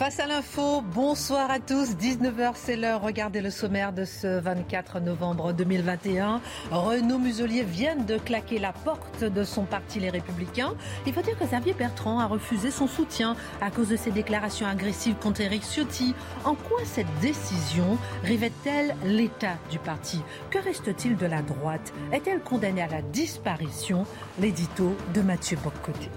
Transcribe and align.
Face 0.00 0.18
à 0.18 0.26
l'info, 0.26 0.80
bonsoir 0.80 1.50
à 1.50 1.58
tous. 1.58 1.90
19h, 1.90 2.52
c'est 2.54 2.76
l'heure. 2.76 3.02
Regardez 3.02 3.42
le 3.42 3.50
sommaire 3.50 3.92
de 3.92 4.06
ce 4.06 4.40
24 4.40 4.98
novembre 4.98 5.52
2021. 5.52 6.40
Renaud 6.70 7.18
Muselier 7.18 7.64
vient 7.64 7.96
de 7.96 8.16
claquer 8.16 8.58
la 8.58 8.72
porte 8.72 9.24
de 9.24 9.44
son 9.44 9.64
parti 9.64 10.00
Les 10.00 10.08
Républicains. 10.08 10.72
Il 11.06 11.12
faut 11.12 11.20
dire 11.20 11.38
que 11.38 11.44
Xavier 11.44 11.74
Bertrand 11.74 12.18
a 12.18 12.24
refusé 12.24 12.70
son 12.70 12.86
soutien 12.86 13.36
à 13.60 13.70
cause 13.70 13.90
de 13.90 13.96
ses 13.96 14.10
déclarations 14.10 14.66
agressives 14.66 15.16
contre 15.16 15.42
Éric 15.42 15.64
Ciotti. 15.64 16.14
En 16.46 16.54
quoi 16.54 16.78
cette 16.86 17.14
décision 17.20 17.98
révèle-t-elle 18.24 18.96
l'état 19.04 19.58
du 19.70 19.78
parti? 19.78 20.22
Que 20.48 20.60
reste-t-il 20.60 21.18
de 21.18 21.26
la 21.26 21.42
droite? 21.42 21.92
Est-elle 22.10 22.40
condamnée 22.40 22.80
à 22.80 22.88
la 22.88 23.02
disparition? 23.02 24.06
L'édito 24.40 24.96
de 25.12 25.20
Mathieu 25.20 25.58
Boccoté. 25.62 26.08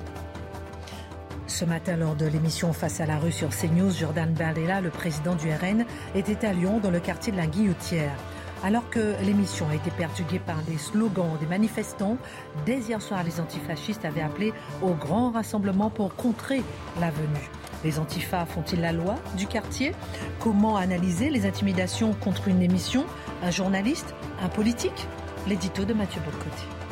Ce 1.47 1.65
matin, 1.65 1.97
lors 1.97 2.15
de 2.15 2.25
l'émission 2.25 2.71
Face 2.71 3.01
à 3.01 3.05
la 3.05 3.17
rue 3.17 3.31
sur 3.31 3.49
CNews, 3.49 3.91
Jordan 3.91 4.33
Bardella, 4.33 4.79
le 4.81 4.89
président 4.89 5.35
du 5.35 5.51
RN, 5.51 5.85
était 6.15 6.47
à 6.47 6.53
Lyon, 6.53 6.79
dans 6.81 6.89
le 6.89 6.99
quartier 6.99 7.33
de 7.33 7.37
la 7.37 7.47
Guillotière. 7.47 8.15
Alors 8.63 8.89
que 8.89 9.13
l'émission 9.23 9.67
a 9.69 9.75
été 9.75 9.91
perturbée 9.91 10.39
par 10.39 10.61
des 10.63 10.77
slogans 10.77 11.37
des 11.41 11.45
manifestants, 11.45 12.17
dès 12.65 12.79
hier 12.79 13.01
soir, 13.01 13.23
les 13.23 13.41
antifascistes 13.41 14.05
avaient 14.05 14.21
appelé 14.21 14.53
au 14.81 14.93
grand 14.93 15.31
rassemblement 15.31 15.89
pour 15.89 16.15
contrer 16.15 16.63
la 17.01 17.11
venue. 17.11 17.49
Les 17.83 17.99
antifas 17.99 18.45
font-ils 18.45 18.79
la 18.79 18.93
loi 18.93 19.15
du 19.35 19.45
quartier? 19.45 19.93
Comment 20.39 20.77
analyser 20.77 21.29
les 21.29 21.45
intimidations 21.45 22.13
contre 22.13 22.47
une 22.47 22.61
émission? 22.61 23.05
Un 23.43 23.51
journaliste? 23.51 24.15
Un 24.41 24.47
politique? 24.47 25.07
L'édito 25.45 25.83
de 25.83 25.93
Mathieu 25.93 26.21
Bocoté. 26.21 26.82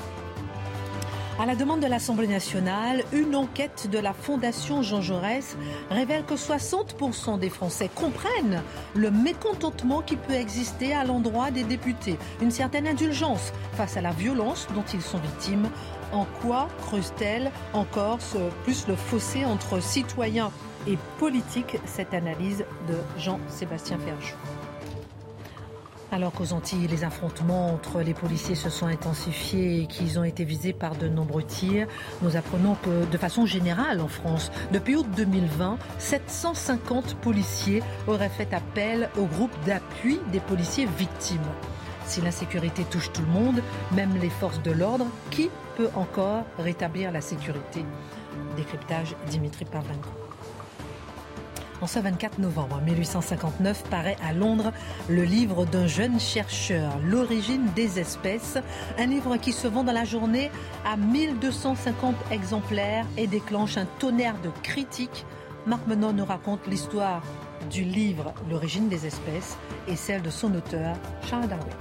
À 1.41 1.47
la 1.47 1.55
demande 1.55 1.79
de 1.79 1.87
l'Assemblée 1.87 2.27
nationale, 2.27 3.03
une 3.11 3.35
enquête 3.35 3.89
de 3.91 3.97
la 3.97 4.13
Fondation 4.13 4.83
Jean 4.83 5.01
Jaurès 5.01 5.57
révèle 5.89 6.23
que 6.23 6.35
60% 6.35 7.39
des 7.39 7.49
Français 7.49 7.89
comprennent 7.95 8.61
le 8.93 9.09
mécontentement 9.09 10.03
qui 10.03 10.17
peut 10.17 10.35
exister 10.35 10.93
à 10.93 11.03
l'endroit 11.03 11.49
des 11.49 11.63
députés, 11.63 12.19
une 12.43 12.51
certaine 12.51 12.85
indulgence 12.85 13.53
face 13.73 13.97
à 13.97 14.01
la 14.01 14.11
violence 14.11 14.67
dont 14.75 14.85
ils 14.93 15.01
sont 15.01 15.17
victimes. 15.17 15.67
En 16.11 16.27
quoi 16.43 16.67
creuse-t-elle 16.85 17.51
encore 17.73 18.19
plus 18.63 18.87
le 18.87 18.95
fossé 18.95 19.43
entre 19.43 19.81
citoyens 19.81 20.51
et 20.85 20.99
politiques? 21.17 21.77
Cette 21.85 22.13
analyse 22.13 22.65
de 22.87 22.97
Jean-Sébastien 23.17 23.97
Ferjou. 23.97 24.35
Alors 26.13 26.33
qu'aux 26.33 26.51
Antilles, 26.51 26.87
les 26.87 27.05
affrontements 27.05 27.73
entre 27.73 28.01
les 28.01 28.13
policiers 28.13 28.55
se 28.55 28.69
sont 28.69 28.87
intensifiés 28.87 29.81
et 29.81 29.87
qu'ils 29.87 30.19
ont 30.19 30.25
été 30.25 30.43
visés 30.43 30.73
par 30.73 30.97
de 30.97 31.07
nombreux 31.07 31.43
tirs, 31.43 31.87
nous 32.21 32.35
apprenons 32.35 32.75
que 32.75 33.05
de 33.09 33.17
façon 33.17 33.45
générale 33.45 34.01
en 34.01 34.09
France, 34.09 34.51
depuis 34.73 34.97
août 34.97 35.07
2020, 35.15 35.77
750 35.99 37.15
policiers 37.15 37.81
auraient 38.07 38.27
fait 38.27 38.53
appel 38.53 39.09
au 39.17 39.23
groupe 39.23 39.55
d'appui 39.65 40.19
des 40.33 40.41
policiers 40.41 40.87
victimes. 40.97 41.39
Si 42.05 42.19
l'insécurité 42.19 42.83
touche 42.83 43.13
tout 43.13 43.21
le 43.21 43.31
monde, 43.31 43.61
même 43.93 44.17
les 44.21 44.29
forces 44.29 44.61
de 44.61 44.71
l'ordre, 44.71 45.07
qui 45.29 45.49
peut 45.77 45.89
encore 45.95 46.43
rétablir 46.59 47.13
la 47.13 47.21
sécurité? 47.21 47.85
Décryptage 48.57 49.15
Dimitri 49.29 49.63
Pavlenko. 49.63 50.20
En 51.81 51.87
ce 51.87 51.97
24 51.97 52.37
novembre 52.37 52.79
1859 52.85 53.85
paraît 53.89 54.17
à 54.23 54.33
Londres 54.33 54.71
le 55.09 55.23
livre 55.23 55.65
d'un 55.65 55.87
jeune 55.87 56.19
chercheur, 56.19 56.99
L'origine 57.03 57.65
des 57.75 57.99
espèces, 57.99 58.59
un 58.99 59.07
livre 59.07 59.37
qui 59.37 59.51
se 59.51 59.67
vend 59.67 59.83
dans 59.83 59.91
la 59.91 60.05
journée 60.05 60.51
à 60.85 60.95
1250 60.95 62.15
exemplaires 62.31 63.07
et 63.17 63.25
déclenche 63.25 63.77
un 63.77 63.87
tonnerre 63.97 64.39
de 64.43 64.51
critiques. 64.61 65.25
Marc 65.65 65.87
Menon 65.87 66.13
nous 66.13 66.25
raconte 66.25 66.67
l'histoire 66.67 67.23
du 67.71 67.83
livre 67.83 68.31
L'origine 68.47 68.87
des 68.87 69.07
espèces 69.07 69.57
et 69.87 69.95
celle 69.95 70.21
de 70.21 70.29
son 70.29 70.53
auteur, 70.53 70.95
Charles 71.27 71.47
Darwin. 71.47 71.73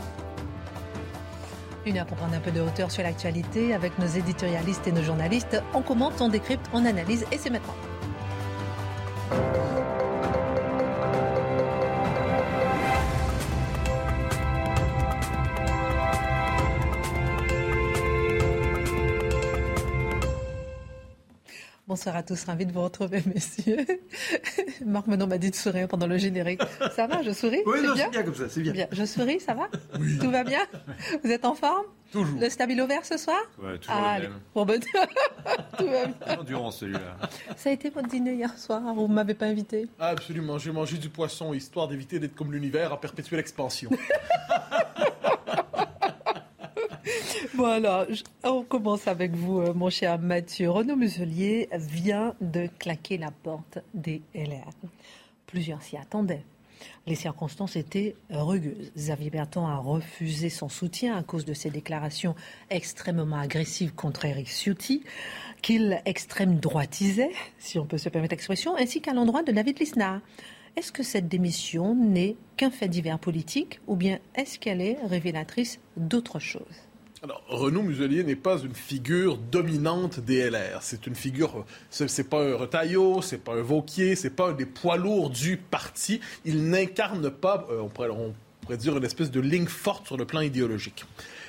Une 1.84 1.99
heure 1.99 2.06
pour 2.06 2.16
prendre 2.16 2.34
un 2.34 2.41
peu 2.41 2.53
de 2.53 2.62
hauteur 2.62 2.91
sur 2.91 3.03
l'actualité 3.03 3.75
avec 3.75 3.99
nos 3.99 4.06
éditorialistes 4.06 4.87
et 4.87 4.93
nos 4.93 5.03
journalistes. 5.03 5.62
On 5.75 5.83
commente, 5.83 6.22
on 6.22 6.28
décrypte, 6.28 6.66
on 6.72 6.87
analyse 6.87 7.27
et 7.33 7.37
c'est 7.37 7.50
maintenant. 7.50 7.77
Bonsoir 21.91 22.15
à 22.15 22.23
tous, 22.23 22.45
ravi 22.45 22.67
de 22.67 22.73
vous 22.73 22.84
retrouver, 22.84 23.21
messieurs. 23.34 23.84
Marc 24.87 25.09
Menon 25.09 25.27
m'a 25.27 25.39
dit 25.39 25.51
de 25.51 25.56
sourire 25.56 25.89
pendant 25.89 26.06
le 26.06 26.19
générique. 26.19 26.61
Ça 26.95 27.09
va, 27.09 27.21
je 27.21 27.33
souris 27.33 27.62
Oui, 27.67 27.78
c'est 27.97 28.11
bien. 28.11 28.23
comme 28.23 28.34
ça, 28.37 28.49
c'est 28.49 28.61
bien. 28.61 28.87
Je 28.93 29.05
souris, 29.05 29.41
ça 29.41 29.55
va 29.55 29.67
Tout 30.21 30.31
va 30.31 30.45
bien 30.45 30.61
Vous 31.25 31.31
êtes 31.33 31.45
en 31.45 31.56
forme 31.56 31.87
Toujours. 32.12 32.39
Le 32.39 32.49
stabilo 32.49 32.87
vert 32.87 33.05
ce 33.05 33.17
soir 33.17 33.41
Ouais, 33.61 33.77
toujours 33.78 34.01
ah, 34.06 34.21
le 34.21 34.28
même. 34.28 34.39
Bon, 34.55 34.65
ben, 34.65 34.81
tout 35.78 35.89
va 35.89 36.06
bien. 36.06 36.45
Durant 36.45 36.71
celui-là. 36.71 37.17
Ça 37.56 37.71
a 37.71 37.73
été 37.73 37.91
votre 37.91 38.07
dîner 38.07 38.34
hier 38.34 38.57
soir 38.57 38.81
Vous 38.95 39.09
ne 39.09 39.15
m'avez 39.15 39.34
pas 39.34 39.47
invité 39.47 39.89
Absolument, 39.99 40.59
j'ai 40.59 40.71
mangé 40.71 40.97
du 40.97 41.09
poisson, 41.09 41.53
histoire 41.53 41.89
d'éviter 41.89 42.21
d'être 42.21 42.37
comme 42.37 42.53
l'univers 42.53 42.93
en 42.93 42.99
perpétuelle 42.99 43.41
Voilà, 47.55 48.06
on 48.44 48.62
commence 48.62 49.09
avec 49.09 49.34
vous, 49.34 49.61
euh, 49.61 49.75
mon 49.75 49.91
cher 49.91 50.21
Mathieu. 50.21 50.71
Renaud 50.71 50.94
Muselier 50.94 51.69
vient 51.72 52.34
de 52.41 52.69
claquer 52.78 53.19
la 53.19 53.33
porte 53.33 53.78
des 53.93 54.22
LR. 54.34 54.71
Plusieurs 55.47 55.83
s'y 55.83 55.97
attendaient. 55.97 56.44
Les 57.09 57.16
circonstances 57.16 57.75
étaient 57.75 58.15
rugueuses. 58.31 58.93
Xavier 58.97 59.31
Bertrand 59.31 59.66
a 59.66 59.77
refusé 59.77 60.49
son 60.49 60.69
soutien 60.69 61.16
à 61.16 61.25
cause 61.25 61.44
de 61.44 61.53
ses 61.53 61.71
déclarations 61.71 62.37
extrêmement 62.71 63.39
agressives 63.39 63.94
contre 63.94 64.27
Eric 64.27 64.47
Ciotti, 64.47 65.03
qu'il 65.60 66.00
extrême 66.05 66.60
droitisait, 66.60 67.33
si 67.59 67.81
on 67.81 67.84
peut 67.84 67.99
se 67.99 68.09
permettre 68.09 68.33
l'expression, 68.33 68.77
ainsi 68.77 69.00
qu'à 69.00 69.12
l'endroit 69.12 69.43
de 69.43 69.50
David 69.50 69.81
Lisnard. 69.81 70.21
Est-ce 70.77 70.93
que 70.93 71.03
cette 71.03 71.27
démission 71.27 71.97
n'est 71.97 72.37
qu'un 72.56 72.71
fait 72.71 72.89
divers 72.89 73.19
politique 73.19 73.81
ou 73.89 73.97
bien 73.97 74.21
est-ce 74.37 74.56
qu'elle 74.60 74.81
est 74.81 74.99
révélatrice 75.05 75.81
d'autre 75.97 76.39
chose? 76.39 76.90
Alors, 77.22 77.42
Renaud 77.48 77.82
Muselier 77.82 78.25
n'est 78.25 78.34
pas 78.34 78.58
une 78.60 78.75
figure 78.75 79.36
dominante 79.36 80.20
des 80.20 80.48
LR. 80.48 80.78
C'est 80.81 81.06
une 81.06 81.14
figure, 81.14 81.66
c'est 81.91 82.31
pas 82.31 82.42
un 82.42 82.56
Retailleau, 82.56 83.20
c'est 83.20 83.44
pas 83.44 83.53
un 83.53 83.60
Vauquier, 83.60 84.16
c'est 84.16 84.31
pas 84.31 84.48
un 84.48 84.53
des 84.53 84.64
poids 84.64 84.97
lourds 84.97 85.28
du 85.28 85.59
parti. 85.59 86.20
Il 86.47 86.70
n'incarne 86.70 87.30
pas, 87.30 87.66
euh, 87.70 87.80
on, 87.82 87.88
pourrait, 87.88 88.09
on 88.09 88.34
pourrait 88.62 88.78
dire, 88.78 88.97
une 88.97 89.04
espèce 89.04 89.30
de 89.30 89.41
ligne 89.41 89.66
forte 89.66 90.06
sur 90.06 90.16
le 90.16 90.25
plan 90.25 90.41
idéologique. 90.41 91.04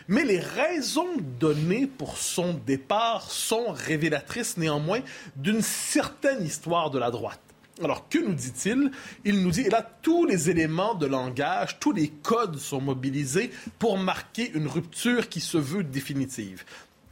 Mais 0.10 0.26
les 0.26 0.40
raisons 0.40 1.16
données 1.40 1.88
pour 1.88 2.18
son 2.18 2.54
départ 2.54 3.32
sont 3.32 3.72
révélatrices 3.72 4.58
néanmoins 4.58 5.00
d'une 5.38 5.62
certaine 5.62 6.44
histoire 6.44 6.90
de 6.90 7.00
la 7.00 7.12
droite. 7.12 7.40
Alors, 7.84 8.08
que 8.10 8.20
nous 8.20 8.34
dit-il? 8.34 8.92
Il 9.26 9.42
nous 9.42 9.52
dit, 9.52 9.62
et 9.62 9.70
là, 9.70 9.88
tous 10.02 10.26
les 10.26 10.50
éléments 10.50 10.94
de 10.96 11.08
langage, 11.08 11.80
tous 11.80 11.92
les 11.92 12.10
codes 12.10 12.58
sont 12.58 12.82
mobilisés 12.82 13.52
pour 13.80 13.98
marquer 13.98 14.52
une 14.54 14.68
rupture 14.68 15.30
qui 15.30 15.40
se 15.40 15.58
veut 15.58 15.84
définitive. 15.84 16.64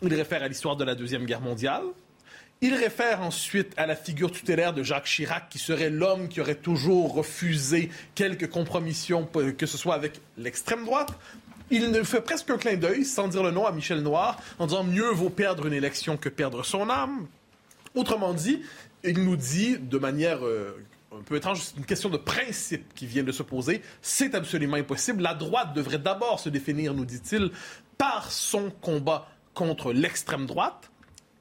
Il 0.01 0.13
réfère 0.13 0.43
à 0.43 0.47
l'histoire 0.47 0.75
de 0.75 0.83
la 0.83 0.95
Deuxième 0.95 1.25
Guerre 1.25 1.41
mondiale. 1.41 1.83
Il 2.61 2.75
réfère 2.75 3.21
ensuite 3.21 3.71
à 3.77 3.85
la 3.85 3.95
figure 3.95 4.31
tutélaire 4.31 4.73
de 4.73 4.83
Jacques 4.83 5.05
Chirac, 5.05 5.49
qui 5.49 5.59
serait 5.59 5.89
l'homme 5.89 6.27
qui 6.27 6.41
aurait 6.41 6.55
toujours 6.55 7.13
refusé 7.13 7.89
quelque 8.15 8.45
compromission, 8.45 9.27
que 9.57 9.65
ce 9.65 9.77
soit 9.77 9.95
avec 9.95 10.19
l'extrême 10.37 10.85
droite. 10.85 11.13
Il 11.71 11.91
ne 11.91 12.03
fait 12.03 12.21
presque 12.21 12.49
un 12.49 12.57
clin 12.57 12.75
d'œil, 12.75 13.05
sans 13.05 13.27
dire 13.27 13.43
le 13.43 13.51
nom, 13.51 13.65
à 13.65 13.71
Michel 13.71 14.01
Noir, 14.01 14.41
en 14.57 14.67
disant 14.67 14.83
mieux 14.83 15.09
vaut 15.11 15.29
perdre 15.29 15.67
une 15.67 15.73
élection 15.73 16.17
que 16.17 16.27
perdre 16.27 16.65
son 16.65 16.89
âme. 16.89 17.27
Autrement 17.95 18.33
dit, 18.33 18.61
il 19.03 19.23
nous 19.23 19.35
dit 19.35 19.77
de 19.77 19.97
manière 19.97 20.45
euh, 20.45 20.85
un 21.17 21.21
peu 21.21 21.35
étrange, 21.35 21.61
c'est 21.61 21.77
une 21.77 21.85
question 21.85 22.09
de 22.09 22.17
principe 22.17 22.93
qui 22.93 23.05
vient 23.05 23.23
de 23.23 23.31
se 23.31 23.43
poser. 23.43 23.81
C'est 24.01 24.35
absolument 24.35 24.77
impossible. 24.77 25.23
La 25.23 25.33
droite 25.33 25.73
devrait 25.73 25.99
d'abord 25.99 26.39
se 26.39 26.49
définir, 26.49 26.93
nous 26.93 27.05
dit-il, 27.05 27.51
par 27.97 28.31
son 28.31 28.71
combat 28.81 29.27
contre 29.53 29.91
l'extrême 29.91 30.45
droite. 30.45 30.89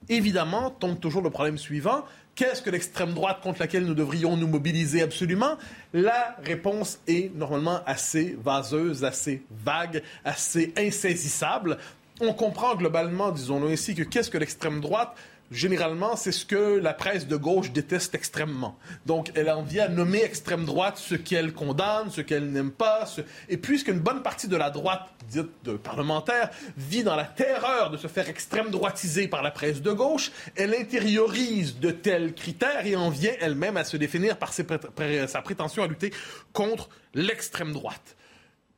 évidemment, 0.08 0.70
tombe 0.70 0.98
toujours 0.98 1.22
le 1.22 1.30
problème 1.30 1.58
suivant. 1.58 2.04
Qu'est-ce 2.34 2.62
que 2.62 2.70
l'extrême 2.70 3.14
droite 3.14 3.40
contre 3.42 3.60
laquelle 3.60 3.84
nous 3.84 3.94
devrions 3.94 4.36
nous 4.36 4.46
mobiliser 4.46 5.02
absolument? 5.02 5.58
La 5.92 6.36
réponse 6.42 7.00
est 7.06 7.34
normalement 7.34 7.80
assez 7.84 8.38
vaseuse, 8.40 9.04
assez 9.04 9.42
vague, 9.50 10.02
assez 10.24 10.72
insaisissable. 10.76 11.78
On 12.20 12.32
comprend 12.32 12.74
globalement, 12.74 13.32
disons-le 13.32 13.68
ainsi, 13.68 13.94
que 13.94 14.02
qu'est-ce 14.02 14.30
que 14.30 14.38
l'extrême 14.38 14.80
droite 14.80 15.14
généralement, 15.50 16.16
c'est 16.16 16.32
ce 16.32 16.44
que 16.44 16.78
la 16.78 16.92
presse 16.94 17.26
de 17.26 17.36
gauche 17.36 17.72
déteste 17.72 18.14
extrêmement. 18.14 18.78
Donc, 19.06 19.30
elle 19.34 19.50
en 19.50 19.62
vient 19.62 19.84
à 19.84 19.88
nommer 19.88 20.22
extrême 20.22 20.64
droite 20.64 20.98
ce 20.98 21.14
qu'elle 21.14 21.52
condamne, 21.52 22.10
ce 22.10 22.20
qu'elle 22.20 22.50
n'aime 22.50 22.70
pas. 22.70 23.04
Et 23.48 23.56
puisqu'une 23.56 23.98
bonne 23.98 24.22
partie 24.22 24.48
de 24.48 24.56
la 24.56 24.70
droite, 24.70 25.08
dite 25.30 25.50
de 25.64 25.76
parlementaire, 25.76 26.50
vit 26.76 27.02
dans 27.02 27.16
la 27.16 27.24
terreur 27.24 27.90
de 27.90 27.96
se 27.96 28.06
faire 28.06 28.28
extrême 28.28 28.70
droitiser 28.70 29.28
par 29.28 29.42
la 29.42 29.50
presse 29.50 29.82
de 29.82 29.92
gauche, 29.92 30.30
elle 30.56 30.74
intériorise 30.74 31.78
de 31.78 31.90
tels 31.90 32.34
critères 32.34 32.86
et 32.86 32.96
en 32.96 33.10
vient 33.10 33.32
elle-même 33.40 33.76
à 33.76 33.84
se 33.84 33.96
définir 33.96 34.38
par 34.38 34.52
sa 34.52 35.42
prétention 35.42 35.82
à 35.82 35.86
lutter 35.86 36.12
contre 36.52 36.88
l'extrême 37.14 37.72
droite. 37.72 38.16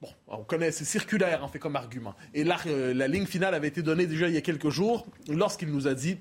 Bon, 0.00 0.08
on 0.28 0.44
connaît, 0.44 0.72
c'est 0.72 0.86
circulaire 0.86 1.44
en 1.44 1.48
fait 1.48 1.58
comme 1.58 1.76
argument. 1.76 2.14
Et 2.32 2.42
là, 2.42 2.56
euh, 2.66 2.94
la 2.94 3.06
ligne 3.06 3.26
finale 3.26 3.54
avait 3.54 3.68
été 3.68 3.82
donnée 3.82 4.06
déjà 4.06 4.28
il 4.28 4.34
y 4.34 4.38
a 4.38 4.40
quelques 4.40 4.70
jours 4.70 5.06
lorsqu'il 5.28 5.68
nous 5.70 5.86
a 5.86 5.92
dit 5.92 6.18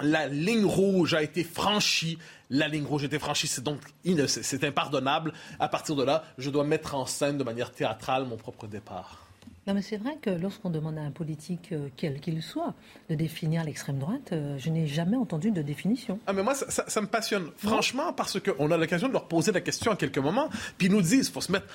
la 0.00 0.26
ligne 0.26 0.64
rouge 0.64 1.14
a 1.14 1.22
été 1.22 1.44
franchie. 1.44 2.18
La 2.50 2.68
ligne 2.68 2.84
rouge 2.84 3.02
a 3.02 3.06
été 3.06 3.18
franchie, 3.18 3.46
c'est 3.46 3.62
donc 3.62 3.80
c'est 4.26 4.64
impardonnable. 4.64 5.32
À 5.58 5.68
partir 5.68 5.96
de 5.96 6.02
là, 6.02 6.24
je 6.38 6.50
dois 6.50 6.64
mettre 6.64 6.94
en 6.94 7.06
scène 7.06 7.38
de 7.38 7.44
manière 7.44 7.70
théâtrale 7.72 8.26
mon 8.26 8.36
propre 8.36 8.66
départ. 8.66 9.26
Non, 9.66 9.74
mais 9.74 9.82
c'est 9.82 9.98
vrai 9.98 10.16
que 10.20 10.30
lorsqu'on 10.30 10.70
demande 10.70 10.96
à 10.98 11.02
un 11.02 11.10
politique, 11.10 11.68
euh, 11.72 11.88
quel 11.96 12.18
qu'il 12.18 12.42
soit, 12.42 12.74
de 13.10 13.14
définir 13.14 13.62
l'extrême 13.62 13.98
droite, 13.98 14.32
euh, 14.32 14.56
je 14.58 14.70
n'ai 14.70 14.86
jamais 14.86 15.16
entendu 15.16 15.50
de 15.50 15.60
définition. 15.60 16.18
Ah, 16.26 16.32
mais 16.32 16.42
moi, 16.42 16.54
ça, 16.54 17.00
me 17.00 17.06
passionne. 17.06 17.50
Franchement, 17.58 18.12
parce 18.14 18.40
qu'on 18.40 18.70
a 18.70 18.76
l'occasion 18.76 19.08
de 19.08 19.12
leur 19.12 19.28
poser 19.28 19.52
la 19.52 19.60
question 19.60 19.92
à 19.92 19.96
quelques 19.96 20.18
moments, 20.18 20.48
puis 20.78 20.88
ils 20.88 20.92
nous 20.92 21.02
disent, 21.02 21.28
il 21.28 21.32
faut 21.32 21.42
se 21.42 21.52
mettre 21.52 21.66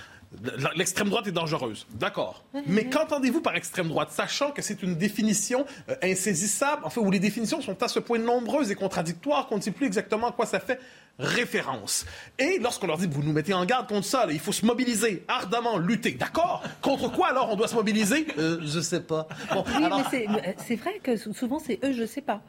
L'extrême 0.76 1.10
droite 1.10 1.28
est 1.28 1.32
dangereuse, 1.32 1.86
d'accord. 1.92 2.44
Mais 2.68 2.86
qu'entendez-vous 2.90 3.42
par 3.42 3.56
extrême 3.56 3.88
droite, 3.88 4.10
sachant 4.12 4.52
que 4.52 4.62
c'est 4.62 4.82
une 4.84 4.96
définition 4.96 5.66
euh, 5.90 5.96
insaisissable, 6.04 6.84
en 6.86 6.90
fait, 6.90 7.00
où 7.00 7.12
les 7.12 7.20
définitions 7.20 7.62
sont 7.62 7.82
à 7.84 7.88
ce 7.88 8.00
point 8.00 8.20
nombreuses 8.20 8.72
et 8.72 8.76
contradictoires 8.76 9.48
qu'on 9.48 9.58
ne 9.58 9.62
sait 9.62 9.72
plus 9.72 9.86
exactement 9.86 10.28
à 10.30 10.32
quoi 10.32 10.46
ça 10.46 10.60
fait 10.60 10.80
référence. 11.18 12.06
Et 12.40 12.60
lorsqu'on 12.60 12.88
leur 12.88 12.98
dit, 12.98 13.08
vous 13.10 13.24
nous 13.24 13.32
mettez 13.32 13.54
en 13.54 13.66
garde 13.66 13.88
contre 13.88 14.06
ça, 14.06 14.28
il 14.30 14.40
faut 14.40 14.52
se 14.52 14.66
mobiliser, 14.66 15.24
ardemment, 15.28 15.78
lutter, 15.78 16.12
d'accord? 16.12 16.62
Contre 16.82 17.10
quoi 17.12 17.28
alors 17.30 17.50
on 17.52 17.56
doit 17.56 17.68
se 17.68 17.76
mobiliser? 17.76 18.28
Euh, 18.38 18.60
Je 18.62 18.80
sais 18.82 19.02
pas. 19.02 19.28
oui, 19.54 19.86
mais 20.14 20.56
c'est 20.68 20.76
vrai 20.76 21.00
que 21.02 21.16
souvent 21.16 21.60
c'est 21.60 21.80
eux, 21.84 21.94
je 21.94 22.06
sais 22.06 22.22
pas. 22.22 22.42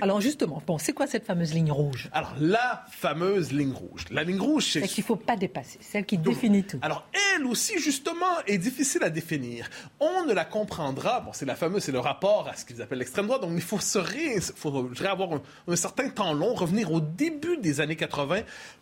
Alors 0.00 0.20
justement, 0.20 0.62
bon, 0.66 0.78
c'est 0.78 0.92
quoi 0.92 1.06
cette 1.06 1.24
fameuse 1.24 1.54
ligne 1.54 1.70
rouge? 1.70 2.08
Alors 2.12 2.34
la 2.40 2.84
fameuse 2.90 3.52
ligne 3.52 3.72
rouge. 3.72 4.04
La 4.10 4.24
ligne 4.24 4.40
rouge, 4.40 4.64
c'est... 4.64 4.80
Celle 4.80 4.88
qu'il 4.88 5.02
ne 5.02 5.06
faut 5.06 5.16
pas 5.16 5.36
dépasser, 5.36 5.78
celle 5.80 6.04
qui 6.04 6.18
définit 6.18 6.64
tout. 6.64 6.78
Alors 6.82 7.06
elle 7.36 7.46
aussi, 7.46 7.78
justement, 7.78 8.40
est 8.46 8.58
difficile 8.58 9.02
à 9.04 9.10
définir. 9.10 9.68
On 10.00 10.24
ne 10.24 10.32
la 10.32 10.44
comprendra, 10.44 11.20
bon, 11.20 11.32
c'est 11.32 11.46
la 11.46 11.56
fameuse, 11.56 11.82
c'est 11.84 11.92
le 11.92 12.00
rapport 12.00 12.48
à 12.48 12.56
ce 12.56 12.64
qu'ils 12.64 12.80
appellent 12.82 12.98
l'extrême 12.98 13.26
droite, 13.26 13.42
donc 13.42 13.52
il 13.54 13.62
faut 13.62 13.80
se 13.80 13.98
ré... 13.98 14.40
faudrait 14.40 15.08
avoir 15.08 15.32
un, 15.32 15.42
un 15.68 15.76
certain 15.76 16.08
temps 16.08 16.32
long, 16.32 16.54
revenir 16.54 16.92
au 16.92 17.00
début 17.00 17.56
des 17.56 17.80
années 17.80 17.96
80 17.96 18.40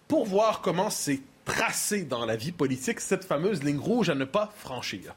pour 0.08 0.26
voir 0.26 0.60
comment 0.60 0.90
c'est 0.90 1.20
tracé 1.44 2.04
dans 2.04 2.24
la 2.24 2.36
vie 2.36 2.52
politique 2.52 3.00
cette 3.00 3.24
fameuse 3.24 3.62
ligne 3.62 3.78
rouge 3.78 4.10
à 4.10 4.14
ne 4.14 4.24
pas 4.24 4.52
franchir. 4.56 5.14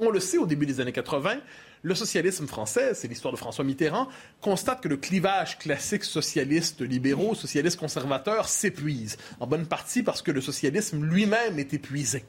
On 0.00 0.10
le 0.10 0.18
sait 0.18 0.38
au 0.38 0.46
début 0.46 0.66
des 0.66 0.80
années 0.80 0.92
80, 0.92 1.36
le 1.82 1.94
socialisme 1.94 2.46
français, 2.46 2.94
c'est 2.94 3.08
l'histoire 3.08 3.32
de 3.32 3.38
François 3.38 3.64
Mitterrand, 3.64 4.08
constate 4.40 4.82
que 4.82 4.88
le 4.88 4.96
clivage 4.96 5.58
classique 5.58 6.04
socialiste-libéraux, 6.04 7.34
socialiste-conservateur 7.34 8.48
s'épuise, 8.48 9.16
en 9.38 9.46
bonne 9.46 9.66
partie 9.66 10.02
parce 10.02 10.22
que 10.22 10.30
le 10.30 10.40
socialisme 10.40 11.04
lui-même 11.04 11.58
est 11.58 11.72
épuisé. 11.72 12.24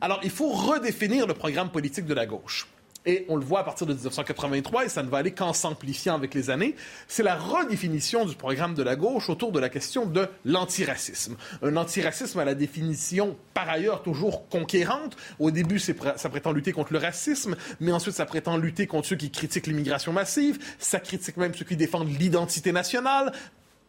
Alors, 0.00 0.20
il 0.22 0.30
faut 0.30 0.50
redéfinir 0.50 1.26
le 1.26 1.34
programme 1.34 1.70
politique 1.70 2.06
de 2.06 2.14
la 2.14 2.26
gauche 2.26 2.68
et 3.06 3.24
on 3.28 3.36
le 3.36 3.44
voit 3.44 3.60
à 3.60 3.64
partir 3.64 3.86
de 3.86 3.94
1983, 3.94 4.84
et 4.84 4.88
ça 4.88 5.02
ne 5.02 5.08
va 5.08 5.18
aller 5.18 5.30
qu'en 5.30 5.52
s'amplifiant 5.52 6.14
avec 6.14 6.34
les 6.34 6.50
années, 6.50 6.74
c'est 7.08 7.22
la 7.22 7.36
redéfinition 7.36 8.26
du 8.26 8.34
programme 8.34 8.74
de 8.74 8.82
la 8.82 8.96
gauche 8.96 9.30
autour 9.30 9.52
de 9.52 9.60
la 9.60 9.68
question 9.68 10.04
de 10.06 10.28
l'antiracisme. 10.44 11.36
Un 11.62 11.76
antiracisme 11.76 12.38
à 12.38 12.44
la 12.44 12.54
définition, 12.54 13.36
par 13.54 13.68
ailleurs, 13.68 14.02
toujours 14.02 14.48
conquérante. 14.48 15.16
Au 15.38 15.50
début, 15.50 15.78
ça 15.78 16.28
prétend 16.28 16.52
lutter 16.52 16.72
contre 16.72 16.92
le 16.92 16.98
racisme, 16.98 17.56
mais 17.80 17.92
ensuite, 17.92 18.14
ça 18.14 18.26
prétend 18.26 18.56
lutter 18.56 18.86
contre 18.86 19.08
ceux 19.08 19.16
qui 19.16 19.30
critiquent 19.30 19.68
l'immigration 19.68 20.12
massive, 20.12 20.58
ça 20.78 20.98
critique 20.98 21.36
même 21.36 21.54
ceux 21.54 21.64
qui 21.64 21.76
défendent 21.76 22.10
l'identité 22.18 22.72
nationale, 22.72 23.32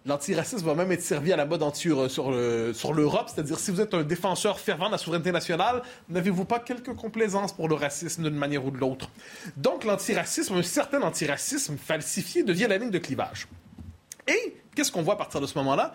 L'antiracisme 0.08 0.66
va 0.66 0.74
même 0.74 0.92
être 0.94 1.02
servi 1.02 1.34
à 1.34 1.36
la 1.36 1.46
mode 1.46 1.76
sur, 1.76 2.10
sur 2.10 2.94
l'Europe, 2.94 3.30
c'est-à-dire 3.34 3.60
si 3.60 3.72
vous 3.72 3.82
êtes 3.82 3.94
un 3.94 4.04
défenseur 4.04 4.58
fervent 4.58 4.88
de 4.88 4.94
la 4.94 4.98
souveraineté 4.98 5.34
nationale, 5.34 5.82
n'avez-vous 6.08 6.46
pas 6.46 6.60
quelques 6.60 6.96
complaisances 6.96 7.52
pour 7.52 7.68
le 7.68 7.76
racisme 7.76 8.24
d'une 8.24 8.38
manière 8.38 8.66
ou 8.66 8.72
de 8.72 8.78
l'autre? 8.78 9.10
Donc 9.58 9.84
l'antiracisme, 9.84 10.56
un 10.56 10.64
certain 10.64 11.02
antiracisme 11.02 11.78
falsifié 11.78 12.44
devient 12.44 12.68
la 12.70 12.78
ligne 12.78 12.90
de 12.90 13.00
clivage. 13.00 13.48
Et 14.30 14.56
qu'est-ce 14.76 14.94
qu'on 14.94 15.02
voit 15.02 15.16
à 15.16 15.18
partir 15.18 15.42
de 15.42 15.46
ce 15.46 15.58
moment-là? 15.58 15.94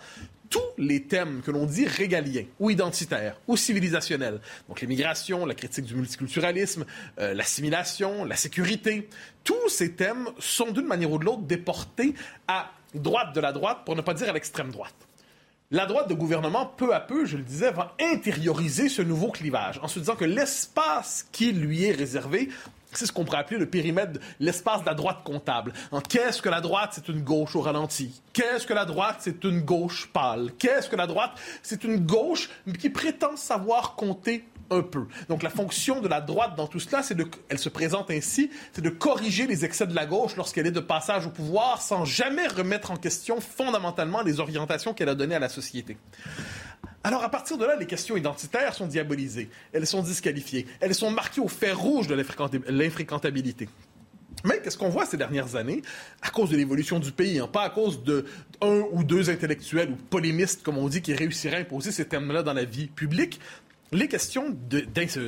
tous 0.53 0.61
les 0.77 1.05
thèmes 1.05 1.41
que 1.41 1.51
l'on 1.51 1.65
dit 1.65 1.87
régaliens 1.87 2.45
ou 2.61 2.69
identitaires 2.69 3.41
ou 3.49 3.57
civilisationnels, 3.57 4.39
donc 4.69 4.83
l'immigration, 4.83 5.47
la 5.47 5.55
critique 5.55 5.87
du 5.87 5.95
multiculturalisme, 5.95 6.85
euh, 7.19 7.33
l'assimilation, 7.33 8.27
la 8.27 8.37
sécurité, 8.37 9.09
tous 9.45 9.71
ces 9.71 9.93
thèmes 9.93 10.29
sont 10.39 10.71
d'une 10.71 10.85
manière 10.85 11.11
ou 11.11 11.19
de 11.19 11.25
l'autre 11.25 11.41
déportés 11.41 12.15
à 12.47 12.71
droite 12.95 13.35
de 13.35 13.41
la 13.41 13.53
droite, 13.53 13.79
pour 13.85 13.97
ne 13.97 14.01
pas 14.01 14.15
dire 14.15 14.29
à 14.29 14.33
l'extrême 14.33 14.71
droite. 14.71 14.95
La 15.71 15.87
droite 15.87 16.09
de 16.09 16.15
gouvernement, 16.15 16.67
peu 16.67 16.95
à 16.95 17.01
peu, 17.01 17.25
je 17.25 17.39
le 17.39 17.43
disais, 17.43 17.71
va 17.71 17.97
intérioriser 17.99 18.91
ce 18.91 19.01
nouveau 19.01 19.31
clivage 19.31 19.81
en 19.83 19.89
se 19.89 19.99
disant 19.99 20.17
que 20.17 20.27
l'espace 20.27 21.27
qui 21.33 21.53
lui 21.53 21.85
est 21.85 21.93
réservé, 21.93 22.51
c'est 22.93 23.07
ce 23.07 23.13
qu'on 23.13 23.25
pourrait 23.25 23.39
appeler 23.39 23.59
le 23.59 23.65
périmètre, 23.65 24.21
l'espace 24.39 24.83
de 24.83 24.87
la 24.87 24.95
droite 24.95 25.21
comptable. 25.25 25.73
Qu'est-ce 26.11 26.43
que 26.43 26.51
la 26.51 26.61
droite 26.61 26.91
C'est 26.93 27.09
une 27.09 27.23
gauche 27.23 27.57
au 27.57 27.63
ralenti? 27.63 28.21
Qu'est-ce 28.35 28.67
que 28.67 28.75
la 28.75 28.85
droite 28.85 29.17
C'est 29.21 29.45
une 29.45 29.61
gauche 29.61 30.11
pâle? 30.13 30.51
Qu'est-ce 30.59 30.91
que 30.91 30.97
la 30.97 31.07
droite 31.07 31.33
C'est 31.63 31.85
une 31.85 32.05
gauche 32.05 32.51
qui 32.79 32.91
prétend 32.91 33.37
savoir 33.37 33.95
compter 33.95 34.45
peu. 34.81 35.07
Donc 35.29 35.43
la 35.43 35.51
fonction 35.51 36.01
de 36.01 36.09
la 36.09 36.23
droite 36.23 36.57
dans 36.57 36.67
tout 36.67 36.81
cela, 36.81 37.03
c'est 37.03 37.15
de, 37.15 37.27
elle 37.51 37.59
se 37.59 37.69
présente 37.69 38.11
ainsi, 38.11 38.51
c'est 38.73 38.81
de 38.81 38.89
corriger 38.89 39.47
les 39.47 39.65
excès 39.67 39.87
de 39.87 39.95
la 39.95 40.07
gauche 40.07 40.37
lorsqu'elle 40.37 40.67
est 40.67 40.73
de 40.73 40.81
passage 40.81 41.27
au 41.27 41.31
pouvoir 41.31 41.83
sans 41.83 42.07
jamais 42.07 42.47
remettre 42.47 42.91
en 42.91 42.97
question 42.97 43.41
fondamentalement 43.41 44.23
les 44.23 44.41
orientations 44.41 44.95
qu'elle 44.95 45.11
a 45.11 45.15
données 45.15 45.35
à 45.35 45.41
la 45.41 45.51
société. 45.51 45.99
Alors, 47.05 47.25
à 47.25 47.29
partir 47.29 47.59
de 47.59 47.65
là, 47.65 47.75
les 47.75 47.87
questions 47.87 48.17
identitaires 48.17 48.75
sont 48.75 48.87
diabolisées. 48.87 49.51
Elles 49.73 49.89
sont 49.89 50.03
disqualifiées. 50.03 50.67
Elles 50.81 50.95
sont 50.95 51.11
marquées 51.11 51.41
au 51.41 51.49
fer 51.49 51.77
rouge 51.77 52.07
de 52.07 52.15
l'infréquentabilité. 52.15 53.69
Mais 54.45 54.61
qu'est-ce 54.61 54.79
qu'on 54.79 54.89
voit 54.89 55.07
ces 55.07 55.17
dernières 55.17 55.55
années, 55.57 55.83
à 56.21 56.31
cause 56.31 56.51
de 56.51 56.57
l'évolution 56.57 56.99
du 56.99 57.13
pays, 57.13 57.39
hein, 57.39 57.47
pas 57.47 57.63
à 57.63 57.71
cause 57.71 58.03
de 58.03 58.25
un 58.61 58.83
ou 58.91 59.05
deux 59.05 59.31
intellectuels 59.31 59.91
ou 59.91 59.97
polémistes, 59.97 60.63
comme 60.63 60.79
on 60.79 60.89
dit, 60.89 61.01
qui 61.01 61.15
réussiraient 61.15 61.59
à 61.59 61.61
imposer 61.61 61.93
ces 61.93 62.07
thèmes-là 62.07 62.43
dans 62.43 62.53
la 62.53 62.65
vie 62.65 62.87
publique, 62.87 63.41
les 63.93 64.09
questions 64.09 64.57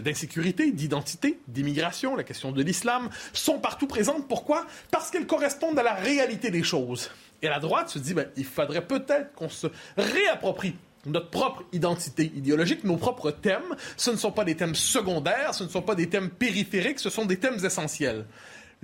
d'insécurité, 0.02 0.73
d'identité, 0.73 1.38
d'immigration, 1.49 2.16
la 2.16 2.25
question 2.25 2.50
de 2.50 2.62
l'islam 2.62 3.11
sont 3.33 3.59
partout 3.59 3.87
présentes. 3.87 4.26
Pourquoi? 4.26 4.66
Parce 4.90 5.11
qu'elles 5.11 5.26
correspondent 5.26 5.78
à 5.78 5.83
la 5.83 5.94
réalité 5.94 6.50
des 6.50 6.62
choses. 6.62 7.11
Et 7.42 7.49
la 7.49 7.61
droite 7.61 7.90
se 7.90 7.99
dit, 7.99 8.14
ben, 8.14 8.26
il 8.37 8.44
faudrait 8.44 8.87
peut-être 8.87 9.35
qu'on 9.35 9.50
se 9.50 9.66
réapproprie 9.97 10.75
notre 11.06 11.28
propre 11.28 11.62
identité 11.73 12.33
idéologique, 12.35 12.85
nos 12.85 12.97
propres 12.97 13.30
thèmes. 13.30 13.76
Ce 13.97 14.11
ne 14.11 14.16
sont 14.16 14.33
pas 14.33 14.44
des 14.44 14.54
thèmes 14.54 14.75
secondaires, 14.75 15.54
ce 15.54 15.64
ne 15.64 15.68
sont 15.68 15.83
pas 15.83 15.94
des 15.94 16.09
thèmes 16.09 16.30
périphériques, 16.30 16.99
ce 16.99 17.11
sont 17.11 17.26
des 17.26 17.38
thèmes 17.38 17.62
essentiels. 17.62 18.25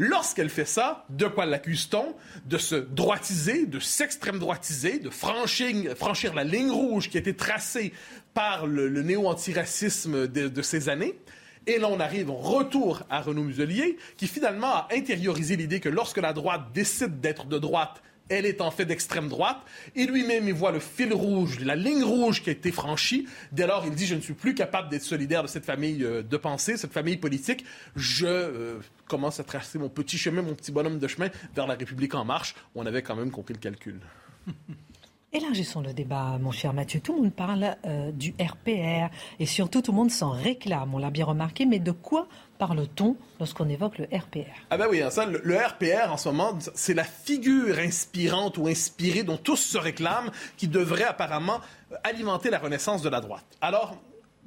Lorsqu'elle 0.02 0.49
fait 0.49 0.64
ça, 0.64 1.04
de 1.11 1.26
quoi 1.26 1.45
l'accuse-t-on? 1.45 2.16
De 2.47 2.57
se 2.57 2.75
droitiser, 2.75 3.66
de 3.66 3.78
s'extrême 3.78 4.38
droitiser, 4.38 4.99
de 4.99 5.11
franchir, 5.11 6.35
la 6.35 6.42
ligne 6.42 6.71
rouge 6.71 7.11
qui 7.11 7.19
a 7.19 7.21
été 7.21 7.37
tracée 7.37 7.92
par 8.33 8.66
le, 8.66 8.88
néo-antiracisme 9.02 10.26
de, 10.26 10.49
de 10.49 10.62
ces 10.62 10.88
années. 10.88 11.19
Et 11.66 11.76
là, 11.78 11.88
on 11.90 12.00
arrive, 12.00 12.30
au 12.30 12.37
retour 12.37 13.02
à 13.11 13.21
Renaud 13.21 13.42
Muselier, 13.42 13.99
qui 14.16 14.26
finalement 14.26 14.73
a 14.73 14.88
intériorisé 14.90 15.57
l'idée 15.57 15.80
que 15.80 15.90
lorsque 15.90 16.16
la 16.16 16.33
droite 16.33 16.73
décide 16.73 17.21
d'être 17.21 17.45
de 17.45 17.59
droite, 17.59 18.02
elle 18.30 18.46
est 18.46 18.60
en 18.60 18.70
fait 18.70 18.87
d'extrême 18.87 19.28
droite. 19.28 19.58
Et 19.94 20.06
lui-même, 20.06 20.49
il 20.49 20.54
voit 20.54 20.72
le 20.72 20.80
fil 20.80 21.12
rouge, 21.12 21.60
la 21.60 21.76
ligne 21.76 22.02
rouge 22.02 22.42
qui 22.42 22.49
a 22.49 22.52
été 22.52 22.72
franchie. 22.72 23.26
Dès 23.52 23.66
lors, 23.66 23.84
il 23.84 23.94
dit, 23.94 24.06
je 24.06 24.14
ne 24.14 24.20
suis 24.20 24.34
plus 24.34 24.54
capable 24.54 24.88
d'être 24.88 25.02
solidaire 25.02 25.42
de 25.42 25.49
cette 25.49 25.64
famille 25.64 26.02
euh, 26.04 26.22
de 26.22 26.37
pensée, 26.37 26.76
cette 26.76 26.92
famille 26.92 27.16
politique. 27.16 27.64
Je 27.96 28.26
euh, 28.26 28.78
commence 29.06 29.40
à 29.40 29.44
tracer 29.44 29.78
mon 29.78 29.88
petit 29.88 30.16
chemin, 30.16 30.42
mon 30.42 30.54
petit 30.54 30.72
bonhomme 30.72 30.99
de 30.99 31.08
chemin 31.08 31.28
vers 31.54 31.66
la 31.66 31.75
République 31.75 32.14
en 32.14 32.25
marche. 32.25 32.54
On 32.75 32.87
avait 32.87 33.02
quand 33.02 33.16
même 33.16 33.30
compris 33.30 33.54
le 33.54 33.60
calcul. 33.60 34.00
Élargissons 35.32 35.80
le 35.80 35.92
débat, 35.92 36.38
mon 36.40 36.50
cher 36.50 36.72
Mathieu. 36.72 36.99
Tout 37.00 37.14
le 37.14 37.22
monde 37.22 37.32
parle 37.32 37.76
euh, 37.87 38.10
du 38.10 38.34
RPR 38.40 39.14
et 39.38 39.46
surtout 39.46 39.80
tout 39.80 39.92
le 39.92 39.96
monde 39.96 40.10
s'en 40.10 40.30
réclame, 40.30 40.92
on 40.92 40.99
l'a 40.99 41.10
bien 41.10 41.25
remarqué, 41.25 41.66
mais 41.66 41.78
de 41.78 41.92
quoi 41.92 42.26
parle-t-on 42.58 43.16
lorsqu'on 43.38 43.68
évoque 43.68 43.99
le 43.99 44.06
RPR 44.06 44.50
Ah 44.70 44.76
ben 44.76 44.88
oui, 44.90 45.00
hein, 45.00 45.10
ça, 45.10 45.26
le, 45.26 45.56
RPR 45.56 46.10
en 46.10 46.16
ce 46.16 46.30
moment, 46.30 46.58
c'est 46.75 46.94
la 46.94 47.04
figure 47.04 47.78
inspirante 47.78 48.58
ou 48.58 48.66
inspirée 48.66 49.22
dont 49.22 49.37
tous 49.37 49.56
se 49.56 49.78
réclament 49.78 50.32
qui 50.56 50.66
devrait 50.66 51.04
apparemment 51.04 51.60
alimenter 52.02 52.50
la 52.50 52.58
renaissance 52.58 53.00
de 53.00 53.08
la 53.08 53.20
droite. 53.20 53.46
Alors, 53.60 53.96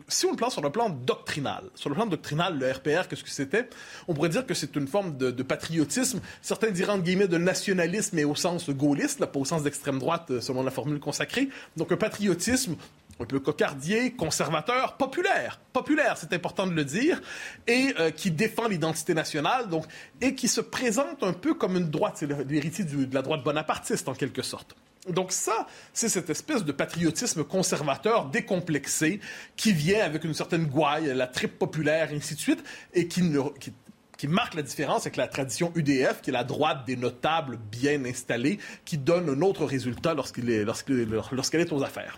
si 0.07 0.25
on 0.25 0.31
le 0.31 0.35
place 0.35 0.53
sur 0.53 0.61
le 0.61 0.69
plan 0.69 0.89
doctrinal, 0.89 1.63
sur 1.75 1.89
le 1.89 1.95
plan 1.95 2.05
doctrinal, 2.05 2.57
le 2.57 2.71
RPR, 2.71 3.07
qu'est-ce 3.07 3.23
que 3.23 3.29
c'était 3.29 3.69
On 4.07 4.13
pourrait 4.13 4.29
dire 4.29 4.45
que 4.45 4.53
c'est 4.53 4.75
une 4.75 4.87
forme 4.87 5.17
de, 5.17 5.43
patriotisme. 5.43 6.19
Certains 6.41 6.69
entre 6.69 7.03
guillemets 7.03 7.27
de 7.27 7.37
nationalisme, 7.37 8.15
mais 8.15 8.23
au 8.23 8.35
sens 8.35 8.69
gaulliste, 8.69 9.25
pas 9.25 9.39
au 9.39 9.45
sens 9.45 9.63
d'extrême 9.63 9.99
droite, 9.99 10.31
euh, 10.31 10.41
selon 10.41 10.63
la 10.63 10.71
formule 10.71 10.99
consacrée. 10.99 11.49
Donc 11.77 11.91
un 11.91 11.97
patriotisme 11.97 12.75
un 13.19 13.25
peu 13.25 13.39
cocardier, 13.39 14.13
conservateur, 14.13 14.97
populaire. 14.97 15.59
Populaire, 15.71 16.17
c'est 16.17 16.33
important 16.33 16.65
de 16.65 16.73
le 16.73 16.83
dire, 16.83 17.21
et 17.67 17.93
euh, 17.99 18.09
qui 18.09 18.31
défend 18.31 18.67
l'identité 18.67 19.13
nationale, 19.13 19.69
donc, 19.69 19.85
et 20.19 20.33
qui 20.33 20.47
se 20.47 20.61
présente 20.61 21.21
un 21.21 21.33
peu 21.33 21.53
comme 21.53 21.77
une 21.77 21.89
droite, 21.89 22.15
c'est 22.17 22.27
l'héritier 22.49 22.85
de 22.85 23.13
la 23.13 23.21
droite 23.21 23.43
bonapartiste 23.43 24.09
en 24.09 24.13
quelque 24.13 24.41
sorte. 24.41 24.75
Donc 25.09 25.33
ça, 25.33 25.67
c'est 25.91 26.07
cette 26.07 26.29
espèce 26.29 26.63
de 26.63 26.71
patriotisme 26.71 27.43
conservateur 27.43 28.27
décomplexé 28.27 29.19
qui 29.57 29.73
vient 29.73 30.03
avec 30.03 30.23
une 30.23 30.33
certaine 30.33 30.65
gouaille, 30.65 31.13
la 31.13 31.27
tripe 31.27 31.59
populaire, 31.59 32.11
et 32.11 32.15
ainsi 32.15 32.35
de 32.35 32.39
suite, 32.39 32.63
et 32.93 33.07
qui, 33.07 33.21
marque 34.27 34.53
la 34.53 34.61
différence 34.61 35.01
avec 35.01 35.17
la 35.17 35.27
tradition 35.27 35.73
UDF, 35.75 36.21
qui 36.21 36.29
est 36.29 36.33
la 36.33 36.45
droite 36.45 36.85
des 36.87 36.95
notables 36.95 37.57
bien 37.69 38.05
installés, 38.05 38.59
qui 38.85 38.97
donne 38.97 39.29
un 39.29 39.41
autre 39.41 39.65
résultat 39.65 40.13
lorsqu'elle 40.13 41.61
est 41.61 41.73
aux 41.73 41.83
affaires. 41.83 42.17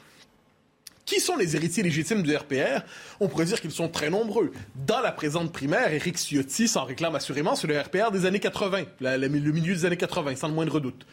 Qui 1.06 1.20
sont 1.20 1.38
les 1.38 1.56
héritiers 1.56 1.84
légitimes 1.84 2.22
du 2.22 2.36
RPR? 2.36 2.82
On 3.20 3.28
pourrait 3.28 3.46
dire 3.46 3.62
qu'ils 3.62 3.72
sont 3.72 3.90
très 3.90 4.12
nombreux. 4.12 4.52
Dans 4.76 5.02
la 5.02 5.12
présente 5.12 5.52
primaire, 5.52 5.92
Éric 5.92 6.18
Ciotti 6.18 6.68
s'en 6.68 6.84
réclame 6.84 7.16
assurément 7.16 7.56
sur 7.56 7.68
le 7.68 7.80
RPR 7.80 8.12
des 8.12 8.26
années 8.26 8.40
80, 8.40 8.84
le 9.00 9.28
milieu 9.28 9.74
des 9.74 9.86
années 9.86 9.98
80, 9.98 10.36
sans 10.36 10.48
le 10.48 10.54
moindre 10.54 10.80
doute. 10.80 11.06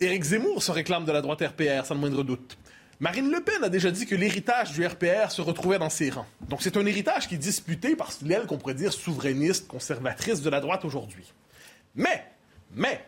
Éric 0.00 0.24
Zemmour 0.24 0.62
se 0.62 0.72
réclame 0.72 1.04
de 1.04 1.12
la 1.12 1.22
droite 1.22 1.40
RPR, 1.40 1.86
sans 1.86 1.94
le 1.94 2.00
moindre 2.00 2.24
doute. 2.24 2.58
Marine 3.00 3.30
Le 3.30 3.40
Pen 3.40 3.62
a 3.62 3.68
déjà 3.68 3.90
dit 3.90 4.06
que 4.06 4.14
l'héritage 4.14 4.72
du 4.72 4.84
RPR 4.84 5.30
se 5.30 5.40
retrouvait 5.40 5.78
dans 5.78 5.90
ses 5.90 6.10
rangs. 6.10 6.26
Donc 6.48 6.62
c'est 6.62 6.76
un 6.76 6.86
héritage 6.86 7.28
qui 7.28 7.34
est 7.34 7.38
disputé 7.38 7.96
par 7.96 8.10
l'aile 8.22 8.46
qu'on 8.46 8.58
pourrait 8.58 8.74
dire 8.74 8.92
souverainiste, 8.92 9.68
conservatrice 9.68 10.42
de 10.42 10.50
la 10.50 10.60
droite 10.60 10.84
aujourd'hui. 10.84 11.32
Mais, 11.94 12.24
mais, 12.74 13.04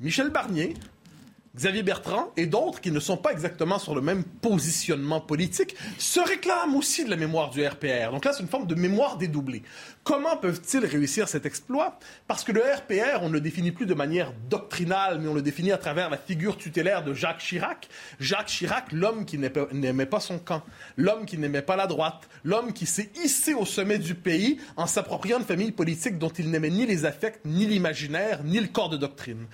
Michel 0.00 0.30
Barnier, 0.30 0.74
Xavier 1.58 1.82
Bertrand 1.82 2.30
et 2.36 2.46
d'autres 2.46 2.80
qui 2.80 2.92
ne 2.92 3.00
sont 3.00 3.16
pas 3.16 3.32
exactement 3.32 3.80
sur 3.80 3.92
le 3.96 4.00
même 4.00 4.22
positionnement 4.22 5.20
politique 5.20 5.74
se 5.98 6.20
réclament 6.20 6.76
aussi 6.76 7.04
de 7.04 7.10
la 7.10 7.16
mémoire 7.16 7.50
du 7.50 7.66
RPR. 7.66 8.12
Donc 8.12 8.24
là, 8.24 8.32
c'est 8.32 8.44
une 8.44 8.48
forme 8.48 8.68
de 8.68 8.76
mémoire 8.76 9.18
dédoublée. 9.18 9.64
Comment 10.04 10.36
peuvent-ils 10.36 10.86
réussir 10.86 11.28
cet 11.28 11.46
exploit? 11.46 11.98
Parce 12.28 12.44
que 12.44 12.52
le 12.52 12.60
RPR, 12.60 13.22
on 13.22 13.28
ne 13.28 13.34
le 13.34 13.40
définit 13.40 13.72
plus 13.72 13.86
de 13.86 13.94
manière 13.94 14.32
doctrinale, 14.48 15.18
mais 15.20 15.28
on 15.28 15.34
le 15.34 15.42
définit 15.42 15.72
à 15.72 15.78
travers 15.78 16.10
la 16.10 16.16
figure 16.16 16.56
tutélaire 16.56 17.02
de 17.02 17.12
Jacques 17.12 17.40
Chirac. 17.40 17.88
Jacques 18.20 18.46
Chirac, 18.46 18.92
l'homme 18.92 19.24
qui 19.24 19.36
n'aimait 19.36 20.06
pas 20.06 20.20
son 20.20 20.38
camp, 20.38 20.62
l'homme 20.96 21.26
qui 21.26 21.38
n'aimait 21.38 21.60
pas 21.60 21.74
la 21.74 21.88
droite, 21.88 22.28
l'homme 22.44 22.72
qui 22.72 22.86
s'est 22.86 23.10
hissé 23.24 23.52
au 23.52 23.66
sommet 23.66 23.98
du 23.98 24.14
pays 24.14 24.58
en 24.76 24.86
s'appropriant 24.86 25.40
de 25.40 25.44
famille 25.44 25.72
politique 25.72 26.18
dont 26.18 26.28
il 26.28 26.50
n'aimait 26.50 26.70
ni 26.70 26.86
les 26.86 27.04
affects, 27.04 27.40
ni 27.44 27.66
l'imaginaire, 27.66 28.44
ni 28.44 28.60
le 28.60 28.68
corps 28.68 28.90
de 28.90 28.96
doctrine 28.96 29.46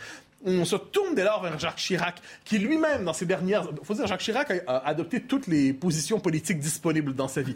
on 0.45 0.65
se 0.65 0.77
tourne 0.77 1.15
dès 1.15 1.25
lors 1.25 1.43
vers 1.43 1.59
Jacques 1.59 1.77
Chirac, 1.77 2.17
qui 2.45 2.59
lui-même, 2.59 3.05
dans 3.05 3.13
ses 3.13 3.27
dernières... 3.27 3.67
Il 3.81 3.85
faut 3.85 3.95
dire, 3.95 4.07
Jacques 4.07 4.21
Chirac 4.21 4.51
a, 4.67 4.77
adopté 4.87 5.21
toutes 5.23 5.47
les 5.47 5.73
positions 5.73 6.21
politiques 6.21 6.59
disponibles 6.59 7.15
dans 7.15 7.29
sa 7.29 7.43
vie. 7.43 7.55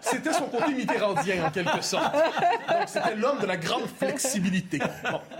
C'était 0.00 0.32
son 0.32 0.46
côté 0.46 0.72
mitterrandien, 0.72 1.46
en 1.46 1.50
quelque 1.50 1.82
sorte. 1.82 2.12
Donc, 2.12 2.88
c'était 2.88 3.14
l'homme 3.14 3.38
de 3.40 3.46
la 3.46 3.56
grande 3.56 3.86
flexibilité. 3.86 4.80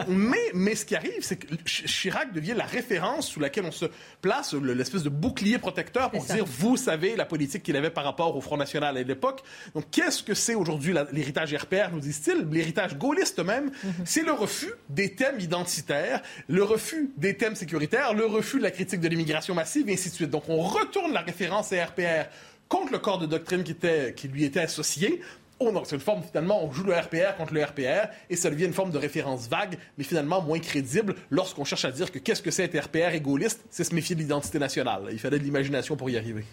Mais, 0.06 0.38
mais 0.54 0.74
ce 0.74 0.84
qui 0.84 0.94
arrive, 0.94 1.20
c'est 1.20 1.36
que 1.36 1.54
Chirac 1.64 2.32
devient 2.32 2.54
la 2.56 2.64
référence 2.64 3.28
sous 3.28 3.40
laquelle 3.40 3.64
on 3.64 3.72
se 3.72 3.86
place, 4.20 4.54
l'espèce 4.54 5.02
de 5.02 5.08
bouclier 5.08 5.58
protecteur 5.58 6.10
pour 6.10 6.24
dire, 6.24 6.44
vous 6.44 6.76
savez, 6.76 7.16
la 7.16 7.24
politique 7.24 7.62
qu'il 7.62 7.76
avait 7.76 7.90
par 7.90 8.04
rapport 8.04 8.36
au 8.36 8.40
Front 8.40 8.56
National 8.56 8.96
à 8.96 9.02
l'époque. 9.02 9.42
Donc, 9.74 9.90
qu'est-ce 9.90 10.22
que 10.22 10.34
c'est 10.34 10.54
aujourd'hui 10.54 10.94
l'héritage 11.12 11.54
RPR, 11.54 11.90
nous 11.92 12.00
disent-ils, 12.00 12.46
l'héritage 12.50 12.96
gaulliste 12.96 13.40
même? 13.40 13.68
Mm-hmm. 13.68 13.90
C'est 14.04 14.22
le 14.22 14.32
refus 14.32 14.72
des 14.88 15.14
thèmes 15.14 15.40
identitaires, 15.40 16.22
le 16.48 16.67
refus 16.68 17.10
des 17.16 17.36
thèmes 17.36 17.56
sécuritaires, 17.56 18.14
le 18.14 18.26
refus 18.26 18.58
de 18.58 18.62
la 18.62 18.70
critique 18.70 19.00
de 19.00 19.08
l'immigration 19.08 19.54
massive, 19.54 19.88
et 19.88 19.94
ainsi 19.94 20.10
de 20.10 20.14
suite. 20.14 20.30
Donc, 20.30 20.48
on 20.48 20.60
retourne 20.60 21.12
la 21.12 21.20
référence 21.20 21.72
RPR 21.72 22.28
contre 22.68 22.92
le 22.92 22.98
corps 22.98 23.18
de 23.18 23.26
doctrine 23.26 23.64
qui, 23.64 23.72
était, 23.72 24.12
qui 24.14 24.28
lui 24.28 24.44
était 24.44 24.60
associé. 24.60 25.20
Oh 25.60 25.72
non, 25.72 25.82
c'est 25.84 25.96
une 25.96 26.02
forme, 26.02 26.22
finalement, 26.22 26.64
on 26.64 26.70
joue 26.70 26.84
le 26.84 26.94
RPR 26.94 27.36
contre 27.36 27.52
le 27.52 27.64
RPR, 27.64 28.08
et 28.30 28.36
ça 28.36 28.50
devient 28.50 28.66
une 28.66 28.72
forme 28.72 28.92
de 28.92 28.98
référence 28.98 29.48
vague, 29.48 29.76
mais 29.96 30.04
finalement 30.04 30.40
moins 30.40 30.60
crédible 30.60 31.16
lorsqu'on 31.30 31.64
cherche 31.64 31.84
à 31.84 31.90
dire 31.90 32.12
que 32.12 32.20
qu'est-ce 32.20 32.42
que 32.42 32.52
c'est 32.52 32.64
être 32.64 32.78
RPR 32.78 33.14
et 33.14 33.20
gaulliste, 33.20 33.64
c'est 33.70 33.82
se 33.82 33.94
méfier 33.94 34.14
de 34.14 34.20
l'identité 34.20 34.60
nationale. 34.60 35.08
Il 35.10 35.18
fallait 35.18 35.40
de 35.40 35.44
l'imagination 35.44 35.96
pour 35.96 36.10
y 36.10 36.16
arriver. 36.16 36.44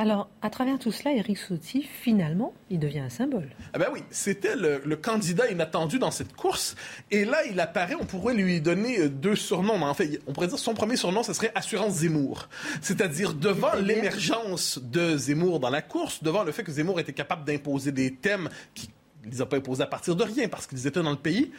Alors, 0.00 0.30
à 0.40 0.48
travers 0.48 0.78
tout 0.78 0.92
cela, 0.92 1.12
Éric 1.12 1.36
Ciotti, 1.36 1.82
finalement, 1.82 2.54
il 2.70 2.78
devient 2.78 3.00
un 3.00 3.10
symbole. 3.10 3.50
Ah 3.74 3.78
ben 3.78 3.88
oui, 3.92 4.02
c'était 4.08 4.56
le, 4.56 4.96
candidat 4.96 5.50
inattendu 5.50 5.98
dans 5.98 6.10
cette 6.10 6.34
course. 6.34 6.74
Et 7.10 7.26
là, 7.26 7.44
il 7.44 7.60
apparaît, 7.60 7.96
on 8.00 8.06
pourrait 8.06 8.32
lui 8.32 8.62
donner 8.62 8.98
euh, 8.98 9.08
deux 9.10 9.36
surnoms. 9.36 9.76
Mais 9.76 9.84
en 9.84 9.92
fait, 9.92 10.18
on 10.26 10.32
pourrait 10.32 10.46
dire 10.46 10.58
son 10.58 10.72
premier 10.72 10.96
surnom, 10.96 11.22
ce 11.22 11.34
serait 11.34 11.52
Assurance 11.54 11.96
Zemmour. 11.96 12.48
C'est-à-dire, 12.80 13.34
devant 13.34 13.74
l'émergence 13.74 14.78
de 14.82 15.18
Zemmour 15.18 15.60
dans 15.60 15.68
la 15.68 15.82
course, 15.82 16.22
devant 16.22 16.44
le 16.44 16.52
fait 16.52 16.62
que 16.62 16.72
Zemmour 16.72 16.98
était 16.98 17.12
capable 17.12 17.44
d'imposer 17.44 17.92
des 17.92 18.14
thèmes 18.14 18.48
qui 18.72 18.88
ne 19.26 19.30
les 19.30 19.42
a 19.42 19.44
pas 19.44 19.58
imposés 19.58 19.82
à 19.82 19.86
partir 19.86 20.16
de 20.16 20.24
rien 20.24 20.48
parce 20.48 20.66
qu'ils 20.66 20.86
étaient 20.86 21.02
dans 21.02 21.10
le 21.10 21.16
pays, 21.16 21.52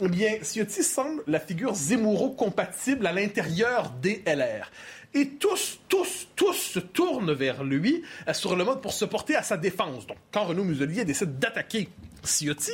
eh 0.00 0.08
bien, 0.08 0.38
Ciotti 0.42 0.82
semble 0.82 1.22
la 1.26 1.40
figure 1.40 1.74
Zemmouro-compatible 1.74 3.06
à 3.06 3.12
l'intérieur 3.12 3.90
des 4.02 4.22
LR. 4.26 4.70
Et 5.14 5.28
tous, 5.28 5.78
tous, 5.88 6.26
tous 6.34 6.54
se 6.54 6.80
tournent 6.80 7.32
vers 7.32 7.62
lui 7.62 8.02
euh, 8.26 8.32
sur 8.32 8.56
le 8.56 8.64
mode 8.64 8.80
pour 8.80 8.92
se 8.92 9.04
porter 9.04 9.36
à 9.36 9.44
sa 9.44 9.56
défense. 9.56 10.06
Donc, 10.06 10.16
quand 10.32 10.44
Renaud 10.44 10.64
Muselier 10.64 11.04
décide 11.04 11.38
d'attaquer 11.38 11.88
Ciotti, 12.24 12.72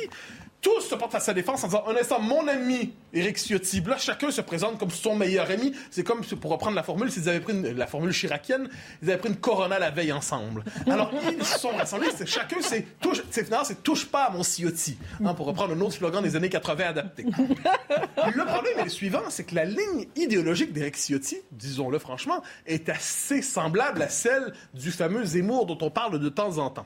tous 0.61 0.81
se 0.81 0.95
portent 0.95 1.15
à 1.15 1.19
sa 1.19 1.33
défense 1.33 1.63
en 1.63 1.67
disant 1.67 1.83
un 1.87 1.95
instant, 1.95 2.19
mon 2.19 2.47
ami 2.47 2.93
Éric 3.13 3.37
Ciotti. 3.37 3.81
Là, 3.81 3.97
chacun 3.97 4.31
se 4.31 4.41
présente 4.41 4.77
comme 4.77 4.91
son 4.91 5.15
meilleur 5.15 5.49
ami. 5.49 5.73
C'est 5.89 6.03
comme, 6.03 6.21
pour 6.21 6.51
reprendre 6.51 6.75
la 6.75 6.83
formule, 6.83 7.11
s'ils 7.11 7.27
avaient 7.27 7.39
pris 7.39 7.53
la 7.73 7.87
formule 7.87 8.13
chiracienne, 8.13 8.69
ils 9.01 9.09
avaient 9.09 9.17
pris 9.17 9.29
une 9.29 9.37
Corona 9.37 9.79
la 9.79 9.89
veille 9.89 10.11
ensemble. 10.11 10.63
Alors, 10.87 11.11
ils 11.37 11.43
sont 11.43 11.69
rassemblés. 11.69 12.09
Chacun, 12.25 12.57
c'est 12.61 12.99
touche, 12.99 13.23
c'est 13.31 13.83
touche 13.83 14.05
pas 14.05 14.25
à 14.25 14.29
mon 14.29 14.43
Ciotti, 14.43 14.97
hein, 15.23 15.33
pour 15.33 15.47
reprendre 15.47 15.73
un 15.73 15.81
autre 15.81 15.93
slogan 15.93 16.23
des 16.23 16.35
années 16.35 16.49
80 16.49 16.85
adapté. 16.85 17.23
le 18.35 18.45
problème 18.45 18.79
est 18.79 18.83
le 18.83 18.89
suivant, 18.89 19.23
c'est 19.29 19.43
que 19.43 19.55
la 19.55 19.65
ligne 19.65 20.07
idéologique 20.15 20.73
d'Éric 20.73 20.95
Ciotti, 20.95 21.37
disons-le 21.51 21.97
franchement, 21.99 22.41
est 22.65 22.87
assez 22.89 23.41
semblable 23.41 24.01
à 24.01 24.09
celle 24.09 24.53
du 24.73 24.91
fameux 24.91 25.25
Zemmour 25.25 25.65
dont 25.65 25.77
on 25.81 25.89
parle 25.89 26.19
de 26.19 26.29
temps 26.29 26.59
en 26.59 26.69
temps. 26.69 26.85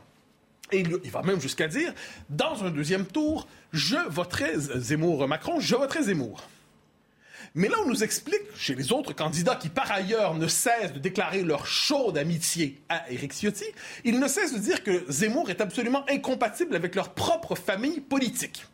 Et 0.72 0.80
il 0.80 1.12
va 1.12 1.22
même 1.22 1.40
jusqu'à 1.40 1.68
dire, 1.68 1.94
dans 2.30 2.64
un 2.64 2.72
deuxième 2.72 3.06
tour, 3.06 3.48
je 3.72 3.98
voterai 4.10 4.54
Zemmour-Macron, 4.58 5.60
je 5.60 5.76
voterai 5.76 6.04
Zemmour. 6.04 6.44
Mais 7.54 7.70
là, 7.70 7.78
on 7.86 7.88
nous 7.88 8.04
explique, 8.04 8.42
chez 8.58 8.76
les 8.76 8.92
autres 8.92 9.14
candidats 9.14 9.56
qui, 9.56 9.70
par 9.70 9.90
ailleurs, 9.90 10.34
ne 10.34 10.48
cessent 10.48 10.92
de 10.92 11.00
déclarer 11.00 11.42
leur 11.42 11.66
chaude 11.66 12.18
amitié 12.18 12.82
à 12.90 13.10
Éric 13.10 13.34
Ciotti, 13.34 13.66
ils 14.04 14.20
ne 14.20 14.28
cessent 14.28 14.54
de 14.54 14.60
dire 14.60 14.84
que 14.84 15.06
Zemmour 15.10 15.50
est 15.50 15.62
absolument 15.62 16.04
incompatible 16.10 16.76
avec 16.76 16.96
leur 16.96 17.14
propre 17.14 17.56
famille 17.56 18.02
politique. 18.02 18.66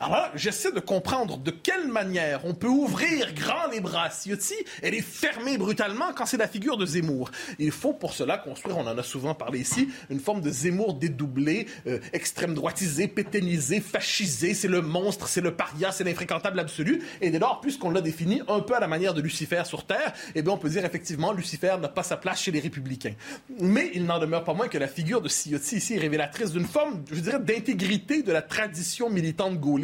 Alors 0.00 0.30
j'essaie 0.34 0.72
de 0.72 0.80
comprendre 0.80 1.38
de 1.38 1.50
quelle 1.50 1.88
manière 1.88 2.44
on 2.44 2.54
peut 2.54 2.68
ouvrir 2.68 3.32
grand 3.34 3.68
les 3.72 3.80
bras 3.80 4.10
Ciotti 4.10 4.54
et 4.82 4.90
les 4.90 5.00
fermer 5.00 5.56
brutalement 5.58 6.12
quand 6.14 6.26
c'est 6.26 6.36
la 6.36 6.48
figure 6.48 6.76
de 6.76 6.86
Zemmour. 6.86 7.30
Il 7.58 7.72
faut 7.72 7.92
pour 7.92 8.12
cela 8.12 8.38
construire, 8.38 8.76
on 8.76 8.86
en 8.86 8.98
a 8.98 9.02
souvent 9.02 9.34
parlé 9.34 9.60
ici, 9.60 9.88
une 10.10 10.20
forme 10.20 10.40
de 10.40 10.50
Zemmour 10.50 10.94
dédoublé, 10.94 11.66
euh, 11.86 11.98
extrême 12.12 12.54
droitisé, 12.54 13.08
péténisé, 13.08 13.80
fascisé. 13.80 14.54
C'est 14.54 14.68
le 14.68 14.82
monstre, 14.82 15.28
c'est 15.28 15.40
le 15.40 15.54
paria, 15.54 15.90
c'est 15.90 16.04
l'infréquentable 16.04 16.60
absolu. 16.60 17.02
Et 17.20 17.30
dès 17.30 17.38
lors, 17.38 17.60
puisqu'on 17.60 17.90
l'a 17.90 18.00
défini 18.00 18.42
un 18.48 18.60
peu 18.60 18.74
à 18.74 18.80
la 18.80 18.88
manière 18.88 19.14
de 19.14 19.22
Lucifer 19.22 19.62
sur 19.64 19.86
Terre, 19.86 20.12
eh 20.34 20.42
bien, 20.42 20.52
on 20.52 20.58
peut 20.58 20.68
dire 20.68 20.84
effectivement, 20.84 21.32
Lucifer 21.32 21.76
n'a 21.80 21.88
pas 21.88 22.02
sa 22.02 22.16
place 22.16 22.42
chez 22.42 22.50
les 22.50 22.60
républicains. 22.60 23.14
Mais 23.60 23.90
il 23.94 24.04
n'en 24.04 24.18
demeure 24.18 24.44
pas 24.44 24.54
moins 24.54 24.68
que 24.68 24.78
la 24.78 24.88
figure 24.88 25.22
de 25.22 25.28
Ciotti 25.28 25.76
ici 25.76 25.94
est 25.94 25.98
révélatrice 25.98 26.52
d'une 26.52 26.66
forme, 26.66 27.02
je 27.10 27.20
dirais, 27.20 27.40
d'intégrité 27.40 28.22
de 28.22 28.32
la 28.32 28.42
tradition 28.42 29.10
militante 29.10 29.58
gaulliste 29.58 29.77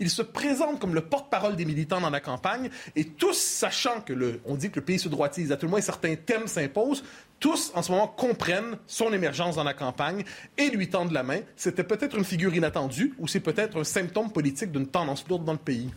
il 0.00 0.10
se 0.10 0.22
présente 0.22 0.78
comme 0.80 0.94
le 0.94 1.02
porte-parole 1.02 1.56
des 1.56 1.64
militants 1.64 2.00
dans 2.00 2.10
la 2.10 2.20
campagne 2.20 2.70
et 2.96 3.04
tous, 3.04 3.36
sachant 3.36 4.00
que 4.00 4.12
le, 4.12 4.40
on 4.44 4.54
dit 4.54 4.70
que 4.70 4.76
le 4.76 4.84
pays 4.84 4.98
se 4.98 5.08
droitise, 5.08 5.52
à 5.52 5.56
tout 5.56 5.66
le 5.66 5.70
moins 5.70 5.80
certains 5.80 6.14
thèmes 6.16 6.46
s'imposent, 6.46 7.04
tous 7.40 7.72
en 7.74 7.82
ce 7.82 7.92
moment 7.92 8.06
comprennent 8.06 8.78
son 8.86 9.12
émergence 9.12 9.56
dans 9.56 9.64
la 9.64 9.74
campagne 9.74 10.24
et 10.56 10.70
lui 10.70 10.88
tendent 10.88 11.12
la 11.12 11.22
main. 11.22 11.40
C'était 11.56 11.84
peut-être 11.84 12.16
une 12.16 12.24
figure 12.24 12.54
inattendue 12.54 13.14
ou 13.18 13.28
c'est 13.28 13.40
peut-être 13.40 13.78
un 13.78 13.84
symptôme 13.84 14.30
politique 14.30 14.72
d'une 14.72 14.86
tendance 14.86 15.26
lourde 15.28 15.44
dans 15.44 15.52
le 15.52 15.58
pays? 15.58 15.90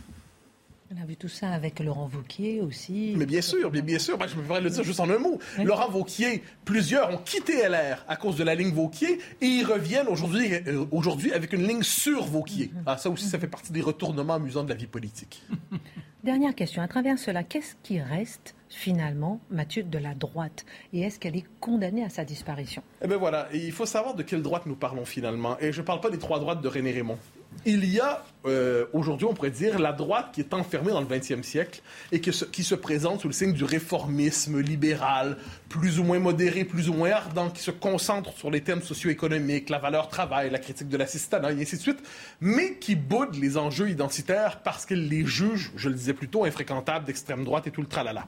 On 0.90 1.02
a 1.02 1.04
vu 1.04 1.16
tout 1.16 1.28
ça 1.28 1.50
avec 1.50 1.80
Laurent 1.80 2.06
Vauquier 2.06 2.62
aussi. 2.62 3.12
Mais 3.18 3.26
bien 3.26 3.42
sûr, 3.42 3.70
bien, 3.70 3.82
bien 3.82 3.98
sûr. 3.98 4.16
Moi, 4.16 4.26
je 4.26 4.36
me 4.36 4.60
le 4.60 4.70
dire 4.70 4.82
juste 4.82 5.00
en 5.00 5.10
un 5.10 5.18
mot. 5.18 5.38
Laurent 5.62 5.90
Vauquier, 5.90 6.42
plusieurs 6.64 7.12
ont 7.12 7.18
quitté 7.18 7.68
LR 7.68 8.06
à 8.08 8.16
cause 8.16 8.36
de 8.36 8.44
la 8.44 8.54
ligne 8.54 8.70
Vauquier 8.70 9.18
et 9.42 9.46
ils 9.46 9.64
reviennent 9.64 10.08
aujourd'hui, 10.08 10.54
euh, 10.66 11.34
avec 11.34 11.52
une 11.52 11.68
ligne 11.68 11.82
sur 11.82 12.24
Vauquier. 12.24 12.70
Ah, 12.86 12.96
ça 12.96 13.10
aussi, 13.10 13.26
ça 13.26 13.38
fait 13.38 13.48
partie 13.48 13.70
des 13.70 13.82
retournements 13.82 14.34
amusants 14.34 14.64
de 14.64 14.70
la 14.70 14.76
vie 14.76 14.86
politique. 14.86 15.42
Dernière 16.24 16.54
question. 16.54 16.80
À 16.80 16.88
travers 16.88 17.18
cela, 17.18 17.42
qu'est-ce 17.44 17.74
qui 17.82 18.00
reste 18.00 18.54
finalement, 18.70 19.40
Mathieu, 19.50 19.82
de 19.82 19.98
la 19.98 20.14
droite? 20.14 20.64
Et 20.94 21.02
est-ce 21.02 21.18
qu'elle 21.18 21.36
est 21.36 21.44
condamnée 21.60 22.02
à 22.02 22.08
sa 22.08 22.24
disparition? 22.24 22.82
Eh 23.02 23.08
bien 23.08 23.18
voilà, 23.18 23.48
il 23.52 23.72
faut 23.72 23.86
savoir 23.86 24.14
de 24.14 24.22
quelle 24.22 24.42
droite 24.42 24.64
nous 24.64 24.74
parlons 24.74 25.04
finalement. 25.04 25.58
Et 25.60 25.70
je 25.70 25.82
ne 25.82 25.86
parle 25.86 26.00
pas 26.00 26.10
des 26.10 26.18
trois 26.18 26.40
droites 26.40 26.62
de 26.62 26.68
René 26.68 26.92
Raymond 26.92 27.18
il 27.64 27.84
y 27.84 28.00
a 28.00 28.24
euh, 28.46 28.86
aujourd'hui, 28.92 29.26
on 29.26 29.34
pourrait 29.34 29.50
dire, 29.50 29.78
la 29.78 29.92
droite 29.92 30.30
qui 30.32 30.40
est 30.40 30.54
enfermée 30.54 30.92
dans 30.92 31.00
le 31.00 31.06
20e 31.06 31.42
siècle 31.42 31.82
et 32.12 32.20
qui 32.20 32.32
se, 32.32 32.74
présente 32.74 33.20
sous 33.20 33.28
le 33.28 33.34
signe 33.34 33.52
du 33.52 33.64
réformisme 33.64 34.60
libéral, 34.60 35.36
plus 35.68 35.98
ou 35.98 36.04
moins 36.04 36.18
modéré, 36.18 36.64
plus 36.64 36.88
ou 36.88 36.94
moins 36.94 37.10
ardent, 37.10 37.50
qui 37.50 37.62
se 37.62 37.70
concentre 37.70 38.32
sur 38.36 38.50
les 38.50 38.62
thèmes 38.62 38.82
socio-économiques, 38.82 39.70
la 39.70 39.78
valeur 39.78 40.08
travail, 40.08 40.50
la 40.50 40.58
critique 40.58 40.88
de 40.88 40.96
l'assistanat, 40.96 41.52
et 41.52 41.60
ainsi 41.60 41.76
de 41.76 41.82
suite, 41.82 42.02
mais 42.40 42.74
qui 42.74 42.94
boude 42.94 43.34
les 43.34 43.56
enjeux 43.56 43.90
identitaires 43.90 44.60
parce 44.62 44.86
qu'elle 44.86 45.08
les 45.08 45.26
juge, 45.26 45.72
je 45.76 45.88
le 45.88 45.94
disais 45.94 46.14
plus 46.14 46.28
tôt, 46.28 46.44
infréquentables 46.44 47.04
d'extrême 47.04 47.44
droite 47.44 47.66
et 47.66 47.70
tout 47.70 47.82
le 47.82 47.88
tralala. 47.88 48.26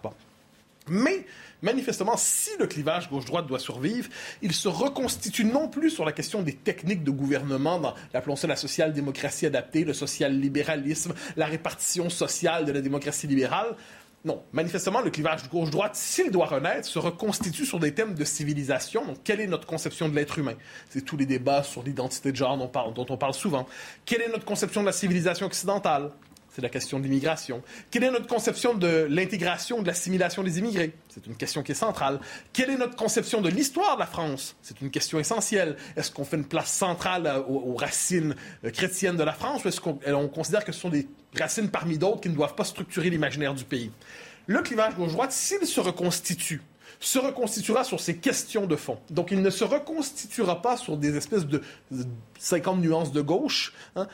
Mais 0.90 1.25
manifestement, 1.62 2.16
si 2.16 2.50
le 2.59 2.66
clivage 2.66 3.09
gauche-droite 3.09 3.47
doit 3.47 3.61
survivre, 3.61 4.09
il 4.42 4.52
se 4.52 4.68
reconstitue 4.68 5.44
non 5.44 5.68
plus 5.68 5.90
sur 5.90 6.04
la 6.04 6.12
question 6.12 6.42
des 6.42 6.54
techniques 6.54 7.04
de 7.04 7.12
gouvernement, 7.12 7.78
dans, 7.78 7.94
appelons 8.12 8.37
ça 8.37 8.49
la 8.49 8.56
social-démocratie 8.56 9.47
adaptée, 9.47 9.85
le 9.85 9.94
social-libéralisme, 9.94 11.14
la 11.37 11.47
répartition 11.47 12.11
sociale 12.11 12.64
de 12.64 12.73
la 12.73 12.80
démocratie 12.80 13.28
libérale. 13.28 13.76
Non, 14.23 14.42
manifestement, 14.52 15.00
le 15.00 15.11
clivage 15.11 15.49
gauche-droite, 15.49 15.94
s'il 15.94 16.30
doit 16.30 16.47
renaître, 16.47 16.87
se 16.87 16.99
reconstitue 16.99 17.64
sur 17.64 17.78
des 17.78 17.94
thèmes 17.94 18.14
de 18.14 18.25
civilisation. 18.25 19.06
Donc, 19.06 19.18
quelle 19.25 19.40
est 19.40 19.47
notre 19.47 19.66
conception 19.66 20.11
de 20.11 20.14
l'être 20.14 20.38
humain? 20.38 20.56
C'est 20.90 21.02
tous 21.02 21.16
les 21.16 21.25
débats 21.25 21.62
sur 21.62 21.82
l'identité 21.82 22.30
de 22.30 22.37
genre 22.37 22.59
dont, 22.59 22.90
dont 22.90 23.06
on 23.09 23.16
parle 23.16 23.32
souvent. 23.32 23.66
Quelle 24.04 24.20
est 24.20 24.28
notre 24.28 24.44
conception 24.44 24.82
de 24.82 24.87
la 24.87 24.92
civilisation 24.92 25.47
occidentale? 25.47 26.11
C'est 26.50 26.62
la 26.62 26.69
question 26.69 26.99
de 26.99 27.04
l'immigration. 27.04 27.62
Quelle 27.90 28.04
est 28.04 28.11
notre 28.11 28.26
conception 28.26 28.75
de 28.75 29.07
l'intégration, 29.09 29.83
de 29.83 29.87
l'assimilation 29.87 30.42
des 30.42 30.59
immigrés? 30.59 30.92
C'est 31.09 31.26
une 31.26 31.37
question 31.37 31.62
qui 31.62 31.73
est 31.73 31.76
centrale. 31.76 32.21
Quelle 32.52 32.71
est 32.71 32.76
notre 32.76 32.97
conception 32.97 33.40
de 33.40 33.49
l'histoire 33.49 33.95
de 33.95 34.00
la 34.00 34.07
France? 34.07 34.57
C'est 34.62 34.80
une 34.80 34.90
question 34.90 35.19
essentielle. 35.19 35.76
Est-ce 35.97 36.11
qu'on 36.11 36.25
fait 36.25 36.37
une 36.37 36.45
place 36.45 36.73
centrale 36.73 37.45
aux, 37.49 37.75
racines 37.75 38.35
euh, 38.64 38.71
chrétiennes 38.71 39.16
de 39.16 39.23
la 39.23 39.33
France 39.33 39.64
ou 39.64 39.69
est-ce 39.69 39.80
qu'on 39.80 40.28
considère 40.28 40.64
que 40.64 40.73
ce 40.73 40.80
sont 40.80 40.88
des 40.88 41.09
racines 41.38 41.71
parmi 41.71 41.99
d'autres 41.99 42.21
qui 42.21 42.28
ne 42.28 42.35
doivent 42.35 42.54
pas 42.54 42.64
structurer 42.64 43.11
l'imaginaire 43.11 43.54
du 43.54 43.64
pays? 43.64 43.90
Le 44.47 44.62
clivage 44.62 44.97
gauche-droite, 44.97 45.33
s'il 45.33 45.64
se 45.66 45.80
reconstitue, 45.80 46.62
se 47.00 47.19
reconstituera 47.19 47.83
sur 47.83 47.99
ces 47.99 48.19
questions 48.19 48.66
de 48.66 48.76
fond. 48.76 48.99
Donc, 49.09 49.30
il 49.30 49.40
ne 49.40 49.49
se 49.49 49.64
reconstituera 49.64 50.61
pas 50.61 50.76
sur 50.76 50.99
des 50.99 51.16
espèces 51.16 51.47
de 51.47 51.62
50 52.38 52.78
nuances 52.78 53.11
de 53.11 53.23
gauche. 53.23 53.73
Hein. 53.97 54.07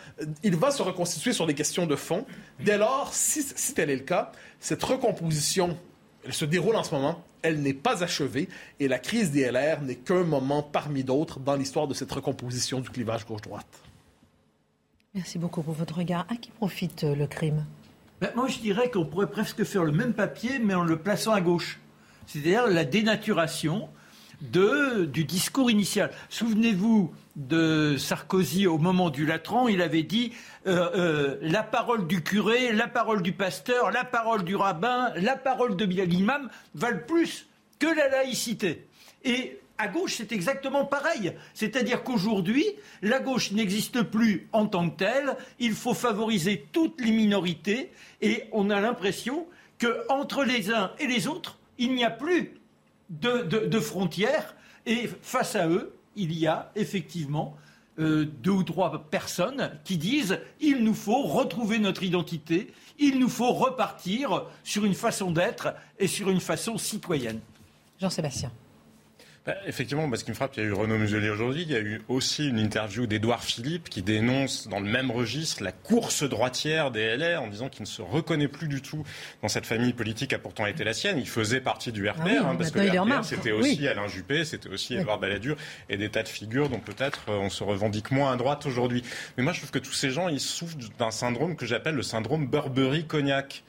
Il 0.44 0.54
va 0.54 0.70
se 0.70 0.82
reconstituer 0.82 1.32
sur 1.32 1.46
des 1.46 1.54
questions 1.54 1.86
de 1.86 1.96
fond. 1.96 2.24
Dès 2.60 2.78
lors, 2.78 3.12
si, 3.12 3.44
tel 3.74 3.90
est 3.90 3.96
le 3.96 4.02
cas, 4.02 4.30
cette 4.60 4.82
recomposition, 4.84 5.76
elle 6.24 6.32
se 6.32 6.44
déroule 6.44 6.76
en 6.76 6.84
ce 6.84 6.94
moment, 6.94 7.24
elle 7.42 7.60
n'est 7.60 7.74
pas 7.74 8.04
achevée, 8.04 8.48
et 8.78 8.86
la 8.86 9.00
crise 9.00 9.32
des 9.32 9.50
LR 9.50 9.82
n'est 9.82 9.96
qu'un 9.96 10.22
moment 10.22 10.62
parmi 10.62 11.02
d'autres 11.02 11.40
dans 11.40 11.56
l'histoire 11.56 11.88
de 11.88 11.94
cette 11.94 12.10
recomposition 12.10 12.80
du 12.80 12.88
clivage 12.88 13.26
gauche-droite. 13.26 13.66
Merci 15.12 15.38
beaucoup 15.38 15.62
pour 15.62 15.74
votre 15.74 15.96
regard. 15.96 16.26
À 16.28 16.36
qui 16.36 16.50
profite 16.50 17.02
euh, 17.02 17.14
le 17.14 17.26
crime? 17.26 17.64
Ben, 18.20 18.30
Moi, 18.36 18.48
je 18.48 18.58
dirais 18.58 18.90
qu'on 18.90 19.06
pourrait 19.06 19.30
presque 19.30 19.64
faire 19.64 19.82
le 19.82 19.92
même 19.92 20.12
papier, 20.12 20.58
mais 20.58 20.74
en 20.74 20.84
le 20.84 20.98
plaçant 20.98 21.32
à 21.32 21.40
gauche 21.40 21.80
c'est-à-dire 22.26 22.66
la 22.66 22.84
dénaturation 22.84 23.88
du 24.40 25.24
discours 25.24 25.70
initial. 25.70 26.10
Souvenez-vous 26.28 27.12
de 27.36 27.96
Sarkozy 27.98 28.66
au 28.66 28.78
moment 28.78 29.10
du 29.10 29.26
Latran, 29.26 29.68
il 29.68 29.82
avait 29.82 30.02
dit 30.02 30.32
euh, 30.66 30.90
euh, 30.94 31.36
la 31.40 31.62
parole 31.62 32.06
du 32.06 32.22
curé, 32.22 32.72
la 32.72 32.88
parole 32.88 33.22
du 33.22 33.32
pasteur, 33.32 33.90
la 33.90 34.04
parole 34.04 34.44
du 34.44 34.56
rabbin, 34.56 35.12
la 35.16 35.36
parole 35.36 35.76
de 35.76 35.84
l'imam 35.84 36.50
valent 36.74 37.00
plus 37.06 37.46
que 37.78 37.86
la 37.86 38.08
laïcité. 38.08 38.86
Et 39.24 39.58
à 39.78 39.88
gauche, 39.88 40.14
c'est 40.16 40.32
exactement 40.32 40.84
pareil. 40.84 41.32
C'est-à-dire 41.52 42.02
qu'aujourd'hui, 42.02 42.64
la 43.02 43.20
gauche 43.20 43.52
n'existe 43.52 44.02
plus 44.02 44.48
en 44.52 44.66
tant 44.66 44.88
que 44.88 44.96
telle. 44.96 45.36
Il 45.58 45.72
faut 45.72 45.94
favoriser 45.94 46.66
toutes 46.72 47.00
les 47.00 47.10
minorités 47.10 47.90
et 48.22 48.44
on 48.52 48.70
a 48.70 48.80
l'impression 48.80 49.46
qu'entre 49.78 50.44
les 50.44 50.70
uns 50.70 50.92
et 50.98 51.06
les 51.06 51.26
autres, 51.26 51.58
il 51.78 51.94
n'y 51.94 52.04
a 52.04 52.10
plus 52.10 52.60
de, 53.10 53.80
frontières 53.80 54.54
et 54.84 55.08
face 55.22 55.56
à 55.56 55.68
eux, 55.68 55.94
il 56.16 56.32
y 56.32 56.46
a 56.46 56.70
effectivement 56.74 57.56
euh, 57.98 58.24
deux 58.24 58.50
ou 58.50 58.62
trois 58.62 59.04
personnes 59.10 59.78
qui 59.84 59.96
disent 59.96 60.40
il 60.60 60.84
nous 60.84 60.94
faut 60.94 61.22
retrouver 61.22 61.78
notre 61.78 62.02
identité, 62.02 62.72
il 62.98 63.18
nous 63.18 63.28
faut 63.28 63.52
repartir 63.52 64.44
sur 64.64 64.84
une 64.84 64.94
façon 64.94 65.30
d'être 65.30 65.74
et 65.98 66.06
sur 66.06 66.30
une 66.30 66.40
façon 66.40 66.78
citoyenne. 66.78 67.40
Jean-Sébastien. 68.00 68.50
Bah, 69.46 69.54
effectivement, 69.64 70.10
ce 70.16 70.24
qui 70.24 70.30
me 70.30 70.34
frappe, 70.34 70.56
il 70.56 70.64
y 70.64 70.66
a 70.66 70.68
eu 70.68 70.72
Renaud 70.72 70.98
Muselier 70.98 71.30
aujourd'hui, 71.30 71.62
il 71.62 71.70
y 71.70 71.76
a 71.76 71.80
eu 71.80 72.02
aussi 72.08 72.48
une 72.48 72.58
interview 72.58 73.06
d'Édouard 73.06 73.44
Philippe 73.44 73.88
qui 73.88 74.02
dénonce 74.02 74.66
dans 74.66 74.80
le 74.80 74.90
même 74.90 75.12
registre 75.12 75.62
la 75.62 75.70
course 75.70 76.24
droitière 76.24 76.90
des 76.90 77.16
LR 77.16 77.42
en 77.42 77.46
disant 77.46 77.68
qu'il 77.68 77.82
ne 77.82 77.86
se 77.86 78.02
reconnaît 78.02 78.48
plus 78.48 78.66
du 78.66 78.82
tout 78.82 79.04
dans 79.42 79.48
cette 79.48 79.64
famille 79.64 79.92
politique 79.92 80.30
qui 80.30 80.34
a 80.34 80.40
pourtant 80.40 80.66
été 80.66 80.82
la 80.82 80.94
sienne. 80.94 81.18
Il 81.18 81.28
faisait 81.28 81.60
partie 81.60 81.92
du 81.92 82.08
RPR, 82.08 82.22
ah 82.26 82.48
hein, 82.48 82.56
parce 82.56 82.72
que 82.72 82.80
le 82.80 83.00
RPR, 83.00 83.24
c'était 83.24 83.52
aussi 83.52 83.86
Alain 83.86 84.08
Juppé, 84.08 84.44
c'était 84.44 84.68
aussi 84.68 84.96
Édouard 84.96 85.20
Balladur 85.20 85.56
et 85.88 85.96
des 85.96 86.08
tas 86.08 86.24
de 86.24 86.28
figures 86.28 86.68
dont 86.68 86.80
peut-être 86.80 87.20
euh, 87.28 87.38
on 87.38 87.48
se 87.48 87.62
revendique 87.62 88.10
moins 88.10 88.32
à 88.32 88.36
droite 88.36 88.66
aujourd'hui. 88.66 89.04
Mais 89.36 89.44
moi, 89.44 89.52
je 89.52 89.58
trouve 89.60 89.70
que 89.70 89.78
tous 89.78 89.92
ces 89.92 90.10
gens, 90.10 90.26
ils 90.28 90.40
souffrent 90.40 90.76
d'un 90.98 91.12
syndrome 91.12 91.54
que 91.54 91.66
j'appelle 91.66 91.94
le 91.94 92.02
syndrome 92.02 92.48
Burberry-Cognac. 92.48 93.62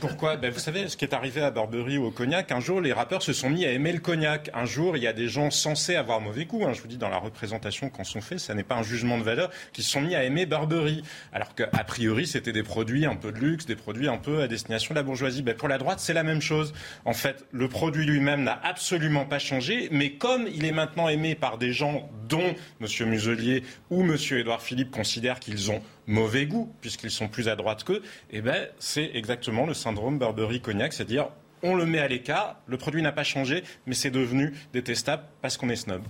Pourquoi 0.00 0.36
ben, 0.36 0.50
Vous 0.50 0.58
savez, 0.58 0.88
ce 0.88 0.96
qui 0.96 1.04
est 1.04 1.14
arrivé 1.14 1.42
à 1.42 1.50
Burberry 1.50 1.98
ou 1.98 2.06
au 2.06 2.10
cognac, 2.10 2.52
un 2.52 2.60
jour, 2.60 2.80
les 2.80 2.92
rappeurs 2.92 3.22
se 3.22 3.32
sont 3.32 3.50
mis 3.50 3.64
à 3.64 3.72
aimer 3.72 3.92
le 3.92 4.00
cognac. 4.00 4.50
Un 4.54 4.64
jour, 4.64 4.96
il 4.96 5.02
y 5.02 5.06
a 5.06 5.12
des 5.12 5.28
gens 5.28 5.50
censés 5.50 5.96
avoir 5.96 6.20
mauvais 6.20 6.44
goût, 6.44 6.64
hein, 6.64 6.72
je 6.72 6.80
vous 6.80 6.88
dis, 6.88 6.96
dans 6.96 7.08
la 7.08 7.18
représentation 7.18 7.90
qu'on 7.90 8.04
sont 8.04 8.20
fait, 8.20 8.38
ça 8.38 8.54
n'est 8.54 8.62
pas 8.62 8.76
un 8.76 8.82
jugement 8.82 9.18
de 9.18 9.22
valeur, 9.22 9.50
qui 9.72 9.82
se 9.82 9.90
sont 9.90 10.00
mis 10.00 10.14
à 10.14 10.24
aimer 10.24 10.46
Burberry. 10.46 11.02
Alors 11.32 11.54
qu'a 11.54 11.66
priori, 11.84 12.26
c'était 12.26 12.52
des 12.52 12.62
produits 12.62 13.06
un 13.06 13.16
peu 13.16 13.32
de 13.32 13.38
luxe, 13.38 13.66
des 13.66 13.76
produits 13.76 14.08
un 14.08 14.18
peu 14.18 14.42
à 14.42 14.48
destination 14.48 14.94
de 14.94 14.98
la 14.98 15.02
bourgeoisie. 15.02 15.42
Ben, 15.42 15.54
pour 15.54 15.68
la 15.68 15.78
droite, 15.78 16.00
c'est 16.00 16.14
la 16.14 16.22
même 16.22 16.40
chose. 16.40 16.72
En 17.04 17.12
fait, 17.12 17.44
le 17.52 17.68
produit 17.68 18.06
lui-même 18.06 18.42
n'a 18.42 18.58
absolument 18.62 19.24
pas 19.24 19.38
changé, 19.38 19.88
mais 19.90 20.12
comme 20.12 20.46
il 20.46 20.64
est 20.64 20.72
maintenant 20.72 21.08
aimé 21.08 21.34
par 21.34 21.58
des 21.58 21.72
gens 21.72 22.08
dont 22.28 22.54
M. 22.80 23.08
Muselier 23.08 23.62
ou 23.90 24.02
M. 24.02 24.16
Édouard 24.32 24.62
Philippe 24.62 24.90
considèrent 24.90 25.40
qu'ils 25.40 25.70
ont 25.70 25.82
mauvais 26.06 26.46
goût, 26.46 26.72
puisqu'ils 26.80 27.10
sont 27.10 27.28
plus 27.28 27.48
à 27.48 27.56
droite 27.56 27.84
qu'eux, 27.84 28.02
eh 28.30 28.40
ben, 28.40 28.68
c'est 28.78 29.10
exactement 29.14 29.66
le 29.66 29.74
syndrome 29.74 30.18
Burberry-Cognac, 30.18 30.92
c'est-à-dire 30.92 31.28
on 31.62 31.74
le 31.74 31.86
met 31.86 31.98
à 31.98 32.08
l'écart, 32.08 32.60
le 32.66 32.76
produit 32.76 33.00
n'a 33.02 33.12
pas 33.12 33.24
changé, 33.24 33.64
mais 33.86 33.94
c'est 33.94 34.10
devenu 34.10 34.52
détestable 34.72 35.22
parce 35.40 35.56
qu'on 35.56 35.70
est 35.70 35.76
snob. 35.76 36.02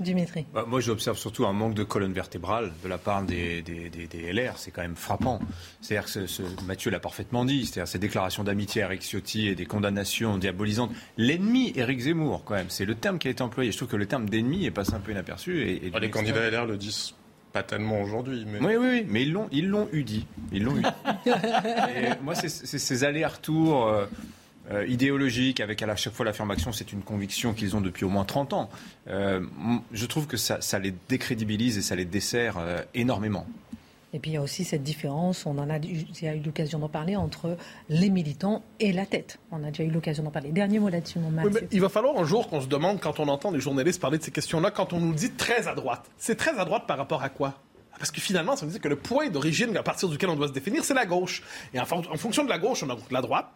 Dimitri. 0.00 0.44
Bah, 0.52 0.64
moi, 0.66 0.80
j'observe 0.80 1.16
surtout 1.16 1.46
un 1.46 1.52
manque 1.52 1.74
de 1.74 1.84
colonne 1.84 2.12
vertébrale 2.12 2.72
de 2.82 2.88
la 2.88 2.98
part 2.98 3.22
des, 3.22 3.62
des, 3.62 4.32
LR. 4.32 4.58
C'est 4.58 4.70
quand 4.70 4.82
même 4.82 4.96
frappant. 4.96 5.38
C'est-à-dire 5.80 6.12
que 6.12 6.26
ce, 6.26 6.42
Mathieu 6.66 6.90
l'a 6.90 7.00
parfaitement 7.00 7.44
dit. 7.44 7.66
C'est-à-dire 7.66 7.88
ces 7.88 7.98
déclarations 7.98 8.44
d'amitié 8.44 8.82
à 8.82 8.86
Eric 8.86 9.02
Ciotti 9.02 9.48
et 9.48 9.54
des 9.54 9.66
condamnations 9.66 10.38
diabolisantes. 10.38 10.90
L'ennemi, 11.16 11.72
Eric 11.76 12.00
Zemmour, 12.00 12.42
quand 12.44 12.54
même. 12.54 12.70
C'est 12.70 12.84
le 12.84 12.94
terme 12.94 13.18
qui 13.18 13.28
a 13.28 13.30
été 13.30 13.42
employé. 13.42 13.70
Je 13.70 13.76
trouve 13.76 13.88
que 13.88 13.96
le 13.96 14.06
terme 14.06 14.28
d'ennemi 14.28 14.64
est 14.64 14.70
passé 14.70 14.94
un 14.94 15.00
peu 15.00 15.12
inaperçu. 15.12 15.62
Et, 15.62 15.92
ah, 15.94 16.00
les 16.00 16.10
candidats 16.10 16.50
LR 16.50 16.66
le 16.66 16.76
disent 16.76 17.14
pas 17.54 17.62
tellement 17.62 18.02
aujourd'hui. 18.02 18.44
Mais... 18.46 18.58
Oui, 18.58 18.74
oui, 18.76 18.88
oui, 18.90 19.06
mais 19.08 19.22
ils 19.22 19.32
l'ont, 19.32 19.48
ils 19.52 19.68
l'ont 19.68 19.88
eu 19.92 20.02
dit. 20.02 20.26
Ils 20.52 20.64
l'ont 20.64 20.76
eu 20.76 20.82
dit. 21.24 21.30
moi, 22.20 22.34
c'est, 22.34 22.48
ces 22.48 23.04
allers-retours 23.04 23.86
euh, 23.86 24.06
euh, 24.72 24.84
idéologiques 24.88 25.60
avec 25.60 25.80
à 25.80 25.94
chaque 25.94 26.14
fois 26.14 26.26
l'affirmation, 26.26 26.72
c'est 26.72 26.92
une 26.92 27.02
conviction 27.02 27.54
qu'ils 27.54 27.76
ont 27.76 27.80
depuis 27.80 28.04
au 28.04 28.08
moins 28.08 28.24
30 28.24 28.54
ans. 28.54 28.70
Euh, 29.06 29.40
je 29.92 30.06
trouve 30.06 30.26
que 30.26 30.36
ça, 30.36 30.60
ça, 30.60 30.80
les 30.80 30.92
décrédibilise 31.08 31.78
et 31.78 31.82
ça 31.82 31.94
les 31.94 32.04
dessert 32.04 32.56
énormément. 32.92 33.46
Et 34.14 34.20
puis 34.20 34.30
il 34.30 34.34
y 34.34 34.36
a 34.36 34.42
aussi 34.42 34.62
cette 34.62 34.84
différence, 34.84 35.44
on 35.44 35.58
en 35.58 35.68
a, 35.68 35.78
il 35.78 36.28
a 36.28 36.36
eu 36.36 36.40
l'occasion 36.40 36.78
d'en 36.78 36.88
parler, 36.88 37.16
entre 37.16 37.56
les 37.88 38.10
militants 38.10 38.62
et 38.78 38.92
la 38.92 39.06
tête. 39.06 39.40
On 39.50 39.64
a 39.64 39.70
déjà 39.72 39.82
eu 39.82 39.90
l'occasion 39.90 40.22
d'en 40.22 40.30
parler. 40.30 40.52
Dernier 40.52 40.78
mot 40.78 40.88
là-dessus, 40.88 41.18
mon 41.18 41.30
oui, 41.42 41.50
Il 41.72 41.80
va 41.80 41.88
falloir 41.88 42.16
un 42.16 42.24
jour 42.24 42.48
qu'on 42.48 42.60
se 42.60 42.68
demande, 42.68 43.00
quand 43.00 43.18
on 43.18 43.26
entend 43.26 43.50
les 43.50 43.58
journalistes 43.58 44.00
parler 44.00 44.18
de 44.18 44.22
ces 44.22 44.30
questions-là, 44.30 44.70
quand 44.70 44.92
on 44.92 45.00
nous 45.00 45.14
dit 45.14 45.32
très 45.32 45.66
à 45.66 45.74
droite. 45.74 46.08
C'est 46.16 46.36
très 46.36 46.56
à 46.60 46.64
droite 46.64 46.84
par 46.86 46.96
rapport 46.96 47.24
à 47.24 47.28
quoi? 47.28 47.60
Parce 47.98 48.12
que 48.12 48.20
finalement, 48.20 48.54
ça 48.54 48.66
veut 48.66 48.72
dire 48.72 48.80
que 48.80 48.88
le 48.88 48.96
point 48.96 49.30
d'origine 49.30 49.76
à 49.76 49.82
partir 49.82 50.08
duquel 50.08 50.28
on 50.28 50.36
doit 50.36 50.48
se 50.48 50.52
définir, 50.52 50.84
c'est 50.84 50.94
la 50.94 51.06
gauche. 51.06 51.42
Et 51.72 51.80
en, 51.80 51.84
fonction 51.84 52.44
de 52.44 52.48
la 52.48 52.58
gauche, 52.58 52.84
on 52.84 52.90
a 52.90 52.96
la 53.10 53.20
droite. 53.20 53.48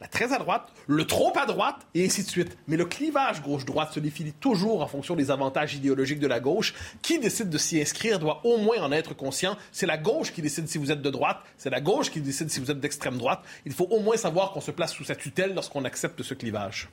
La 0.00 0.06
très 0.08 0.32
à 0.34 0.38
droite, 0.38 0.72
le 0.86 1.06
trop 1.06 1.32
à 1.38 1.46
droite, 1.46 1.86
et 1.94 2.04
ainsi 2.04 2.22
de 2.22 2.28
suite. 2.28 2.58
Mais 2.68 2.76
le 2.76 2.84
clivage 2.84 3.42
gauche-droite 3.42 3.92
se 3.92 4.00
définit 4.00 4.32
toujours 4.32 4.82
en 4.82 4.86
fonction 4.86 5.16
des 5.16 5.30
avantages 5.30 5.74
idéologiques 5.74 6.20
de 6.20 6.26
la 6.26 6.38
gauche. 6.38 6.74
Qui 7.00 7.18
décide 7.18 7.48
de 7.48 7.58
s'y 7.58 7.80
inscrire 7.80 8.18
doit 8.18 8.40
au 8.44 8.58
moins 8.58 8.82
en 8.82 8.92
être 8.92 9.14
conscient. 9.14 9.56
C'est 9.72 9.86
la 9.86 9.96
gauche 9.96 10.32
qui 10.32 10.42
décide 10.42 10.68
si 10.68 10.78
vous 10.78 10.92
êtes 10.92 11.02
de 11.02 11.10
droite, 11.10 11.38
c'est 11.56 11.70
la 11.70 11.80
gauche 11.80 12.10
qui 12.10 12.20
décide 12.20 12.50
si 12.50 12.60
vous 12.60 12.70
êtes 12.70 12.80
d'extrême 12.80 13.16
droite. 13.16 13.40
Il 13.64 13.72
faut 13.72 13.86
au 13.90 14.00
moins 14.00 14.16
savoir 14.16 14.52
qu'on 14.52 14.60
se 14.60 14.70
place 14.70 14.92
sous 14.92 15.04
sa 15.04 15.16
tutelle 15.16 15.54
lorsqu'on 15.54 15.84
accepte 15.84 16.22
ce 16.22 16.34
clivage. 16.34 16.90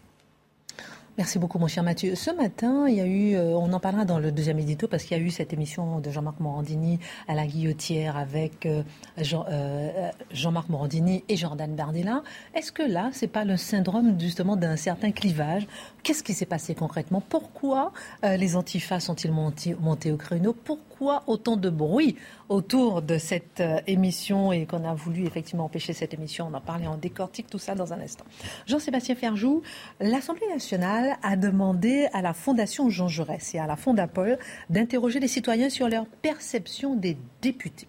Merci 1.16 1.38
beaucoup, 1.38 1.60
mon 1.60 1.68
cher 1.68 1.84
Mathieu. 1.84 2.16
Ce 2.16 2.32
matin, 2.32 2.88
il 2.88 2.96
y 2.96 3.00
a 3.00 3.06
eu, 3.06 3.36
euh, 3.36 3.56
on 3.56 3.72
en 3.72 3.80
parlera 3.80 4.04
dans 4.04 4.18
le 4.18 4.32
deuxième 4.32 4.58
édito, 4.58 4.88
parce 4.88 5.04
qu'il 5.04 5.16
y 5.16 5.20
a 5.20 5.24
eu 5.24 5.30
cette 5.30 5.54
émission 5.54 6.00
de 6.00 6.10
Jean-Marc 6.10 6.40
Morandini 6.40 6.98
à 7.28 7.36
la 7.36 7.46
Guillotière 7.46 8.18
avec 8.18 8.66
euh, 8.66 8.82
euh, 9.20 10.12
Jean-Marc 10.32 10.70
Morandini 10.70 11.24
et 11.30 11.38
Jordan 11.38 11.76
Bardella. 11.76 12.24
Est-ce 12.56 12.72
que 12.72 12.82
là, 12.82 13.12
c'est 13.14 13.28
pas 13.28 13.46
le 13.46 13.58
syndrome 13.58 14.20
justement 14.20 14.56
d'un 14.56 14.76
certain 14.76 15.12
clivage? 15.12 15.68
Qu'est-ce 16.02 16.24
qui 16.24 16.34
s'est 16.34 16.48
passé 16.48 16.74
concrètement? 16.74 17.22
Pourquoi 17.22 17.94
les 18.24 18.56
antifas 18.56 19.00
sont-ils 19.00 19.32
montés, 19.32 19.76
au 20.12 20.18
créneau? 20.18 20.54
Autant 21.02 21.58
de 21.58 21.70
bruit 21.70 22.16
autour 22.50 23.02
de 23.02 23.18
cette 23.18 23.64
émission 23.88 24.52
et 24.52 24.66
qu'on 24.66 24.84
a 24.84 24.94
voulu 24.94 25.26
effectivement 25.26 25.66
empêcher 25.66 25.94
cette 25.94 26.14
émission 26.14 26.50
On 26.52 26.54
en 26.56 26.62
parlait, 26.62 26.88
on 26.88 26.98
décortique 26.98 27.48
tout 27.50 27.60
ça 27.60 27.76
dans 27.76 27.94
un 27.94 28.00
instant. 28.00 28.26
Jean-Sébastien 28.68 29.16
Ferjou, 29.16 29.62
l'Assemblée 30.00 30.48
nationale 30.48 31.18
a 31.24 31.36
demandé 31.36 32.08
à 32.14 32.22
la 32.22 32.34
Fondation 32.34 32.90
Jean 32.90 33.08
Jaurès 33.08 33.56
et 33.56 33.60
à 33.60 33.68
la 33.68 33.76
Fondapol 33.76 34.38
d'interroger 34.70 35.20
les 35.20 35.28
citoyens 35.28 35.70
sur 35.70 35.90
leur 35.90 36.06
perception 36.06 36.96
des 36.96 37.18
députés. 37.42 37.88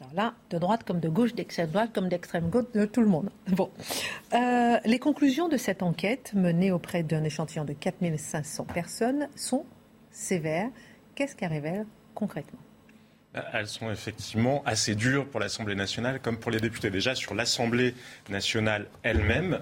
Alors 0.00 0.14
là, 0.14 0.34
de 0.50 0.58
droite 0.58 0.82
comme 0.84 1.00
de 1.00 1.08
gauche, 1.08 1.34
d'extrême 1.34 1.70
droite 1.70 1.90
comme 1.94 2.08
d'extrême 2.08 2.48
gauche, 2.48 2.70
de 2.74 2.84
tout 2.84 3.00
le 3.00 3.06
monde. 3.06 3.30
Bon. 3.48 3.70
Euh, 4.32 4.78
les 4.84 4.98
conclusions 4.98 5.48
de 5.48 5.56
cette 5.56 5.82
enquête, 5.82 6.32
menée 6.34 6.72
auprès 6.72 7.02
d'un 7.02 7.22
échantillon 7.22 7.64
de 7.64 7.72
4500 7.72 8.64
personnes, 8.64 9.28
sont 9.36 9.64
sévères. 10.10 10.70
Qu'est-ce 11.14 11.36
qu'elles 11.36 11.52
révèlent 11.52 11.86
concrètement 12.14 12.60
elles 13.52 13.66
sont 13.66 13.90
effectivement 13.90 14.62
assez 14.66 14.94
dures 14.94 15.26
pour 15.26 15.40
l'Assemblée 15.40 15.74
nationale 15.74 16.20
comme 16.20 16.36
pour 16.36 16.50
les 16.50 16.60
députés. 16.60 16.90
Déjà, 16.90 17.14
sur 17.14 17.34
l'Assemblée 17.34 17.94
nationale 18.28 18.86
elle-même, 19.02 19.60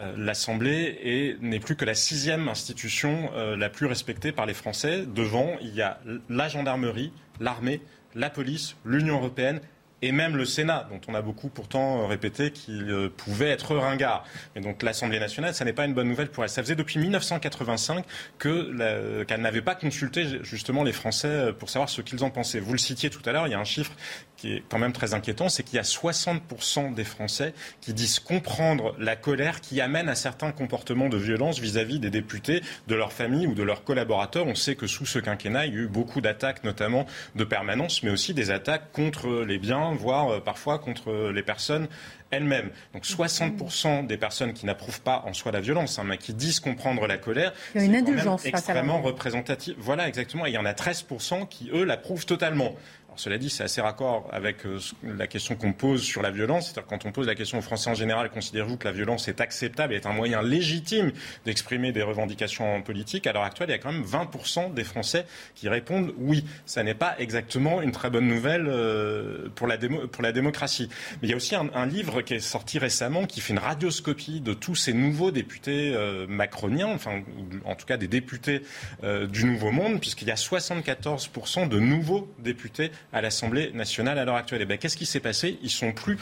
euh, 0.00 0.14
l'Assemblée 0.16 1.36
n'est 1.40 1.60
plus 1.60 1.76
que 1.76 1.84
la 1.84 1.94
sixième 1.94 2.48
institution 2.48 3.30
euh, 3.34 3.56
la 3.56 3.68
plus 3.68 3.86
respectée 3.86 4.32
par 4.32 4.46
les 4.46 4.54
Français. 4.54 5.04
Devant, 5.06 5.56
il 5.60 5.74
y 5.74 5.82
a 5.82 5.98
la 6.28 6.48
gendarmerie, 6.48 7.12
l'armée, 7.40 7.80
la 8.14 8.30
police, 8.30 8.76
l'Union 8.84 9.16
européenne 9.16 9.60
et 10.02 10.12
même 10.12 10.36
le 10.36 10.44
Sénat, 10.44 10.88
dont 10.90 11.00
on 11.08 11.14
a 11.14 11.22
beaucoup 11.22 11.48
pourtant 11.48 12.06
répété 12.06 12.52
qu'il 12.52 12.90
euh, 12.90 13.08
pouvait 13.08 13.50
être 13.50 13.76
ringard. 13.76 14.24
Mais 14.54 14.60
donc 14.60 14.82
l'Assemblée 14.82 15.20
nationale, 15.20 15.54
ça 15.54 15.64
n'est 15.64 15.72
pas 15.72 15.84
une 15.84 15.94
bonne 15.94 16.08
nouvelle 16.08 16.30
pour 16.30 16.44
elle. 16.44 16.50
Ça 16.50 16.62
faisait 16.62 16.76
depuis 16.76 16.98
1985 16.98 18.04
qu'elle 18.38 19.26
n'avait 19.38 19.62
pas 19.62 19.74
consulté 19.74 20.38
justement 20.42 20.84
les 20.84 20.92
Français 20.92 21.52
pour 21.58 21.70
savoir 21.70 21.88
ce 21.88 22.00
qu'ils 22.02 22.22
en 22.24 22.30
pensaient. 22.30 22.60
Vous 22.60 22.72
le 22.72 22.78
citiez 22.78 23.10
tout 23.10 23.22
à 23.26 23.32
l'heure, 23.32 23.46
il 23.46 23.50
y 23.50 23.54
a 23.54 23.58
un 23.58 23.64
chiffre 23.64 23.92
qui 24.38 24.54
est 24.54 24.62
quand 24.68 24.78
même 24.78 24.92
très 24.92 25.14
inquiétant, 25.14 25.48
c'est 25.48 25.64
qu'il 25.64 25.76
y 25.76 25.80
a 25.80 25.82
60% 25.82 26.94
des 26.94 27.04
Français 27.04 27.52
qui 27.80 27.92
disent 27.92 28.20
comprendre 28.20 28.94
la 28.98 29.16
colère 29.16 29.60
qui 29.60 29.80
amène 29.80 30.08
à 30.08 30.14
certains 30.14 30.52
comportements 30.52 31.08
de 31.08 31.16
violence 31.16 31.58
vis-à-vis 31.58 31.98
des 31.98 32.10
députés, 32.10 32.62
de 32.86 32.94
leur 32.94 33.12
famille 33.12 33.46
ou 33.46 33.54
de 33.54 33.62
leurs 33.62 33.84
collaborateurs. 33.84 34.46
On 34.46 34.54
sait 34.54 34.76
que 34.76 34.86
sous 34.86 35.06
ce 35.06 35.18
quinquennat, 35.18 35.66
il 35.66 35.74
y 35.74 35.76
a 35.76 35.80
eu 35.80 35.88
beaucoup 35.88 36.20
d'attaques, 36.20 36.62
notamment 36.64 37.04
de 37.34 37.44
permanence, 37.44 38.02
mais 38.04 38.10
aussi 38.10 38.32
des 38.32 38.50
attaques 38.50 38.92
contre 38.92 39.44
les 39.44 39.58
biens, 39.58 39.92
voire 39.92 40.30
euh, 40.30 40.40
parfois 40.40 40.78
contre 40.78 41.30
les 41.34 41.42
personnes 41.42 41.88
elles-mêmes. 42.30 42.70
Donc 42.92 43.04
60% 43.04 44.06
des 44.06 44.16
personnes 44.16 44.52
qui 44.52 44.66
n'approuvent 44.66 45.00
pas 45.00 45.24
en 45.26 45.32
soi 45.32 45.52
la 45.52 45.60
violence, 45.60 45.98
hein, 45.98 46.04
mais 46.04 46.18
qui 46.18 46.34
disent 46.34 46.60
comprendre 46.60 47.06
la 47.06 47.16
colère, 47.16 47.52
c'est 47.74 48.48
extrêmement 48.48 49.00
représentatif. 49.00 49.74
Voilà, 49.78 50.08
exactement. 50.08 50.46
Et 50.46 50.50
il 50.50 50.54
y 50.54 50.58
en 50.58 50.66
a 50.66 50.72
13% 50.72 51.48
qui, 51.48 51.70
eux, 51.72 51.84
l'approuvent 51.84 52.26
totalement 52.26 52.74
cela 53.18 53.36
dit, 53.36 53.50
c'est 53.50 53.64
assez 53.64 53.80
raccord 53.80 54.28
avec 54.32 54.64
euh, 54.64 54.78
la 55.02 55.26
question 55.26 55.56
qu'on 55.56 55.72
pose 55.72 56.02
sur 56.02 56.22
la 56.22 56.30
violence. 56.30 56.66
C'est-à-dire 56.66 56.86
quand 56.86 57.04
on 57.04 57.10
pose 57.10 57.26
la 57.26 57.34
question 57.34 57.58
aux 57.58 57.62
Français 57.62 57.90
en 57.90 57.94
général, 57.94 58.30
considérez-vous 58.30 58.76
que 58.76 58.84
la 58.84 58.92
violence 58.92 59.26
est 59.26 59.40
acceptable 59.40 59.92
et 59.92 59.96
est 59.96 60.06
un 60.06 60.12
moyen 60.12 60.40
légitime 60.40 61.10
d'exprimer 61.44 61.90
des 61.90 62.02
revendications 62.02 62.80
politiques? 62.82 63.26
À 63.26 63.32
l'heure 63.32 63.42
actuelle, 63.42 63.70
il 63.70 63.72
y 63.72 63.74
a 63.74 63.78
quand 63.78 63.92
même 63.92 64.04
20% 64.04 64.72
des 64.72 64.84
Français 64.84 65.26
qui 65.56 65.68
répondent 65.68 66.14
oui. 66.18 66.44
Ça 66.64 66.84
n'est 66.84 66.94
pas 66.94 67.16
exactement 67.18 67.82
une 67.82 67.90
très 67.90 68.08
bonne 68.08 68.28
nouvelle 68.28 68.66
euh, 68.68 69.48
pour, 69.52 69.66
la 69.66 70.32
démocratie. 70.32 70.88
Mais 71.20 71.28
il 71.28 71.30
y 71.30 71.34
a 71.34 71.36
aussi 71.36 71.56
un, 71.56 71.86
livre 71.86 72.22
qui 72.22 72.34
est 72.34 72.40
sorti 72.40 72.78
récemment 72.78 73.26
qui 73.26 73.40
fait 73.40 73.52
une 73.52 73.58
radioscopie 73.58 74.40
de 74.40 74.52
tous 74.52 74.76
ces 74.76 74.92
nouveaux 74.92 75.32
députés 75.32 75.92
euh, 75.92 76.26
macroniens, 76.28 76.92
enfin, 76.94 77.22
en 77.64 77.74
tout 77.74 77.86
cas 77.86 77.96
des 77.96 78.08
députés 78.08 78.62
du 79.02 79.44
Nouveau 79.44 79.70
Monde, 79.70 80.00
puisqu'il 80.00 80.28
y 80.28 80.30
a 80.30 80.34
74% 80.34 81.68
de 81.68 81.78
nouveaux 81.80 82.32
députés 82.38 82.90
à 83.12 83.20
l'Assemblée 83.20 83.70
nationale 83.72 84.18
à 84.18 84.24
l'heure 84.24 84.36
actuelle. 84.36 84.60
Et 84.60 84.64
eh 84.64 84.66
bien, 84.66 84.76
qu'est-ce 84.76 84.96
qui 84.96 85.06
s'est 85.06 85.20
passé? 85.20 85.58
Ils 85.62 85.70
sont 85.70 85.92
plus, 85.92 86.16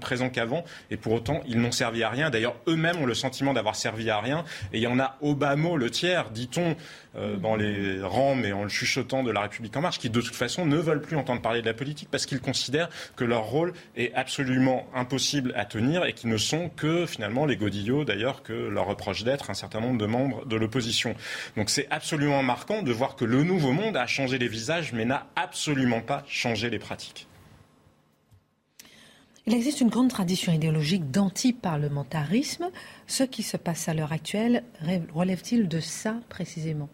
présents 0.00 0.30
qu'avant, 0.30 0.64
et 0.90 0.96
pour 0.96 1.12
autant, 1.12 1.42
ils 1.46 1.60
n'ont 1.60 1.72
servi 1.72 2.02
à 2.02 2.10
rien. 2.10 2.30
D'ailleurs, 2.30 2.56
eux-mêmes 2.68 2.98
ont 2.98 3.06
le 3.06 3.14
sentiment 3.14 3.52
d'avoir 3.52 3.76
servi 3.76 4.10
à 4.10 4.20
rien. 4.20 4.44
Et 4.72 4.78
il 4.78 4.82
y 4.82 4.86
en 4.86 4.98
a 4.98 5.18
mot, 5.56 5.76
le 5.76 5.90
tiers, 5.90 6.30
dit-on, 6.30 6.76
euh, 7.14 7.36
dans 7.36 7.56
les 7.56 8.00
rangs, 8.00 8.34
mais 8.34 8.52
en 8.52 8.62
le 8.62 8.70
chuchotant 8.70 9.22
de 9.22 9.30
la 9.30 9.42
République 9.42 9.76
en 9.76 9.82
marche, 9.82 9.98
qui 9.98 10.08
de 10.08 10.20
toute 10.20 10.34
façon 10.34 10.64
ne 10.64 10.76
veulent 10.76 11.02
plus 11.02 11.16
entendre 11.16 11.42
parler 11.42 11.60
de 11.60 11.66
la 11.66 11.74
politique 11.74 12.08
parce 12.10 12.24
qu'ils 12.24 12.40
considèrent 12.40 12.88
que 13.16 13.24
leur 13.24 13.44
rôle 13.44 13.74
est 13.96 14.14
absolument 14.14 14.86
impossible 14.94 15.52
à 15.54 15.66
tenir 15.66 16.06
et 16.06 16.14
qu'ils 16.14 16.30
ne 16.30 16.38
sont 16.38 16.70
que 16.70 17.04
finalement 17.04 17.44
les 17.44 17.56
godillots, 17.56 18.04
d'ailleurs, 18.04 18.42
que 18.42 18.52
leur 18.52 18.86
reproche 18.86 19.24
d'être 19.24 19.50
un 19.50 19.54
certain 19.54 19.80
nombre 19.80 19.98
de 19.98 20.06
membres 20.06 20.46
de 20.46 20.56
l'opposition. 20.56 21.14
Donc 21.56 21.68
c'est 21.68 21.86
absolument 21.90 22.42
marquant 22.42 22.82
de 22.82 22.92
voir 22.92 23.14
que 23.14 23.26
le 23.26 23.42
nouveau 23.42 23.72
monde 23.72 23.96
a 23.96 24.06
changé 24.06 24.38
les 24.38 24.48
visages, 24.48 24.94
mais 24.94 25.04
n'a 25.04 25.26
absolument 25.36 26.00
pas 26.00 26.24
changé 26.28 26.70
les 26.70 26.78
pratiques. 26.78 27.26
Il 29.46 29.54
existe 29.54 29.80
une 29.80 29.88
grande 29.88 30.08
tradition 30.08 30.52
idéologique 30.52 31.10
d'anti-parlementarisme. 31.10 32.70
Ce 33.08 33.24
qui 33.24 33.42
se 33.42 33.56
passe 33.56 33.88
à 33.88 33.94
l'heure 33.94 34.12
actuelle 34.12 34.62
relève-t-il 35.12 35.66
de 35.66 35.80
ça 35.80 36.16
précisément? 36.28 36.88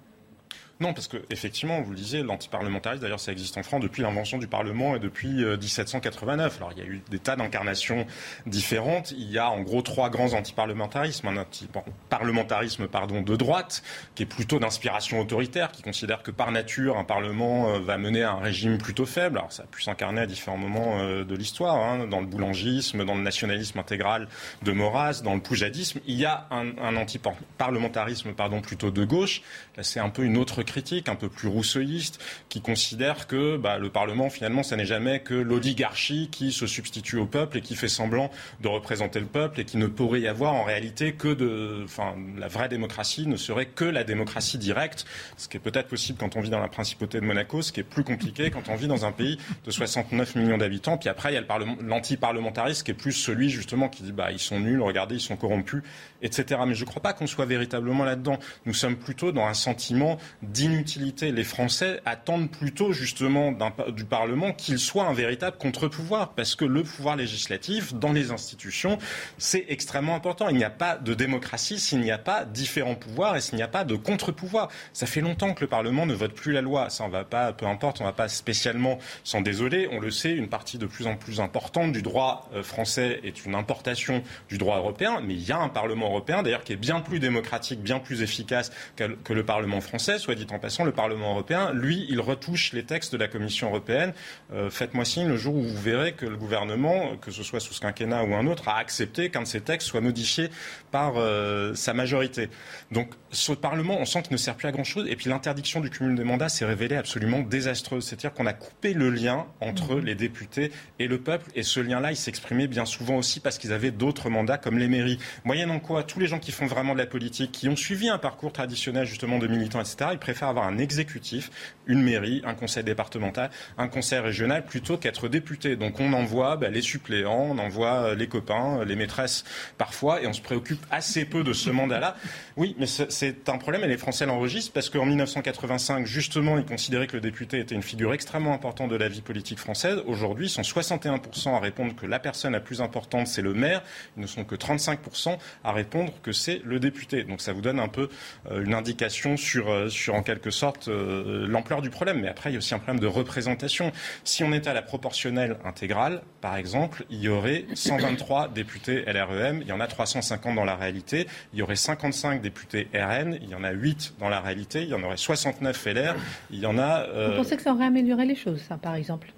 Non, 0.81 0.95
parce 0.95 1.09
que 1.09 1.17
effectivement, 1.31 1.81
vous 1.81 1.91
le 1.91 1.97
disiez, 1.97 2.23
l'antiparlementarisme, 2.23 3.03
d'ailleurs, 3.03 3.19
ça 3.19 3.33
existe 3.33 3.59
en 3.59 3.65
France 3.65 3.83
depuis 3.83 4.03
l'invention 4.03 4.39
du 4.39 4.47
Parlement 4.47 4.95
et 4.95 5.01
depuis 5.01 5.45
1789. 5.45 6.53
Euh, 6.53 6.57
Alors, 6.59 6.73
il 6.77 6.79
y 6.79 6.87
a 6.87 6.89
eu 6.89 7.03
des 7.11 7.19
tas 7.19 7.35
d'incarnations 7.35 8.07
différentes. 8.47 9.11
Il 9.11 9.29
y 9.29 9.39
a 9.39 9.51
en 9.51 9.61
gros 9.63 9.83
trois 9.83 10.09
grands 10.09 10.35
antiparlementarismes. 10.35 11.27
Un 11.27 11.39
antiparlementarisme 11.39 12.87
pardon, 12.87 13.23
de 13.23 13.35
droite, 13.35 13.83
qui 14.15 14.23
est 14.23 14.27
plutôt 14.27 14.61
d'inspiration 14.61 15.19
autoritaire, 15.19 15.73
qui 15.73 15.83
considère 15.83 16.23
que 16.23 16.31
par 16.31 16.53
nature, 16.53 16.97
un 16.97 17.05
Parlement 17.05 17.71
euh, 17.75 17.81
va 17.81 17.99
mener 17.99 18.23
à 18.23 18.33
un 18.33 18.41
régime 18.41 18.79
plutôt 18.79 19.07
faible. 19.07 19.39
Alors, 19.39 19.51
ça 19.51 19.65
a 19.65 19.67
pu 19.67 19.83
s'incarner 19.83 20.21
à 20.21 20.27
différents 20.27 20.59
moments 20.59 21.01
euh, 21.01 21.25
de 21.25 21.35
l'histoire, 21.35 21.75
hein, 21.75 22.07
dans 22.07 22.21
le 22.21 22.27
boulangisme, 22.27 23.05
dans 23.05 23.17
le 23.17 23.23
nationalisme 23.23 23.81
intégral 23.81 24.29
de 24.63 24.71
Maurras, 24.71 25.23
dans 25.25 25.35
le 25.35 25.41
poujadisme. 25.41 25.99
Il 26.07 26.15
y 26.15 26.25
a 26.25 26.47
un, 26.53 26.79
un 26.79 26.97
antiparlementarisme 26.97 28.33
pardon, 28.33 28.61
plutôt 28.61 28.93
de 28.93 29.05
gauche. 29.05 29.43
Là, 29.77 29.83
c'est 29.83 29.99
un 29.99 30.11
peu 30.11 30.23
une 30.23 30.37
autre 30.37 30.63
critique, 30.69 31.09
un 31.09 31.17
peu 31.17 31.29
plus 31.29 31.49
rousseauiste, 31.49 32.23
qui 32.49 32.61
considère 32.61 33.27
que 33.27 33.57
bah, 33.57 33.79
le 33.79 33.91
Parlement, 33.91 34.31
finalement, 34.31 34.63
ça 34.63 34.77
n'est 34.77 34.87
jamais 34.87 35.21
que 35.21 35.35
l'oligarchie 35.35 36.29
qui 36.31 36.53
se 36.53 36.67
substitue 36.67 37.17
au 37.17 37.27
peuple 37.27 37.59
et 37.59 37.61
qui 37.61 37.75
fait 37.75 37.89
semblant 37.89 38.31
de 38.61 38.69
représenter 38.69 39.21
le 39.21 39.27
peuple 39.27 39.61
et 39.61 39.65
qui 39.65 39.77
ne 39.77 39.87
pourrait 39.87 40.21
y 40.21 40.29
avoir 40.29 40.55
en 40.55 40.65
réalité 40.65 41.15
que 41.15 41.35
de. 41.35 41.83
Enfin, 41.85 42.15
la 42.37 42.49
vraie 42.49 42.69
démocratie 42.69 43.27
ne 43.27 43.37
serait 43.37 43.67
que 43.67 43.85
la 43.85 44.05
démocratie 44.05 44.59
directe, 44.59 45.07
ce 45.37 45.49
qui 45.49 45.57
est 45.57 45.61
peut-être 45.61 45.89
possible 45.89 46.19
quand 46.19 46.37
on 46.37 46.41
vit 46.41 46.51
dans 46.51 46.61
la 46.61 46.69
principauté 46.69 47.21
de 47.21 47.25
Monaco, 47.25 47.63
ce 47.63 47.73
qui 47.73 47.81
est 47.81 47.85
plus 47.85 48.05
compliqué 48.05 48.51
quand 48.51 48.69
on 48.69 48.77
vit 48.77 48.89
dans 48.89 49.05
un 49.05 49.13
pays 49.13 49.39
de 49.65 49.71
69 49.71 50.37
millions 50.37 50.59
d'habitants. 50.59 50.99
Puis 50.99 51.09
après, 51.09 51.33
il 51.33 51.35
y 51.35 51.39
a 51.39 51.45
l'anti-parlementarisme 51.83 52.85
qui 52.85 52.91
est 52.91 52.95
plus 52.95 53.13
celui, 53.13 53.51
justement, 53.51 53.89
qui 53.89 54.03
dit 54.03 54.13
bah, 54.13 54.31
ils 54.31 54.39
sont 54.39 54.61
nuls, 54.61 54.81
regardez, 54.81 55.17
ils 55.17 55.21
sont 55.21 55.37
corrompus, 55.37 55.83
etc. 56.23 56.61
Mais 56.67 56.75
je 56.75 56.85
ne 56.85 56.89
crois 56.89 57.03
pas 57.03 57.13
qu'on 57.13 57.27
soit 57.27 57.47
véritablement 57.47 58.05
là-dedans. 58.05 58.39
Nous 58.67 58.75
sommes 58.75 58.97
plutôt 58.97 59.33
dans 59.33 59.47
un 59.47 59.55
sentiment 59.55 60.19
d'inutilité. 60.59 61.31
Les 61.31 61.45
Français 61.45 62.01
attendent 62.05 62.51
plutôt 62.51 62.93
justement 62.93 63.57
du 63.93 64.05
Parlement 64.05 64.53
qu'il 64.53 64.81
soit 64.81 65.05
un 65.05 65.13
véritable 65.13 65.57
contre-pouvoir, 65.57 66.31
parce 66.31 66.57
que 66.57 66.65
le 66.65 66.83
pouvoir 66.83 67.15
législatif 67.15 67.95
dans 67.95 68.13
les 68.13 68.33
institutions, 68.33 68.99
c'est 69.39 69.67
extrêmement 69.69 70.17
important. 70.17 70.49
Il 70.49 70.57
n'y 70.57 70.65
a 70.65 70.71
pas 70.71 70.97
de 70.97 71.15
démocratie 71.15 71.79
s'il 71.79 72.01
n'y 72.01 72.11
a 72.11 72.19
pas 72.19 72.45
différents 72.45 72.97
pouvoirs 72.97 73.37
et 73.37 73.41
s'il 73.41 73.55
n'y 73.55 73.63
a 73.63 73.69
pas 73.69 73.85
de 73.85 73.95
contre-pouvoir. 73.95 74.69
Ça 74.93 75.07
fait 75.07 75.21
longtemps 75.21 75.55
que 75.55 75.61
le 75.61 75.69
Parlement 75.69 76.07
ne 76.07 76.15
vote 76.15 76.35
plus 76.35 76.53
la 76.53 76.61
loi. 76.61 76.91
Ça, 76.91 77.05
on 77.05 77.09
va 77.09 77.25
pas, 77.25 77.53
peu 77.53 77.67
importe, 77.67 78.01
on 78.01 78.05
ne 78.05 78.09
va 78.09 78.15
pas 78.15 78.29
spécialement 78.29 78.99
s'en 79.23 79.41
désoler. 79.41 79.89
On 79.93 80.01
le 80.01 80.11
sait, 80.11 80.33
une 80.33 80.49
partie 80.49 80.79
de 80.79 80.87
plus 80.87 81.07
en 81.07 81.15
plus 81.15 81.41
importante 81.41 81.93
du 81.93 82.03
droit 82.03 82.49
euh, 82.53 82.65
français 82.65 83.21
est 83.23 83.45
une 83.45 83.55
importation 83.55 84.25
du 84.49 84.59
droit 84.59 84.79
européen, 84.79 85.21
mais 85.25 85.35
il 85.35 85.47
y 85.47 85.53
a 85.53 85.59
un 85.59 85.69
Parlement 85.69 86.07
européen, 86.07 86.43
d'ailleurs, 86.43 86.65
qui 86.65 86.73
est 86.73 86.77
bien 86.77 87.01
plus 87.01 87.21
démocratique, 87.21 87.81
bien 87.81 88.01
plus 88.01 88.23
efficace 88.23 88.73
que, 88.97 89.33
le 89.33 89.45
Parlement 89.45 89.81
français, 89.81 90.19
soit 90.19 90.35
dit 90.35 90.48
en 90.53 90.59
passant, 90.59 90.85
le 90.85 90.93
Parlement 90.93 91.33
européen, 91.33 91.73
lui, 91.73 92.07
il 92.09 92.21
retouche 92.21 92.73
les 92.73 92.85
textes 92.85 93.13
de 93.13 93.19
la 93.19 93.29
Commission 93.29 93.69
européenne. 93.69 94.13
Euh, 94.53 94.71
faites-moi 94.71 95.05
signe 95.05 95.29
le 95.29 95.37
jour 95.37 95.55
où 95.55 95.63
vous 95.63 95.81
verrez 95.81 96.13
que 96.13 96.27
le 96.27 96.37
gouvernement, 96.37 97.17
que 97.17 97.31
ce 97.31 97.43
soit 97.43 97.61
sous 97.61 97.75
ce 97.75 97.81
quinquennat 97.81 98.25
ou 98.25 98.35
un 98.35 98.47
autre, 98.47 98.69
a 98.69 98.77
accepté 98.77 99.31
qu'un 99.31 99.43
de 99.43 99.47
ces 99.47 99.61
textes 99.61 99.89
soit 99.89 100.01
modifié 100.01 100.51
par 100.91 101.15
euh, 101.17 101.75
sa 101.75 101.95
majorité. 101.95 102.49
Donc 102.93 103.11
ce 103.31 103.53
Parlement, 103.53 103.99
on 103.99 104.05
sent 104.05 104.23
qu'il 104.23 104.33
ne 104.33 104.39
sert 104.39 104.55
plus 104.55 104.69
à 104.69 104.73
grand-chose. 104.73 105.07
Et 105.09 105.17
puis 105.17 105.29
l'interdiction 105.29 105.81
du 105.81 105.91
cumul 105.91 106.17
des 106.17 106.25
mandats 106.25 106.49
s'est 106.49 106.65
révélée 106.65 106.97
absolument 106.97 107.41
désastreuse. 107.41 108.05
C'est-à-dire 108.05 108.33
qu'on 108.33 108.47
a 108.47 108.53
coupé 108.53 108.95
le 108.95 109.11
lien 109.11 109.47
entre 109.61 109.97
mmh. 109.97 110.05
les 110.05 110.15
députés 110.15 110.73
et 110.99 111.09
le 111.09 111.19
peuple. 111.19 111.51
Et 111.55 111.63
ce 111.63 111.81
lien-là, 111.81 112.13
il 112.13 112.17
s'exprimait 112.17 112.67
bien 112.67 112.85
souvent 112.85 113.17
aussi 113.17 113.41
parce 113.41 113.59
qu'ils 113.59 113.73
avaient 113.73 113.91
d'autres 113.91 114.31
mandats 114.31 114.59
comme 114.59 114.79
les 114.79 114.89
mairies. 114.89 115.19
Moyennant 115.45 115.81
quoi, 115.81 116.03
tous 116.03 116.21
les 116.21 116.27
gens 116.27 116.39
qui 116.39 116.53
font 116.53 116.67
vraiment 116.67 116.95
de 116.95 116.99
la 116.99 117.07
politique, 117.07 117.53
qui 117.53 117.69
ont 117.69 117.77
suivi 117.77 118.09
un 118.09 118.19
parcours 118.19 118.53
traditionnel 118.53 119.07
justement 119.07 119.39
de 119.39 119.47
militants, 119.47 119.81
etc., 119.81 120.11
ils 120.13 120.19
préfèrent 120.19 120.38
avoir 120.47 120.67
un 120.67 120.79
exécutif, 120.79 121.51
une 121.87 122.03
mairie, 122.03 122.43
un 122.45 122.55
conseil 122.55 122.85
départemental, 122.85 123.51
un 123.79 123.89
conseil 123.89 124.21
régional, 124.21 124.65
plutôt 124.65 124.97
qu'être 124.97 125.29
député. 125.29 125.77
Donc 125.77 126.01
on 126.01 126.13
envoie 126.13 126.57
bah, 126.57 126.69
les 126.69 126.83
suppléants, 126.83 127.49
on 127.51 127.59
envoie 127.59 128.15
les 128.15 128.29
copains, 128.29 128.85
les 128.85 128.97
maîtresses 128.97 129.45
parfois, 129.79 130.23
et 130.23 130.27
on 130.27 130.33
se 130.33 130.43
préoccupe 130.43 130.85
assez 130.91 131.25
peu 131.25 131.43
de 131.43 131.53
ce 131.53 131.71
mandat-là. 131.71 132.17
Oui, 132.57 132.75
mais 132.77 132.87
c'est 132.87 133.49
un 133.49 133.57
problème 133.57 133.85
et 133.85 133.87
les 133.87 133.97
Français 133.97 134.27
l'enregistrent 134.27 134.73
parce 134.73 134.91
qu'en 134.91 135.07
1985, 135.07 136.07
justement, 136.07 136.59
ils 136.59 136.65
considéraient 136.65 137.07
que 137.07 137.15
le 137.15 137.21
député 137.21 137.61
était 137.61 137.77
une 137.77 137.85
figure 137.85 138.13
extrêmement 138.13 138.53
importante 138.53 138.91
de 138.91 138.97
la 138.97 139.09
vie 139.09 139.21
politique 139.21 139.61
française. 139.61 140.03
Aujourd'hui, 140.07 140.47
ils 140.47 140.51
sont 140.51 140.63
61% 140.63 141.55
à 141.55 141.61
répondre 141.61 141.95
que 141.95 142.07
la 142.07 142.19
personne 142.19 142.53
la 142.53 142.61
plus 142.61 142.81
importante, 142.81 143.29
c'est 143.29 143.43
le 143.43 143.55
maire. 143.55 143.83
Ils 144.17 144.23
ne 144.23 144.27
sont 144.27 144.45
que 144.45 144.57
35% 144.57 145.39
à 145.63 145.73
répondre 145.73 146.13
que 146.23 146.33
c'est 146.33 146.61
le 146.65 146.81
député. 146.81 147.23
Donc 147.23 147.41
ça 147.41 147.53
vous 147.53 147.61
donne 147.61 147.79
un 147.79 147.87
peu 147.87 148.09
euh, 148.51 148.65
une 148.65 148.75
indication 148.75 149.37
sur, 149.37 149.71
euh, 149.71 149.89
sur 149.89 150.17
en 150.19 150.23
quelque 150.23 150.51
sorte, 150.51 150.89
euh, 150.89 151.47
l'ampleur 151.47 151.81
du 151.81 151.91
problème. 151.91 152.21
Mais 152.21 152.29
après, 152.29 152.51
il 152.51 152.55
y 152.55 152.57
a 152.57 152.59
aussi 152.59 152.75
un 152.75 152.79
problème 152.79 153.01
de 153.01 153.07
représentation. 153.07 153.93
Si 154.25 154.45
on 154.45 154.53
était 154.53 154.69
à 154.69 154.75
la 154.75 154.83
proportionnelle 154.83 155.57
intégrale, 155.65 156.23
par 156.41 156.57
exemple, 156.57 157.05
il 157.11 157.21
y 157.21 157.29
aurait 157.29 157.65
123 157.75 158.49
députés 158.55 159.05
LREM. 159.07 159.63
Il 159.63 159.69
y 159.69 159.73
en 159.73 159.81
a 159.81 159.87
350 159.87 160.55
dans 160.55 160.65
la 160.65 160.77
réalité. 160.77 161.27
Il 161.53 161.59
y 161.59 161.63
aurait 161.63 161.77
55 161.77 162.43
députés 162.43 162.89
RN. 162.93 163.39
Il 163.41 163.49
y 163.49 163.55
en 163.55 163.65
a 163.65 163.71
8 163.71 164.15
dans 164.19 164.29
la 164.29 164.41
réalité. 164.41 164.83
Il 164.83 164.89
y 164.89 164.95
en 164.95 165.03
aurait 165.03 165.17
69 165.17 165.87
LR. 165.87 166.15
Il 166.51 166.59
y 166.59 166.67
en 166.67 166.79
a. 166.79 167.07
Vous 167.29 167.37
pensez 167.37 167.57
que 167.57 167.63
ça 167.63 167.73
aurait 167.73 167.87
amélioré 167.87 168.27
les 168.27 168.37
choses, 168.37 168.61
ça, 168.69 168.77
par 168.77 168.95
exemple? 168.95 169.33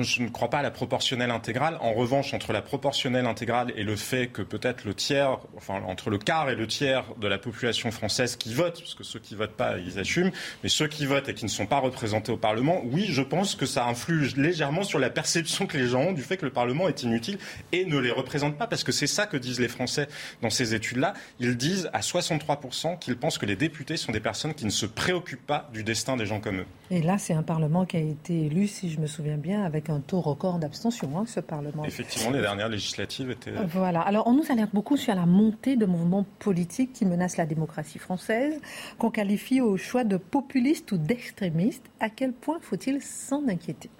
Je 0.00 0.22
ne 0.22 0.28
crois 0.28 0.48
pas 0.48 0.58
à 0.58 0.62
la 0.62 0.70
proportionnelle 0.70 1.30
intégrale. 1.30 1.76
En 1.80 1.92
revanche, 1.92 2.32
entre 2.32 2.52
la 2.52 2.62
proportionnelle 2.62 3.26
intégrale 3.26 3.72
et 3.76 3.84
le 3.84 3.96
fait 3.96 4.28
que 4.28 4.42
peut-être 4.42 4.84
le 4.84 4.94
tiers, 4.94 5.38
enfin 5.56 5.82
entre 5.86 6.10
le 6.10 6.18
quart 6.18 6.48
et 6.48 6.54
le 6.54 6.66
tiers 6.66 7.04
de 7.20 7.28
la 7.28 7.38
population 7.38 7.90
française 7.90 8.36
qui 8.36 8.54
vote, 8.54 8.80
parce 8.80 8.94
que 8.94 9.04
ceux 9.04 9.18
qui 9.18 9.34
votent 9.34 9.56
pas, 9.56 9.78
ils 9.78 9.98
assument, 9.98 10.30
mais 10.62 10.68
ceux 10.68 10.88
qui 10.88 11.04
votent 11.06 11.28
et 11.28 11.34
qui 11.34 11.44
ne 11.44 11.50
sont 11.50 11.66
pas 11.66 11.78
représentés 11.78 12.32
au 12.32 12.36
Parlement, 12.36 12.80
oui, 12.84 13.06
je 13.08 13.22
pense 13.22 13.54
que 13.54 13.66
ça 13.66 13.86
influe 13.86 14.28
légèrement 14.36 14.84
sur 14.84 14.98
la 14.98 15.10
perception 15.10 15.66
que 15.66 15.76
les 15.76 15.86
gens 15.86 16.00
ont 16.00 16.12
du 16.12 16.22
fait 16.22 16.36
que 16.36 16.46
le 16.46 16.52
Parlement 16.52 16.88
est 16.88 17.02
inutile 17.02 17.38
et 17.72 17.84
ne 17.84 17.98
les 17.98 18.10
représente 18.10 18.56
pas, 18.56 18.66
parce 18.66 18.84
que 18.84 18.92
c'est 18.92 19.06
ça 19.06 19.26
que 19.26 19.36
disent 19.36 19.60
les 19.60 19.68
Français 19.68 20.08
dans 20.40 20.50
ces 20.50 20.74
études-là. 20.74 21.14
Ils 21.40 21.56
disent 21.56 21.90
à 21.92 22.00
63% 22.00 22.98
qu'ils 22.98 23.16
pensent 23.16 23.38
que 23.38 23.46
les 23.46 23.56
députés 23.56 23.96
sont 23.96 24.12
des 24.12 24.20
personnes 24.20 24.54
qui 24.54 24.64
ne 24.64 24.70
se 24.70 24.86
préoccupent 24.86 25.46
pas 25.46 25.68
du 25.72 25.84
destin 25.84 26.16
des 26.16 26.26
gens 26.26 26.40
comme 26.40 26.60
eux. 26.60 26.66
Et 26.90 27.02
là, 27.02 27.18
c'est 27.18 27.34
un 27.34 27.42
Parlement 27.42 27.84
qui 27.84 27.96
a 27.96 28.00
été 28.00 28.46
élu, 28.46 28.66
si 28.66 28.90
je 28.90 29.00
me 29.00 29.06
souviens 29.06 29.36
bien, 29.36 29.64
un 29.90 30.00
taux 30.00 30.20
record 30.20 30.58
d'abstention, 30.58 31.18
hein, 31.18 31.24
ce 31.26 31.40
Parlement. 31.40 31.84
Effectivement, 31.84 32.30
les 32.30 32.40
dernières 32.40 32.68
législatives 32.68 33.30
étaient. 33.30 33.52
Voilà. 33.68 34.00
Alors, 34.00 34.26
on 34.26 34.32
nous 34.32 34.50
alerte 34.50 34.70
beaucoup 34.72 34.96
sur 34.96 35.14
la 35.14 35.26
montée 35.26 35.76
de 35.76 35.86
mouvements 35.86 36.26
politiques 36.38 36.92
qui 36.92 37.04
menacent 37.04 37.36
la 37.36 37.46
démocratie 37.46 37.98
française, 37.98 38.60
qu'on 38.98 39.10
qualifie 39.10 39.60
au 39.60 39.76
choix 39.76 40.04
de 40.04 40.16
populistes 40.16 40.92
ou 40.92 40.98
d'extrémistes. 40.98 41.84
À 42.00 42.10
quel 42.10 42.32
point 42.32 42.58
faut-il 42.60 43.02
s'en 43.02 43.48
inquiéter? 43.48 43.90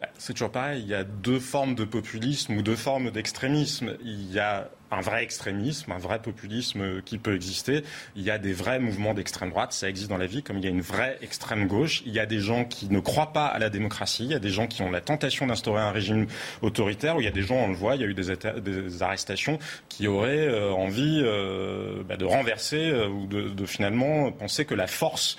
Bah, 0.00 0.08
c'est 0.16 0.32
toujours 0.32 0.50
pareil, 0.50 0.82
il 0.82 0.88
y 0.88 0.94
a 0.94 1.02
deux 1.02 1.40
formes 1.40 1.74
de 1.74 1.84
populisme 1.84 2.56
ou 2.56 2.62
deux 2.62 2.76
formes 2.76 3.10
d'extrémisme. 3.10 3.96
Il 4.04 4.32
y 4.32 4.38
a 4.38 4.70
un 4.90 5.00
vrai 5.00 5.22
extrémisme, 5.22 5.92
un 5.92 5.98
vrai 5.98 6.20
populisme 6.20 7.02
qui 7.02 7.18
peut 7.18 7.34
exister. 7.34 7.82
Il 8.16 8.22
y 8.22 8.30
a 8.30 8.38
des 8.38 8.52
vrais 8.52 8.78
mouvements 8.78 9.14
d'extrême 9.14 9.50
droite, 9.50 9.72
ça 9.72 9.88
existe 9.88 10.08
dans 10.08 10.16
la 10.16 10.26
vie, 10.26 10.42
comme 10.42 10.58
il 10.58 10.64
y 10.64 10.66
a 10.66 10.70
une 10.70 10.80
vraie 10.80 11.18
extrême 11.22 11.66
gauche. 11.66 12.02
Il 12.06 12.12
y 12.12 12.20
a 12.20 12.26
des 12.26 12.40
gens 12.40 12.64
qui 12.64 12.88
ne 12.90 13.00
croient 13.00 13.32
pas 13.32 13.46
à 13.46 13.58
la 13.58 13.70
démocratie, 13.70 14.24
il 14.24 14.30
y 14.30 14.34
a 14.34 14.38
des 14.38 14.50
gens 14.50 14.66
qui 14.66 14.82
ont 14.82 14.90
la 14.90 15.00
tentation 15.00 15.46
d'instaurer 15.46 15.82
un 15.82 15.90
régime 15.90 16.26
autoritaire, 16.62 17.16
où 17.16 17.20
il 17.20 17.24
y 17.24 17.28
a 17.28 17.32
des 17.32 17.42
gens, 17.42 17.56
on 17.56 17.68
le 17.68 17.74
voit, 17.74 17.96
il 17.96 18.00
y 18.00 18.04
a 18.04 18.06
eu 18.06 18.14
des, 18.14 19.02
arrestations 19.02 19.58
qui 19.88 20.06
auraient 20.06 20.48
euh, 20.48 20.72
envie 20.72 21.20
euh, 21.22 22.02
bah, 22.08 22.16
de 22.16 22.24
renverser 22.24 22.90
euh, 22.90 23.08
ou 23.08 23.26
de, 23.26 23.66
finalement 23.66 24.32
penser 24.32 24.64
que 24.64 24.74
la 24.74 24.86
force 24.86 25.36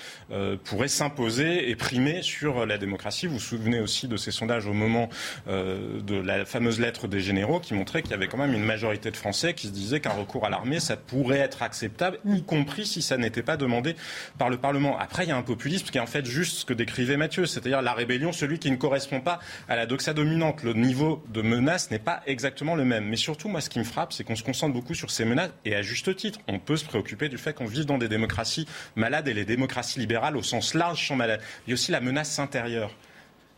pourrait 0.64 0.88
s'imposer 0.88 1.70
et 1.70 1.74
primer 1.74 2.22
sur 2.22 2.64
la 2.64 2.78
démocratie. 2.78 3.26
Vous 3.26 3.34
vous 3.34 3.40
souvenez 3.40 3.80
aussi 3.80 4.06
de 4.06 4.16
ces 4.16 4.30
sondages 4.30 4.66
au 4.66 4.72
moment 4.72 5.08
de 5.48 6.14
la 6.14 6.44
fameuse 6.44 6.78
lettre 6.78 7.08
des 7.08 7.20
généraux 7.20 7.58
qui 7.58 7.74
montrait 7.74 8.02
qu'il 8.02 8.12
y 8.12 8.14
avait 8.14 8.28
quand 8.28 8.38
même 8.38 8.54
une 8.54 8.64
majorité 8.64 9.10
de 9.10 9.16
Français 9.16 9.39
qui 9.54 9.66
se 9.66 9.72
disait 9.72 10.00
qu'un 10.00 10.10
recours 10.10 10.46
à 10.46 10.50
l'armée, 10.50 10.80
ça 10.80 10.96
pourrait 10.96 11.38
être 11.38 11.62
acceptable, 11.62 12.18
y 12.24 12.42
compris 12.42 12.86
si 12.86 13.02
ça 13.02 13.16
n'était 13.16 13.42
pas 13.42 13.56
demandé 13.56 13.96
par 14.38 14.50
le 14.50 14.56
Parlement. 14.56 14.98
Après, 14.98 15.24
il 15.24 15.28
y 15.28 15.32
a 15.32 15.36
un 15.36 15.42
populisme 15.42 15.86
qui 15.86 15.98
est 15.98 16.00
en 16.00 16.06
fait 16.06 16.24
juste 16.26 16.58
ce 16.58 16.64
que 16.64 16.74
décrivait 16.74 17.16
Mathieu, 17.16 17.46
c'est-à-dire 17.46 17.82
la 17.82 17.92
rébellion, 17.92 18.32
celui 18.32 18.58
qui 18.58 18.70
ne 18.70 18.76
correspond 18.76 19.20
pas 19.20 19.40
à 19.68 19.76
la 19.76 19.86
doxa 19.86 20.12
dominante. 20.12 20.62
Le 20.62 20.74
niveau 20.74 21.22
de 21.28 21.42
menace 21.42 21.90
n'est 21.90 21.98
pas 21.98 22.22
exactement 22.26 22.74
le 22.74 22.84
même. 22.84 23.06
Mais 23.06 23.16
surtout, 23.16 23.48
moi, 23.48 23.60
ce 23.60 23.70
qui 23.70 23.78
me 23.78 23.84
frappe, 23.84 24.12
c'est 24.12 24.24
qu'on 24.24 24.36
se 24.36 24.42
concentre 24.42 24.74
beaucoup 24.74 24.94
sur 24.94 25.10
ces 25.10 25.24
menaces, 25.24 25.50
et 25.64 25.74
à 25.74 25.82
juste 25.82 26.14
titre. 26.16 26.38
On 26.48 26.58
peut 26.58 26.76
se 26.76 26.84
préoccuper 26.84 27.28
du 27.28 27.38
fait 27.38 27.54
qu'on 27.54 27.66
vive 27.66 27.86
dans 27.86 27.98
des 27.98 28.08
démocraties 28.08 28.66
malades, 28.96 29.28
et 29.28 29.34
les 29.34 29.44
démocraties 29.44 29.98
libérales, 29.98 30.36
au 30.36 30.42
sens 30.42 30.74
large, 30.74 31.06
sont 31.06 31.16
malades. 31.16 31.40
Il 31.66 31.70
y 31.70 31.72
a 31.72 31.74
aussi 31.74 31.92
la 31.92 32.00
menace 32.00 32.38
intérieure 32.38 32.94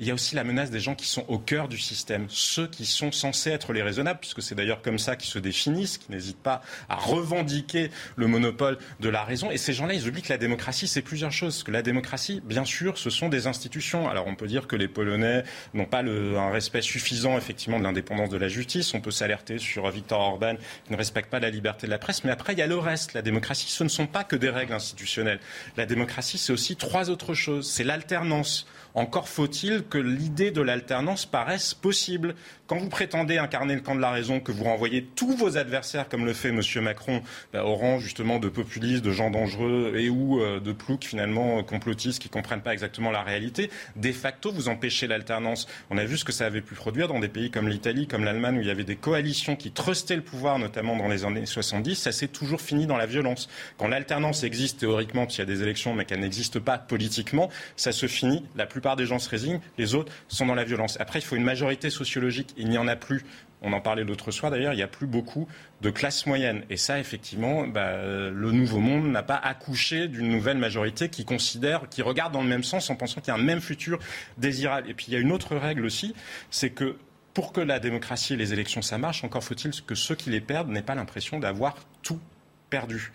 il 0.03 0.09
y 0.09 0.11
a 0.11 0.15
aussi 0.15 0.35
la 0.35 0.43
menace 0.43 0.71
des 0.73 0.81
gens 0.81 0.97
qui 0.97 1.07
sont 1.07 1.25
au 1.29 1.39
cœur 1.39 1.69
du 1.69 1.79
système, 1.79 2.27
ceux 2.29 2.67
qui 2.67 2.87
sont 2.87 3.13
censés 3.13 3.51
être 3.51 3.73
les 3.73 3.83
raisonnables, 3.83 4.19
puisque 4.19 4.43
c'est 4.43 4.57
d'ailleurs 4.57 4.83
comme 4.83 4.99
ça 4.99 5.15
qu'ils 5.15 5.31
se 5.31 5.39
définissent, 5.39 5.97
qui 5.97 6.11
n'hésitent 6.11 6.43
pas 6.43 6.61
à 6.89 6.97
revendiquer 6.97 7.89
le 8.17 8.27
monopole 8.27 8.79
de 8.99 9.09
la 9.09 9.23
raison. 9.23 9.53
Et 9.53 9.59
ces 9.59 9.73
gens-là, 9.73 9.95
ils 9.95 10.09
oublient 10.09 10.23
que 10.23 10.33
la 10.33 10.39
démocratie, 10.39 10.89
c'est 10.89 11.03
plusieurs 11.03 11.31
choses. 11.31 11.63
Que 11.63 11.71
la 11.71 11.83
démocratie, 11.83 12.43
bien 12.45 12.65
sûr, 12.65 12.99
ce 12.99 13.11
sont 13.11 13.29
des 13.29 13.47
institutions. 13.47 14.09
Alors 14.09 14.27
on 14.27 14.35
peut 14.35 14.49
dire 14.49 14.67
que 14.67 14.75
les 14.75 14.89
Polonais 14.89 15.45
n'ont 15.73 15.85
pas 15.85 16.03
un 16.03 16.51
respect 16.51 16.83
suffisant, 16.83 17.39
effectivement, 17.39 17.79
de 17.79 17.85
l'indépendance 17.85 18.29
de 18.29 18.39
la 18.39 18.49
justice. 18.49 18.95
On 18.95 19.01
peut 19.01 19.13
s'alerter 19.13 19.59
sur 19.59 19.89
Viktor 19.89 20.19
Orban, 20.19 20.57
qui 20.85 20.91
ne 20.93 20.97
respecte 20.97 21.31
pas 21.31 21.39
la 21.39 21.51
liberté 21.51 21.87
de 21.87 21.93
la 21.93 21.99
presse. 21.99 22.25
Mais 22.25 22.33
après, 22.33 22.55
il 22.55 22.59
y 22.59 22.63
a 22.63 22.67
le 22.67 22.77
reste. 22.77 23.13
La 23.13 23.23
démocratie, 23.23 23.71
ce 23.71 23.85
ne 23.85 23.89
sont 23.89 24.09
pas 24.09 24.25
que 24.25 24.35
des 24.35 24.51
règles 24.51 24.73
institutionnelles. 24.73 25.39
La 25.77 25.87
démocratie, 25.87 26.39
c'est 26.39 26.53
aussi 26.53 26.75
trois 26.75 27.09
autres 27.09 27.35
choses. 27.35 27.71
C'est 27.71 27.85
l'alternance. 27.85 28.67
Encore 28.95 29.29
faut-il 29.29 29.85
que 29.85 29.99
l'idée 29.99 30.51
de 30.51 30.61
l'alternance 30.61 31.25
paraisse 31.25 31.73
possible. 31.73 32.35
Quand 32.73 32.79
vous 32.79 32.89
prétendez 32.89 33.37
incarner 33.37 33.75
le 33.75 33.83
camp 33.83 33.95
de 33.95 34.01
la 34.01 34.11
raison, 34.11 34.41
que 34.41 34.51
vous 34.51 34.65
renvoyez 34.65 35.05
tous 35.05 35.37
vos 35.37 35.59
adversaires, 35.59 36.09
comme 36.09 36.25
le 36.25 36.33
fait 36.33 36.49
M. 36.49 36.63
Macron, 36.81 37.23
bah, 37.53 37.67
au 37.67 37.75
rang 37.75 37.99
justement 37.99 38.39
de 38.39 38.49
populistes, 38.49 39.05
de 39.05 39.11
gens 39.11 39.31
dangereux 39.31 39.93
et 39.95 40.09
ou 40.09 40.41
euh, 40.41 40.59
de 40.59 40.73
ploucs 40.73 41.05
finalement 41.05 41.59
euh, 41.59 41.63
complotistes 41.63 42.23
qui 42.23 42.29
ne 42.29 42.33
comprennent 42.33 42.63
pas 42.63 42.73
exactement 42.73 43.11
la 43.11 43.21
réalité, 43.21 43.69
de 43.97 44.11
facto 44.11 44.51
vous 44.51 44.71
empêchez 44.71 45.07
l'alternance. 45.07 45.67
On 45.91 45.99
a 45.99 46.05
vu 46.07 46.17
ce 46.17 46.25
que 46.25 46.33
ça 46.33 46.47
avait 46.47 46.63
pu 46.63 46.75
produire 46.75 47.09
dans 47.09 47.21
des 47.21 47.29
pays 47.29 47.51
comme 47.51 47.69
l'Italie, 47.69 48.07
comme 48.07 48.25
l'Allemagne, 48.25 48.57
où 48.57 48.63
il 48.63 48.67
y 48.67 48.71
avait 48.71 48.85
des 48.85 48.97
coalitions 48.97 49.55
qui 49.55 49.71
trustaient 49.71 50.17
le 50.17 50.23
pouvoir, 50.23 50.59
notamment 50.59 50.97
dans 50.97 51.09
les 51.09 51.27
années 51.27 51.45
70. 51.45 51.97
Ça 51.97 52.11
s'est 52.11 52.29
toujours 52.29 52.63
fini 52.63 52.87
dans 52.87 52.97
la 52.97 53.05
violence. 53.05 53.51
Quand 53.77 53.89
l'alternance 53.89 54.45
existe 54.45 54.81
théoriquement, 54.81 55.25
parce 55.25 55.35
qu'il 55.35 55.47
y 55.47 55.53
a 55.53 55.55
des 55.55 55.63
élections, 55.63 55.93
mais 55.93 56.07
qu'elle 56.07 56.21
n'existe 56.21 56.59
pas 56.59 56.79
politiquement, 56.79 57.51
ça 57.77 57.93
se 57.93 58.07
finit 58.07 58.47
la 58.57 58.65
plupart 58.65 58.97
des 58.97 59.05
gens 59.05 59.19
se 59.19 59.29
résignent, 59.29 59.61
les 59.77 59.95
autres 59.95 60.11
sont 60.29 60.47
dans 60.47 60.55
la 60.55 60.65
violence. 60.65 60.97
Après, 61.03 61.19
il 61.19 61.23
faut 61.23 61.37
une 61.37 61.45
majorité 61.45 61.91
sociologique. 61.91 62.55
Il 62.63 62.69
n'y 62.69 62.79
en 62.79 62.89
a 62.89 62.97
plus. 62.97 63.25
On 63.61 63.73
en 63.73 63.81
parlait 63.81 64.03
l'autre 64.03 64.31
soir 64.31 64.51
d'ailleurs, 64.51 64.73
il 64.73 64.77
n'y 64.77 64.83
a 64.83 64.89
plus 64.89 65.07
beaucoup 65.07 65.47
de 65.83 65.91
classe 65.91 66.27
moyenne. 66.27 66.65
Et 66.69 66.77
ça, 66.77 66.99
effectivement, 66.99 67.67
bah, 67.67 67.97
le 68.03 68.51
nouveau 68.51 68.79
monde 68.79 69.07
n'a 69.07 69.23
pas 69.23 69.37
accouché 69.37 70.09
d'une 70.09 70.29
nouvelle 70.29 70.59
majorité 70.59 71.09
qui 71.09 71.25
considère, 71.25 71.89
qui 71.89 72.03
regarde 72.03 72.33
dans 72.33 72.43
le 72.43 72.49
même 72.49 72.65
sens 72.65 72.91
en 72.91 72.97
pensant 72.97 73.21
qu'il 73.21 73.29
y 73.29 73.37
a 73.37 73.41
un 73.41 73.43
même 73.43 73.61
futur 73.61 73.99
désirable. 74.39 74.91
Et 74.91 74.95
puis 74.95 75.07
il 75.09 75.15
y 75.15 75.17
a 75.17 75.21
une 75.21 75.31
autre 75.31 75.57
règle 75.57 75.85
aussi, 75.85 76.15
c'est 76.51 76.71
que 76.71 76.97
pour 77.35 77.53
que 77.53 77.61
la 77.61 77.79
démocratie 77.79 78.35
et 78.35 78.37
les 78.37 78.53
élections, 78.53 78.83
ça 78.83 78.99
marche, 78.99 79.25
encore 79.25 79.45
faut-il 79.45 79.71
que 79.83 79.95
ceux 79.95 80.15
qui 80.15 80.31
les 80.31 80.41
perdent 80.41 80.69
n'aient 80.69 80.83
pas 80.83 80.95
l'impression 80.95 81.39
d'avoir 81.39 81.77
tout 82.03 82.21
perdu. 82.69 83.13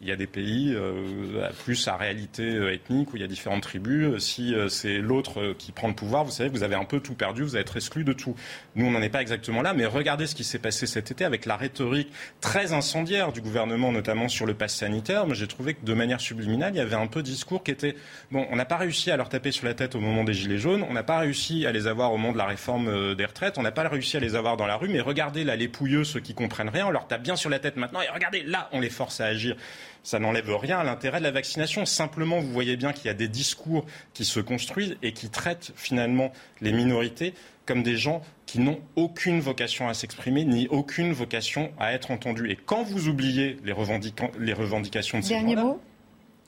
Il 0.00 0.06
y 0.06 0.12
a 0.12 0.16
des 0.16 0.28
pays 0.28 0.72
euh, 0.76 1.50
plus 1.64 1.88
à 1.88 1.96
réalité 1.96 2.44
euh, 2.44 2.72
ethnique 2.72 3.12
où 3.12 3.16
il 3.16 3.20
y 3.20 3.24
a 3.24 3.26
différentes 3.26 3.64
tribus. 3.64 4.22
Si 4.22 4.54
euh, 4.54 4.68
c'est 4.68 4.98
l'autre 4.98 5.56
qui 5.58 5.72
prend 5.72 5.88
le 5.88 5.94
pouvoir, 5.94 6.24
vous 6.24 6.30
savez, 6.30 6.48
vous 6.48 6.62
avez 6.62 6.76
un 6.76 6.84
peu 6.84 7.00
tout 7.00 7.14
perdu, 7.14 7.42
vous 7.42 7.56
allez 7.56 7.62
être 7.62 7.76
exclu 7.76 8.04
de 8.04 8.12
tout. 8.12 8.36
Nous, 8.76 8.86
on 8.86 8.92
n'en 8.92 9.02
est 9.02 9.08
pas 9.08 9.20
exactement 9.20 9.60
là, 9.60 9.74
mais 9.74 9.86
regardez 9.86 10.28
ce 10.28 10.36
qui 10.36 10.44
s'est 10.44 10.60
passé 10.60 10.86
cet 10.86 11.10
été 11.10 11.24
avec 11.24 11.46
la 11.46 11.56
rhétorique 11.56 12.12
très 12.40 12.72
incendiaire 12.72 13.32
du 13.32 13.40
gouvernement, 13.40 13.90
notamment 13.90 14.28
sur 14.28 14.46
le 14.46 14.54
pass 14.54 14.76
sanitaire. 14.76 15.34
J'ai 15.34 15.48
trouvé 15.48 15.74
que 15.74 15.84
de 15.84 15.94
manière 15.94 16.20
subliminale, 16.20 16.74
il 16.74 16.78
y 16.78 16.80
avait 16.80 16.94
un 16.94 17.08
peu 17.08 17.20
de 17.20 17.26
discours 17.26 17.64
qui 17.64 17.72
était 17.72 17.96
bon. 18.30 18.46
On 18.52 18.56
n'a 18.56 18.66
pas 18.66 18.76
réussi 18.76 19.10
à 19.10 19.16
leur 19.16 19.28
taper 19.28 19.50
sur 19.50 19.66
la 19.66 19.74
tête 19.74 19.96
au 19.96 20.00
moment 20.00 20.22
des 20.22 20.34
gilets 20.34 20.58
jaunes, 20.58 20.84
on 20.88 20.92
n'a 20.92 21.02
pas 21.02 21.18
réussi 21.18 21.66
à 21.66 21.72
les 21.72 21.88
avoir 21.88 22.12
au 22.12 22.18
moment 22.18 22.32
de 22.32 22.38
la 22.38 22.46
réforme 22.46 23.16
des 23.16 23.24
retraites, 23.24 23.58
on 23.58 23.62
n'a 23.62 23.72
pas 23.72 23.88
réussi 23.88 24.16
à 24.16 24.20
les 24.20 24.36
avoir 24.36 24.56
dans 24.56 24.66
la 24.66 24.76
rue, 24.76 24.88
mais 24.88 25.00
regardez 25.00 25.42
là 25.42 25.56
les 25.56 25.66
pouilleux, 25.66 26.04
ceux 26.04 26.20
qui 26.20 26.34
comprennent 26.34 26.68
rien, 26.68 26.86
on 26.86 26.90
leur 26.90 27.08
tape 27.08 27.22
bien 27.22 27.34
sur 27.34 27.50
la 27.50 27.58
tête 27.58 27.76
maintenant 27.76 28.00
et 28.00 28.08
regardez 28.08 28.44
là, 28.44 28.68
on 28.70 28.78
les 28.78 28.90
force 28.90 29.20
à 29.20 29.26
agir. 29.26 29.56
Ça 30.08 30.18
n'enlève 30.18 30.50
rien 30.56 30.78
à 30.78 30.84
l'intérêt 30.84 31.18
de 31.18 31.24
la 31.24 31.30
vaccination. 31.30 31.84
Simplement, 31.84 32.40
vous 32.40 32.50
voyez 32.50 32.78
bien 32.78 32.94
qu'il 32.94 33.08
y 33.08 33.10
a 33.10 33.14
des 33.14 33.28
discours 33.28 33.84
qui 34.14 34.24
se 34.24 34.40
construisent 34.40 34.96
et 35.02 35.12
qui 35.12 35.28
traitent 35.28 35.72
finalement 35.76 36.32
les 36.62 36.72
minorités 36.72 37.34
comme 37.66 37.82
des 37.82 37.98
gens 37.98 38.22
qui 38.46 38.58
n'ont 38.58 38.80
aucune 38.96 39.40
vocation 39.40 39.86
à 39.86 39.92
s'exprimer, 39.92 40.46
ni 40.46 40.66
aucune 40.68 41.12
vocation 41.12 41.70
à 41.78 41.92
être 41.92 42.10
entendus. 42.10 42.50
Et 42.50 42.56
quand 42.56 42.84
vous 42.84 43.08
oubliez 43.08 43.58
les, 43.64 43.74
les 44.38 44.52
revendications 44.54 45.18
de 45.18 45.24
ces 45.24 45.38
gens-là, 45.40 45.76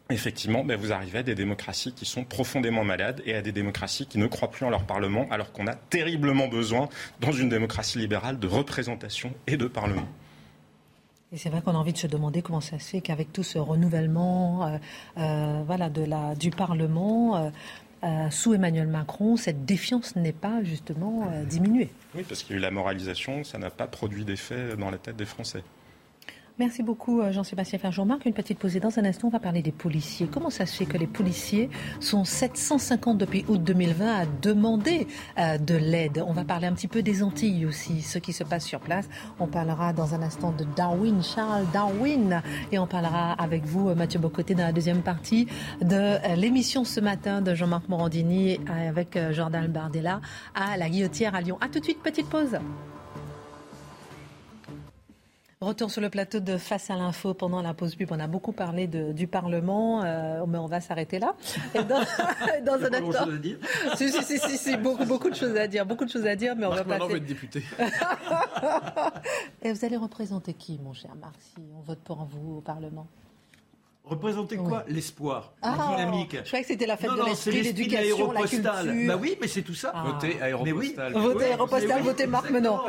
effectivement, 0.09 0.65
ben 0.65 0.79
vous 0.79 0.95
arrivez 0.95 1.19
à 1.19 1.23
des 1.23 1.35
démocraties 1.35 1.93
qui 1.93 2.07
sont 2.07 2.25
profondément 2.25 2.83
malades 2.83 3.21
et 3.27 3.35
à 3.35 3.43
des 3.43 3.53
démocraties 3.53 4.07
qui 4.07 4.17
ne 4.17 4.27
croient 4.27 4.51
plus 4.51 4.65
en 4.65 4.71
leur 4.71 4.85
Parlement, 4.85 5.29
alors 5.31 5.53
qu'on 5.53 5.67
a 5.67 5.75
terriblement 5.75 6.49
besoin, 6.49 6.89
dans 7.21 7.33
une 7.33 7.51
démocratie 7.51 7.99
libérale, 7.99 8.39
de 8.39 8.47
représentation 8.47 9.35
et 9.47 9.59
de 9.59 9.67
Parlement. 9.67 10.09
Et 11.33 11.37
c'est 11.37 11.49
vrai 11.49 11.63
qu'on 11.63 11.73
a 11.73 11.79
envie 11.79 11.93
de 11.93 11.99
se 11.99 12.09
demander 12.09 12.43
comment 12.43 12.61
ça 12.61 12.81
se 12.81 12.91
fait 12.91 13.01
qu'avec 13.01 13.33
tout 13.33 13.45
ce 13.45 13.59
renouvellement 13.59 14.67
euh, 14.67 14.79
euh, 15.19 15.63
voilà, 15.65 15.89
du 16.35 16.51
Parlement, 16.51 17.53
euh, 18.03 18.31
sous 18.31 18.53
Emmanuel 18.53 18.89
Macron, 18.89 19.37
cette 19.37 19.65
défiance 19.65 20.17
n'est 20.17 20.33
pas 20.33 20.65
justement 20.65 21.31
diminuée. 21.49 21.91
Oui, 22.17 22.25
parce 22.29 22.43
qu'il 22.43 22.55
y 22.55 22.57
a 22.57 22.59
eu 22.59 22.63
la 22.63 22.73
moralisation, 22.73 23.45
ça 23.45 23.59
n'a 23.59 23.71
pas 23.71 23.87
produit 23.87 24.25
d'effet 24.25 24.77
dans 24.77 24.91
la 24.91 24.99
tête 24.99 25.17
des 25.17 25.27
Français. 25.27 25.63
Merci 26.61 26.83
beaucoup 26.83 27.23
euh, 27.23 27.33
Jean-Sébastien 27.33 27.79
Ferjou. 27.79 28.05
marc 28.05 28.27
une 28.27 28.35
petite 28.35 28.59
pause 28.59 28.77
dans 28.77 28.99
un 28.99 29.07
instant, 29.07 29.29
on 29.29 29.31
va 29.31 29.39
parler 29.39 29.63
des 29.63 29.73
policiers. 29.73 30.29
Comment 30.31 30.51
ça 30.51 30.67
se 30.67 30.77
fait 30.77 30.85
que 30.85 30.99
les 30.99 31.07
policiers 31.07 31.71
sont 32.01 32.25
750 32.25 33.17
depuis 33.17 33.47
août 33.49 33.65
2020 33.65 34.15
à 34.15 34.27
demander 34.43 35.07
euh, 35.39 35.57
de 35.57 35.75
l'aide? 35.75 36.23
On 36.29 36.35
va 36.35 36.45
parler 36.45 36.67
un 36.67 36.75
petit 36.75 36.87
peu 36.87 37.01
des 37.01 37.23
Antilles 37.23 37.65
aussi, 37.65 38.03
ce 38.03 38.19
qui 38.19 38.35
se 38.35 38.45
passe 38.45 38.67
sur 38.67 38.81
place. 38.81 39.09
On 39.39 39.47
parlera 39.47 39.95
dans 39.95 40.15
un 40.15 40.21
instant 40.21 40.53
de 40.53 40.67
Darwin, 40.77 41.23
Charles 41.23 41.65
Darwin, 41.73 42.43
et 42.71 42.79
on 42.79 42.87
parlera 42.87 43.33
avec 43.33 43.65
vous, 43.65 43.89
euh, 43.89 43.95
Mathieu 43.95 44.21
Bocoté, 44.21 44.55
dans 44.55 44.65
la 44.65 44.73
deuxième 44.73 45.01
partie 45.01 45.47
de 45.81 46.37
l'émission 46.37 46.85
ce 46.85 47.01
matin 47.01 47.41
de 47.41 47.55
Jean-Marc 47.55 47.89
Morandini 47.89 48.61
avec 48.69 49.19
Jordan 49.31 49.67
Bardella 49.67 50.21
à 50.55 50.77
la 50.77 50.91
Guillotière 50.91 51.35
à 51.35 51.41
Lyon. 51.41 51.57
A 51.63 51.69
tout 51.69 51.79
de 51.79 51.85
suite, 51.85 52.03
petite 52.03 52.29
pause. 52.29 52.59
Retour 55.63 55.91
sur 55.91 56.01
le 56.01 56.09
plateau 56.09 56.41
de 56.41 56.57
Face 56.57 56.89
à 56.89 56.97
l'info 56.97 57.35
pendant 57.35 57.61
la 57.61 57.75
pause 57.75 57.95
pub. 57.95 58.11
On 58.13 58.19
a 58.19 58.27
beaucoup 58.27 58.53
parlé 58.53 58.87
du 58.87 59.27
Parlement, 59.27 60.03
euh, 60.03 60.47
mais 60.49 60.57
on 60.57 60.65
va 60.65 60.81
s'arrêter 60.81 61.19
là. 61.19 61.37
Et 61.75 61.83
dans, 61.83 62.01
dans 62.65 62.83
un 62.83 62.95
instant. 62.95 63.27
Si, 63.95 64.11
si, 64.11 64.39
si, 64.39 64.57
si, 64.57 64.77
beaucoup, 64.79 65.05
beaucoup 65.05 65.29
de 65.29 65.35
choses 65.35 65.55
à 65.59 65.67
dire. 65.67 65.85
Beaucoup 65.85 66.07
de 66.07 66.11
choses 66.11 66.25
à 66.25 66.35
dire, 66.35 66.57
mais 66.57 66.65
on 66.65 66.71
va 66.71 66.83
passer. 66.83 67.07
va 67.07 67.15
être 67.15 67.27
député. 67.27 67.63
Et 69.63 69.71
vous 69.71 69.85
allez 69.85 69.99
représenter 69.99 70.55
qui, 70.55 70.79
mon 70.83 70.95
cher 70.95 71.15
Marc, 71.21 71.37
si 71.43 71.61
on 71.77 71.83
vote 71.83 72.01
pour 72.05 72.25
vous 72.25 72.57
au 72.57 72.61
Parlement? 72.63 73.07
Représenter 74.05 74.57
quoi 74.57 74.85
L'espoir, 74.89 75.53
la 75.63 75.77
ah, 75.79 75.95
dynamique. 75.97 76.37
Je 76.43 76.47
croyais 76.47 76.65
que 76.65 76.69
c'était 76.69 76.87
la 76.87 76.97
fête 76.97 77.13
de 77.13 77.25
l'esprit, 77.25 77.63
l'éducation, 77.63 78.33
la 78.33 78.43
culture. 78.43 78.73
Bah 79.07 79.17
oui, 79.21 79.37
mais 79.41 79.47
c'est 79.47 79.63
tout 79.63 79.75
ça. 79.75 79.93
Ah. 79.95 80.05
Votez 80.05 80.41
aéropostal. 80.41 81.13
Oui. 81.15 81.23
Votez 81.23 81.45
aéropostal, 81.45 82.03
votez 82.03 82.27
Marc 82.27 82.51
Menon. 82.51 82.81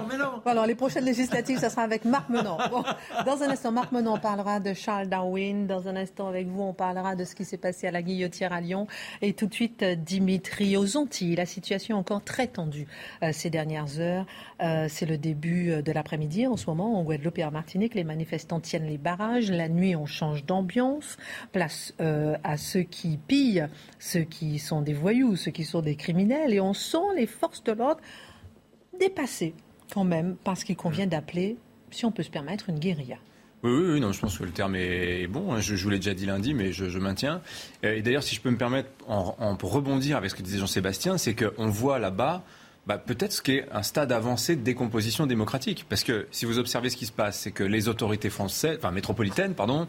Alors, 0.45 0.65
les 0.65 0.73
prochaines 0.73 1.05
législatives, 1.05 1.59
ça 1.59 1.69
sera 1.69 1.83
avec 1.83 2.05
Marc 2.05 2.29
Menon. 2.29 2.57
dans 3.25 3.43
un 3.43 3.49
instant, 3.49 3.71
Marc 3.71 3.91
Menon, 3.91 4.13
on 4.13 4.19
parlera 4.19 4.59
de 4.59 4.73
Charles 4.73 5.09
Darwin. 5.09 5.67
Dans 5.67 5.87
un 5.87 5.95
instant, 5.95 6.27
avec 6.27 6.47
vous, 6.47 6.63
on 6.63 6.73
parlera 6.73 7.15
de 7.15 7.23
ce 7.23 7.35
qui 7.35 7.45
s'est 7.45 7.57
passé 7.57 7.87
à 7.87 7.91
la 7.91 8.01
Guillotière 8.01 8.51
à 8.51 8.61
Lyon. 8.61 8.87
Et 9.21 9.33
tout 9.33 9.45
de 9.45 9.53
suite, 9.53 9.83
Dimitri 9.83 10.75
aux 10.75 10.97
Antilles. 10.97 11.35
La 11.35 11.45
situation 11.45 11.97
est 11.97 11.99
encore 11.99 12.23
très 12.23 12.47
tendue 12.47 12.87
euh, 13.21 13.31
ces 13.31 13.49
dernières 13.49 13.99
heures. 13.99 14.25
Euh, 14.61 14.87
c'est 14.89 15.05
le 15.05 15.17
début 15.17 15.71
euh, 15.71 15.81
de 15.81 15.91
l'après-midi. 15.91 16.47
En 16.47 16.57
ce 16.57 16.65
moment, 16.67 16.99
en 16.99 17.03
Guadeloupe 17.03 17.37
et 17.37 17.45
en 17.45 17.51
Martinique, 17.51 17.93
les 17.93 18.03
manifestants 18.03 18.59
tiennent 18.59 18.87
les 18.87 18.97
barrages. 18.97 19.51
La 19.51 19.69
nuit, 19.69 19.95
on 19.95 20.05
change 20.05 20.45
d'ambiance 20.45 21.00
place 21.51 21.93
euh, 21.99 22.35
à 22.43 22.57
ceux 22.57 22.81
qui 22.81 23.17
pillent, 23.17 23.67
ceux 23.99 24.21
qui 24.21 24.59
sont 24.59 24.81
des 24.81 24.93
voyous, 24.93 25.35
ceux 25.35 25.51
qui 25.51 25.63
sont 25.63 25.81
des 25.81 25.95
criminels, 25.95 26.53
et 26.53 26.59
on 26.59 26.73
sent 26.73 26.97
les 27.15 27.27
forces 27.27 27.63
de 27.63 27.71
l'ordre 27.71 28.01
dépassées 28.99 29.53
quand 29.93 30.03
même 30.03 30.35
parce 30.43 30.63
qu'il 30.63 30.75
convient 30.75 31.07
d'appeler, 31.07 31.57
si 31.89 32.05
on 32.05 32.11
peut 32.11 32.23
se 32.23 32.29
permettre, 32.29 32.69
une 32.69 32.79
guérilla. 32.79 33.17
Oui, 33.63 33.71
oui, 33.71 33.99
non, 33.99 34.11
je 34.11 34.19
pense 34.19 34.39
que 34.39 34.43
le 34.43 34.51
terme 34.51 34.75
est 34.75 35.27
bon. 35.27 35.53
Hein. 35.53 35.59
Je, 35.59 35.75
vous 35.75 35.89
l'ai 35.89 35.99
déjà 35.99 36.15
dit 36.15 36.25
lundi, 36.25 36.55
mais 36.55 36.71
je, 36.71 36.97
maintiens. 36.97 37.41
Euh, 37.85 37.95
et 37.95 38.01
d'ailleurs, 38.01 38.23
si 38.23 38.33
je 38.35 38.41
peux 38.41 38.49
me 38.49 38.57
permettre, 38.57 38.89
en, 39.07 39.35
en, 39.37 39.55
pour 39.55 39.71
rebondir 39.71 40.17
avec 40.17 40.31
ce 40.31 40.35
que 40.35 40.41
disait 40.41 40.57
Jean-Sébastien, 40.57 41.17
c'est 41.19 41.35
qu'on 41.35 41.69
voit 41.69 41.99
là-bas 41.99 42.43
bah, 42.87 42.97
peut-être 42.97 43.31
ce 43.31 43.41
qui 43.41 43.57
est 43.57 43.65
un 43.71 43.83
stade 43.83 44.11
avancé 44.11 44.55
de 44.55 44.61
décomposition 44.61 45.27
démocratique. 45.27 45.85
Parce 45.87 46.03
que 46.03 46.27
si 46.31 46.45
vous 46.45 46.57
observez 46.57 46.89
ce 46.89 46.97
qui 46.97 47.05
se 47.05 47.11
passe, 47.11 47.39
c'est 47.39 47.51
que 47.51 47.63
les 47.63 47.87
autorités 47.87 48.29
françaises, 48.29 48.77
enfin 48.77 48.91
métropolitaines, 48.91 49.53
pardon, 49.53 49.87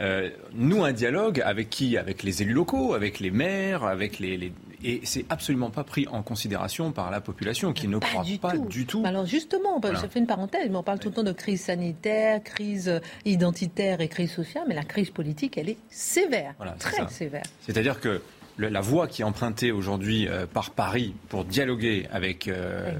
euh, 0.00 0.30
nouent 0.52 0.84
un 0.84 0.92
dialogue 0.92 1.40
avec 1.40 1.70
qui? 1.70 1.96
Avec 1.96 2.22
les 2.22 2.42
élus 2.42 2.52
locaux, 2.52 2.94
avec 2.94 3.18
les 3.18 3.30
maires, 3.30 3.84
avec 3.84 4.18
les, 4.18 4.36
les... 4.36 4.52
et 4.82 5.00
c'est 5.04 5.24
absolument 5.30 5.70
pas 5.70 5.84
pris 5.84 6.06
en 6.08 6.22
considération 6.22 6.92
par 6.92 7.10
la 7.10 7.22
population 7.22 7.72
qui 7.72 7.88
ne 7.88 7.98
croit 7.98 8.24
pas 8.40 8.58
du 8.58 8.84
tout. 8.84 9.02
Alors 9.06 9.24
justement, 9.24 9.80
voilà. 9.80 9.98
je 10.00 10.06
fais 10.06 10.18
une 10.18 10.26
parenthèse, 10.26 10.68
mais 10.68 10.76
on 10.76 10.82
parle 10.82 10.98
tout 10.98 11.08
le 11.08 11.14
temps 11.14 11.22
de 11.22 11.32
crise 11.32 11.62
sanitaire, 11.62 12.42
crise 12.42 13.00
identitaire 13.24 14.02
et 14.02 14.08
crise 14.08 14.32
sociale, 14.32 14.64
mais 14.68 14.74
la 14.74 14.84
crise 14.84 15.10
politique, 15.10 15.56
elle 15.56 15.70
est 15.70 15.78
sévère, 15.88 16.54
très 16.78 17.08
sévère. 17.08 17.44
C'est-à-dire 17.62 18.00
que 18.00 18.20
la 18.58 18.80
voie 18.80 19.08
qui 19.08 19.22
est 19.22 19.24
empruntée 19.24 19.72
aujourd'hui 19.72 20.28
euh, 20.28 20.46
par 20.46 20.70
Paris 20.70 21.14
pour 21.28 21.44
dialoguer 21.44 22.06
avec 22.12 22.46
euh, 22.48 22.92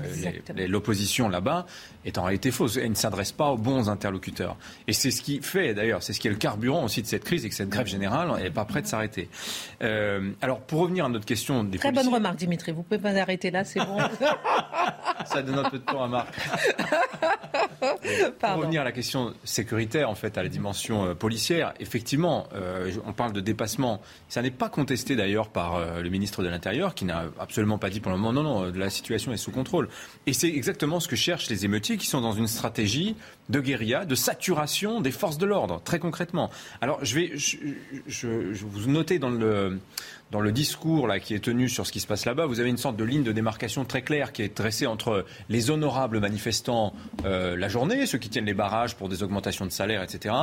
l'opposition 0.69 1.29
là-bas 1.29 1.67
est 2.05 2.19
en 2.19 2.25
réalité 2.25 2.51
fausse. 2.51 2.77
Elle 2.77 2.90
ne 2.90 2.95
s'adresse 2.95 3.33
pas 3.33 3.51
aux 3.51 3.57
bons 3.57 3.88
interlocuteurs. 3.88 4.57
Et 4.88 4.93
c'est 4.93 5.11
ce 5.11 5.23
qui 5.23 5.40
fait, 5.40 5.75
d'ailleurs, 5.75 6.03
c'est 6.03 6.12
ce 6.12 6.21
qui 6.21 6.27
est 6.27 6.31
le 6.33 6.37
carburant 6.37 6.85
aussi 6.85 7.03
de 7.03 7.07
cette 7.07 7.25
crise 7.25 7.45
et 7.45 7.49
que 7.49 7.55
cette 7.55 7.69
grève 7.69 7.87
générale 7.87 8.31
n'est 8.43 8.51
pas 8.51 8.64
prête 8.64 8.85
de 8.85 8.88
s'arrêter. 8.88 9.29
Euh, 9.83 10.33
alors, 10.43 10.61
pour 10.61 10.81
revenir 10.81 11.05
à 11.05 11.09
notre 11.09 11.25
question 11.25 11.64
des 11.64 11.79
Très 11.79 11.93
bonne 11.93 12.09
remarque, 12.09 12.37
Dimitri. 12.37 12.73
Vous 12.73 12.83
pouvez 12.83 13.01
pas 13.01 13.17
arrêter 13.17 13.51
là, 13.51 13.64
c'est 13.64 13.81
bon. 13.81 13.99
Ça 15.27 15.43
donne 15.43 15.59
un 15.59 15.71
peu 15.71 15.79
de 15.79 15.85
temps 15.85 16.03
à 16.03 16.09
Marc. 16.09 16.35
pour 18.40 18.57
revenir 18.57 18.83
à 18.83 18.85
la 18.85 18.93
question 18.93 19.33
sécuritaire, 19.45 20.11
en 20.11 20.14
fait, 20.14 20.37
à 20.37 20.43
la 20.43 20.49
dimension 20.49 21.14
policière, 21.14 21.73
effectivement, 21.81 22.49
on 23.07 23.12
parle 23.12 23.33
de 23.33 23.40
dépassement. 23.40 24.03
Ça 24.29 24.43
n'est 24.43 24.51
pas 24.51 24.69
contesté 24.69 25.17
d'ailleurs 25.17 25.43
par 25.48 25.76
euh, 25.76 26.00
le 26.00 26.09
ministre 26.11 26.42
de 26.42 26.48
l'Intérieur, 26.48 26.94
qui 26.94 27.04
n'a 27.04 27.24
absolument 27.38 27.78
pas 27.78 27.90
dit 27.90 28.00
pour 28.00 28.12
le 28.12 28.18
moment 28.18 28.33
non, 28.33 28.42
non, 28.42 28.72
la 28.74 28.90
situation 28.90 29.33
est 29.33 29.37
sous 29.37 29.50
contrôle. 29.50 29.88
Et 30.26 30.33
c'est 30.33 30.48
exactement 30.48 31.00
ce 31.00 31.09
que 31.09 31.16
cherchent 31.16 31.48
les 31.48 31.64
émeutiers 31.64 31.96
qui 31.96 32.07
sont 32.07 32.20
dans 32.20 32.33
une 32.33 32.48
stratégie 32.48 33.16
de 33.48 33.61
guérilla, 33.61 34.04
de 34.04 34.14
saturation 34.14 35.00
des 35.00 35.11
forces 35.11 35.38
de 35.38 35.46
l'ordre, 35.46 35.80
très 35.85 35.98
concrètement. 35.98 36.50
Alors, 36.80 37.04
je 37.04 37.14
vais, 37.14 37.33
je, 37.37 38.26
vous 38.64 38.90
noter 38.90 39.18
dans 39.18 39.30
le 39.30 39.78
dans 40.35 40.40
le 40.40 40.50
discours 40.50 41.07
là, 41.07 41.20
qui 41.20 41.33
est 41.35 41.44
tenu 41.44 41.68
sur 41.68 41.87
ce 41.87 41.92
qui 41.92 42.00
se 42.00 42.09
passe 42.09 42.24
là-bas, 42.24 42.46
vous 42.46 42.59
avez 42.59 42.68
une 42.68 42.76
sorte 42.76 42.96
de 42.96 43.04
ligne 43.04 43.22
de 43.22 43.30
démarcation 43.30 43.85
très 43.85 44.02
claire 44.02 44.33
qui 44.33 44.42
est 44.42 44.57
dressée 44.57 44.87
entre 44.87 45.24
les 45.48 45.70
honorables 45.70 46.18
manifestants 46.18 46.92
euh, 47.24 47.57
la 47.57 47.68
journée, 47.68 48.04
ceux 48.07 48.18
qui 48.18 48.30
tiennent 48.30 48.44
les 48.44 48.54
barrages 48.54 48.96
pour 48.96 49.09
des 49.09 49.22
augmentations 49.22 49.64
de 49.64 49.70
salaire, 49.70 50.02
etc., 50.02 50.35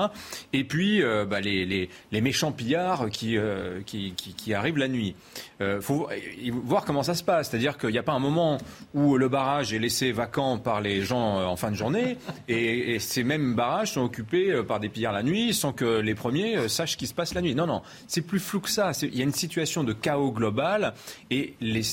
et 0.53 0.63
puis 0.63 1.03
euh, 1.03 1.25
bah, 1.25 1.41
les, 1.41 1.65
les, 1.65 1.89
les, 2.11 2.21
méchants 2.21 2.53
pillards 2.53 3.09
qui, 3.09 3.37
euh, 3.37 3.81
qui, 3.85 4.13
qui, 4.13 4.53
arrivent 4.53 4.77
la 4.77 4.87
nuit. 4.87 5.15
Il 5.59 5.81
faut 5.81 6.07
voir 6.63 6.85
comment 6.85 7.03
ça 7.03 7.13
se 7.13 7.23
passe, 7.23 7.49
c'est-à-dire 7.49 7.77
qu'il 7.77 7.91
n'y 7.91 7.97
a 7.97 8.03
pas 8.03 8.13
un 8.13 8.19
moment 8.19 8.57
où 8.93 9.17
le 9.17 9.27
barrage 9.27 9.73
est 9.73 9.79
laissé 9.79 10.11
vacant 10.11 10.57
par 10.57 10.81
les 10.81 11.01
gens 11.01 11.45
en 11.45 11.55
fin 11.55 11.69
de 11.69 11.75
journée, 11.75 12.17
et 12.47 12.90
ces 12.99 13.23
mêmes 13.23 13.55
barrages 13.55 13.93
sont 13.93 14.01
occupés 14.01 14.61
par 14.67 14.79
des 14.79 14.89
pillards 14.89 15.13
la 15.13 15.23
nuit 15.23 15.53
sans 15.53 15.73
que 15.73 15.99
les 15.99 16.15
premiers 16.15 16.67
sachent 16.69 16.93
ce 16.93 16.97
qui 16.97 17.07
se 17.07 17.13
passe 17.13 17.33
la 17.33 17.41
nuit. 17.41 17.55
Non, 17.55 17.67
non, 17.67 17.81
c'est 18.07 18.21
plus 18.21 18.39
flou 18.39 18.59
que 18.59 18.69
ça. 18.69 18.91
Il 19.01 19.15
y 19.15 19.21
a 19.21 19.23
une 19.23 19.33
situation 19.33 19.83
de 19.83 19.93
chaos 19.93 20.31
global 20.31 20.93
et 21.29 21.55
les, 21.61 21.83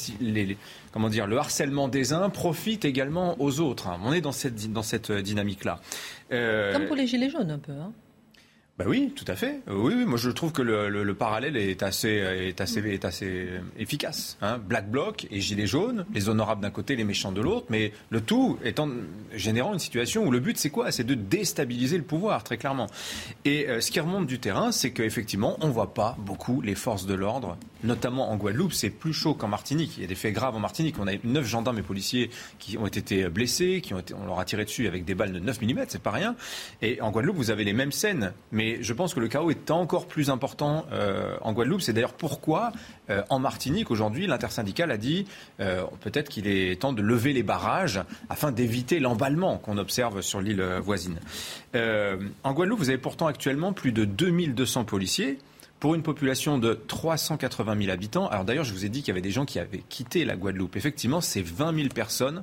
comment 0.93 1.09
dire, 1.09 1.27
le 1.27 1.39
harcèlement 1.39 1.89
des 1.89 2.13
uns 2.13 2.31
profite 2.31 2.85
également 2.85 3.41
aux 3.41 3.61
autres. 3.61 3.89
On 4.05 4.13
est 4.13 4.21
dans 4.21 4.33
cette, 4.33 4.73
dans 4.73 4.83
cette 4.83 5.13
dynamique-là. 5.13 5.81
Euh, 6.33 6.73
Comme 6.73 6.87
pour 6.87 6.97
les 6.97 7.07
Gilets 7.07 7.31
jaunes 7.31 7.51
un 7.51 7.59
peu. 7.59 7.73
Hein. 7.73 7.93
Bah 8.79 8.85
oui, 8.87 9.13
tout 9.17 9.25
à 9.27 9.35
fait. 9.35 9.61
Oui, 9.67 9.95
oui 9.97 10.05
moi 10.05 10.19
je 10.19 10.31
trouve 10.31 10.53
que 10.53 10.63
le, 10.63 10.89
le, 10.89 11.15
parallèle 11.15 11.57
est 11.57 11.83
assez, 11.83 12.09
est 12.09 12.61
assez, 12.61 12.79
est 12.79 13.05
assez 13.05 13.49
efficace. 13.77 14.39
Hein. 14.41 14.59
Black 14.59 14.89
Bloc 14.89 15.27
et 15.33 15.41
Gilets 15.41 15.67
jaunes, 15.67 16.07
les 16.15 16.29
honorables 16.29 16.63
d'un 16.63 16.71
côté, 16.71 16.95
les 16.95 17.03
méchants 17.03 17.33
de 17.33 17.41
l'autre, 17.41 17.67
mais 17.71 17.93
le 18.11 18.21
tout 18.21 18.57
étant 18.65 18.89
générant 19.35 19.73
une 19.73 19.81
situation 19.81 20.25
où 20.25 20.31
le 20.31 20.39
but 20.39 20.59
c'est 20.59 20.71
quoi? 20.71 20.93
C'est 20.93 21.03
de 21.03 21.15
déstabiliser 21.15 21.99
le 21.99 22.05
pouvoir, 22.05 22.45
très 22.45 22.57
clairement. 22.57 22.87
Et 23.45 23.69
euh, 23.69 23.81
ce 23.81 23.91
qui 23.91 23.99
remonte 23.99 24.29
du 24.29 24.39
terrain, 24.39 24.71
c'est 24.71 24.93
qu'effectivement, 24.93 25.57
on 25.61 25.71
voit 25.71 25.93
pas 25.93 26.17
beaucoup 26.21 26.61
les 26.61 26.77
forces 26.77 27.05
de 27.07 27.15
l'ordre, 27.15 27.57
notamment 27.83 28.31
en 28.31 28.37
Guadeloupe. 28.37 28.73
C'est 28.73 28.91
plus 28.91 29.13
chaud 29.13 29.35
qu'en 29.35 29.49
Martinique. 29.49 29.97
Il 29.97 30.03
y 30.03 30.05
a 30.05 30.09
des 30.09 30.15
faits 30.15 30.35
graves 30.35 30.55
en 30.55 30.61
Martinique. 30.61 30.97
On 31.01 31.09
a 31.09 31.13
neuf 31.25 31.47
gendarmes 31.47 31.79
et 31.79 31.83
policiers 31.83 32.31
qui 32.61 32.79
ont 32.79 32.87
été 32.87 33.29
blessés, 33.29 33.81
qui 33.83 33.93
ont 33.93 33.99
été, 33.99 34.15
on 34.15 34.27
leur 34.27 34.39
a 34.39 34.45
tiré 34.45 34.65
dessus 34.65 34.87
avec 34.87 35.05
des 35.05 35.17
balles 35.17 35.33
de 35.33 35.41
9 35.41 35.63
mm, 35.63 35.85
c'est 35.89 36.03
pas 36.03 36.13
rien. 36.13 36.37
Et 36.81 37.01
en 37.01 37.11
Guadeloupe, 37.11 37.37
vous 37.37 37.51
avez 37.51 37.65
les 37.65 37.73
mêmes 37.73 37.93
scènes, 37.93 38.33
mais 38.53 38.68
Mais 38.69 38.83
je 38.83 38.93
pense 38.93 39.15
que 39.15 39.21
le 39.21 39.29
chaos 39.29 39.51
est 39.51 39.71
encore 39.71 40.07
plus 40.07 40.29
important 40.29 40.85
euh, 40.93 41.37
en 41.41 41.55
Guadeloupe. 41.55 41.81
C'est 41.81 41.95
d'ailleurs 41.95 42.13
pourquoi, 42.13 42.73
euh, 43.09 43.23
en 43.31 43.39
Martinique, 43.39 43.91
aujourd'hui, 43.91 44.27
l'intersyndicale 44.27 44.91
a 44.91 44.99
dit 44.99 45.27
euh, 45.61 45.85
peut-être 46.03 46.29
qu'il 46.29 46.47
est 46.47 46.79
temps 46.81 46.93
de 46.93 47.01
lever 47.01 47.33
les 47.33 47.43
barrages 47.43 48.03
afin 48.29 48.53
d'éviter 48.53 49.01
l'emballement 49.01 49.57
qu'on 49.57 49.79
observe 49.79 50.21
sur 50.21 50.43
l'île 50.43 50.63
voisine. 50.83 51.19
en 51.75 52.53
Guadeloupe, 52.53 52.79
vous 52.79 52.91
avez 52.91 52.99
pourtant 52.99 53.27
actuellement 53.27 53.73
plus 53.73 53.93
de 53.93 54.05
2200 54.05 54.85
policiers 54.85 55.39
pour 55.81 55.95
une 55.95 56.03
population 56.03 56.59
de 56.59 56.75
380 56.75 57.77
000 57.81 57.91
habitants. 57.91 58.29
Alors 58.29 58.45
d'ailleurs, 58.45 58.65
je 58.65 58.75
vous 58.75 58.85
ai 58.85 58.91
dit 58.91 59.01
qu'il 59.01 59.09
y 59.09 59.13
avait 59.13 59.23
des 59.23 59.31
gens 59.31 59.47
qui 59.47 59.59
avaient 59.59 59.83
quitté 59.89 60.27
la 60.27 60.37
Guadeloupe. 60.37 60.77
Effectivement, 60.77 61.23
c'est 61.23 61.43
20 61.43 61.75
000 61.75 61.89
personnes 61.89 62.43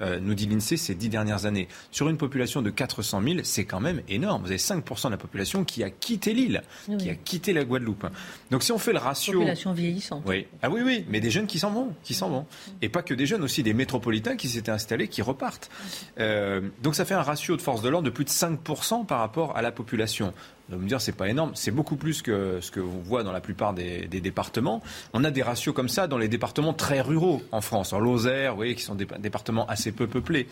euh, 0.00 0.18
nous 0.20 0.34
dit 0.34 0.46
l'INSEE, 0.46 0.76
ces 0.76 0.94
dix 0.94 1.08
dernières 1.08 1.46
années. 1.46 1.68
Sur 1.90 2.08
une 2.08 2.16
population 2.16 2.62
de 2.62 2.70
400 2.70 3.22
000, 3.22 3.38
c'est 3.42 3.64
quand 3.64 3.80
même 3.80 4.02
énorme. 4.08 4.42
Vous 4.42 4.50
avez 4.50 4.58
5% 4.58 5.06
de 5.06 5.10
la 5.12 5.16
population 5.16 5.64
qui 5.64 5.82
a 5.82 5.90
quitté 5.90 6.34
l'île, 6.34 6.62
qui 6.98 7.08
a 7.10 7.14
quitté 7.14 7.52
la 7.52 7.64
Guadeloupe. 7.64 8.06
Donc 8.50 8.62
si 8.62 8.72
on 8.72 8.78
fait 8.78 8.92
le 8.92 8.98
ratio... 8.98 9.34
Population 9.34 9.72
vieillissante. 9.72 10.22
Oui. 10.26 10.46
Ah 10.62 10.70
oui, 10.70 10.82
oui, 10.84 11.04
mais 11.08 11.20
des 11.20 11.30
jeunes 11.30 11.46
qui 11.46 11.58
s'en 11.58 11.70
vont, 11.70 11.94
qui 12.02 12.14
s'en 12.14 12.28
vont. 12.28 12.46
Et 12.82 12.88
pas 12.88 13.02
que 13.02 13.14
des 13.14 13.26
jeunes, 13.26 13.42
aussi 13.42 13.62
des 13.62 13.74
métropolitains 13.74 14.36
qui 14.36 14.48
s'étaient 14.48 14.70
installés, 14.70 15.08
qui 15.08 15.22
repartent. 15.22 15.70
Euh, 16.18 16.60
donc 16.82 16.94
ça 16.94 17.04
fait 17.04 17.14
un 17.14 17.22
ratio 17.22 17.56
de 17.56 17.62
force 17.62 17.82
de 17.82 17.88
l'ordre 17.88 18.06
de 18.06 18.10
plus 18.10 18.24
de 18.24 18.30
5% 18.30 19.06
par 19.06 19.20
rapport 19.20 19.56
à 19.56 19.62
la 19.62 19.72
population. 19.72 20.32
Vous 20.68 20.78
me 20.78 20.88
dire 20.88 21.00
c'est 21.00 21.12
pas 21.12 21.28
énorme, 21.28 21.52
c'est 21.54 21.70
beaucoup 21.70 21.96
plus 21.96 22.22
que 22.22 22.58
ce 22.60 22.70
que 22.70 22.80
vous 22.80 23.00
voit 23.00 23.22
dans 23.22 23.32
la 23.32 23.40
plupart 23.40 23.72
des, 23.72 24.08
départements. 24.08 24.82
On 25.12 25.22
a 25.22 25.30
des 25.30 25.42
ratios 25.42 25.74
comme 25.74 25.88
ça 25.88 26.08
dans 26.08 26.18
les 26.18 26.28
départements 26.28 26.72
très 26.72 27.00
ruraux 27.00 27.42
en 27.52 27.60
France, 27.60 27.92
en 27.92 28.00
Lozère, 28.00 28.52
vous 28.52 28.56
voyez, 28.56 28.74
qui 28.74 28.82
sont 28.82 28.96
des 28.96 29.06
départements 29.18 29.66
assez 29.66 29.92
peu 29.92 30.06
peuplés. 30.08 30.48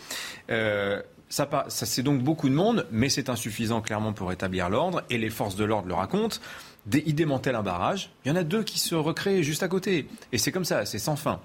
Euh, 0.49 1.01
ça, 1.27 1.49
c'est 1.67 2.03
donc 2.03 2.21
beaucoup 2.21 2.47
de 2.47 2.53
monde, 2.53 2.85
mais 2.91 3.09
c'est 3.09 3.29
insuffisant 3.29 3.81
clairement 3.81 4.13
pour 4.13 4.31
établir 4.31 4.69
l'ordre, 4.69 5.03
et 5.09 5.17
les 5.17 5.29
forces 5.29 5.55
de 5.55 5.65
l'ordre 5.65 5.87
le 5.87 5.95
racontent. 5.95 6.37
Des, 6.85 7.03
ils 7.07 7.15
démantèlent 7.15 7.55
un 7.55 7.63
barrage, 7.63 8.11
il 8.23 8.29
y 8.29 8.31
en 8.31 8.35
a 8.35 8.43
deux 8.43 8.63
qui 8.63 8.79
se 8.79 8.95
recréent 8.95 9.41
juste 9.41 9.63
à 9.63 9.67
côté, 9.67 10.07
et 10.31 10.37
c'est 10.37 10.51
comme 10.51 10.65
ça, 10.65 10.85
c'est 10.85 10.99
sans 10.99 11.15
fin. 11.15 11.41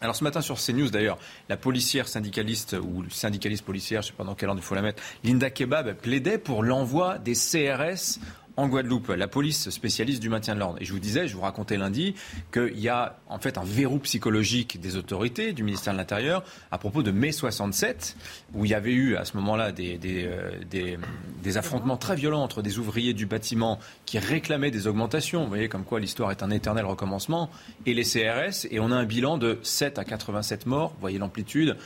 Alors 0.00 0.14
ce 0.14 0.24
matin 0.24 0.42
sur 0.42 0.56
CNews 0.56 0.90
d'ailleurs, 0.90 1.18
la 1.48 1.56
policière 1.56 2.06
syndicaliste 2.06 2.76
ou 2.80 3.04
syndicaliste 3.08 3.64
policière, 3.64 4.02
je 4.02 4.08
ne 4.08 4.10
sais 4.12 4.16
pas 4.16 4.24
dans 4.24 4.34
quel 4.34 4.50
ordre 4.50 4.60
il 4.60 4.64
faut 4.64 4.74
la 4.74 4.82
mettre, 4.82 5.02
Linda 5.24 5.48
Kebab 5.48 5.94
plaidait 5.94 6.38
pour 6.38 6.62
l'envoi 6.62 7.18
des 7.18 7.32
CRS 7.32 8.18
en 8.56 8.68
Guadeloupe, 8.68 9.08
la 9.08 9.28
police 9.28 9.70
spécialiste 9.70 10.20
du 10.20 10.28
maintien 10.28 10.54
de 10.54 10.60
l'ordre. 10.60 10.78
Et 10.80 10.84
je 10.84 10.92
vous 10.92 10.98
disais, 10.98 11.28
je 11.28 11.34
vous 11.34 11.42
racontais 11.42 11.76
lundi, 11.76 12.14
qu'il 12.52 12.78
y 12.78 12.88
a 12.88 13.18
en 13.28 13.38
fait 13.38 13.58
un 13.58 13.64
verrou 13.64 13.98
psychologique 13.98 14.80
des 14.80 14.96
autorités, 14.96 15.52
du 15.52 15.62
ministère 15.62 15.92
de 15.92 15.98
l'Intérieur, 15.98 16.42
à 16.70 16.78
propos 16.78 17.02
de 17.02 17.10
mai 17.10 17.32
67, 17.32 18.16
où 18.54 18.64
il 18.64 18.70
y 18.70 18.74
avait 18.74 18.92
eu 18.92 19.16
à 19.16 19.24
ce 19.24 19.36
moment-là 19.36 19.72
des, 19.72 19.98
euh, 20.04 20.52
des, 20.70 20.98
des, 21.42 21.56
affrontements 21.56 21.96
très 21.96 22.16
violents 22.16 22.42
entre 22.42 22.62
des 22.62 22.78
ouvriers 22.78 23.14
du 23.14 23.26
bâtiment 23.26 23.78
qui 24.04 24.18
réclamaient 24.18 24.70
des 24.70 24.86
augmentations. 24.86 25.42
Vous 25.42 25.48
voyez 25.48 25.68
comme 25.68 25.84
quoi 25.84 26.00
l'histoire 26.00 26.30
est 26.30 26.42
un 26.42 26.50
éternel 26.50 26.86
recommencement, 26.86 27.50
et 27.84 27.94
les 27.94 28.04
CRS, 28.04 28.66
et 28.70 28.80
on 28.80 28.90
a 28.90 28.96
un 28.96 29.04
bilan 29.04 29.38
de 29.38 29.58
7 29.62 29.98
à 29.98 30.04
87 30.04 30.66
morts, 30.66 30.90
vous 30.90 31.00
voyez 31.00 31.18
l'amplitude. 31.18 31.76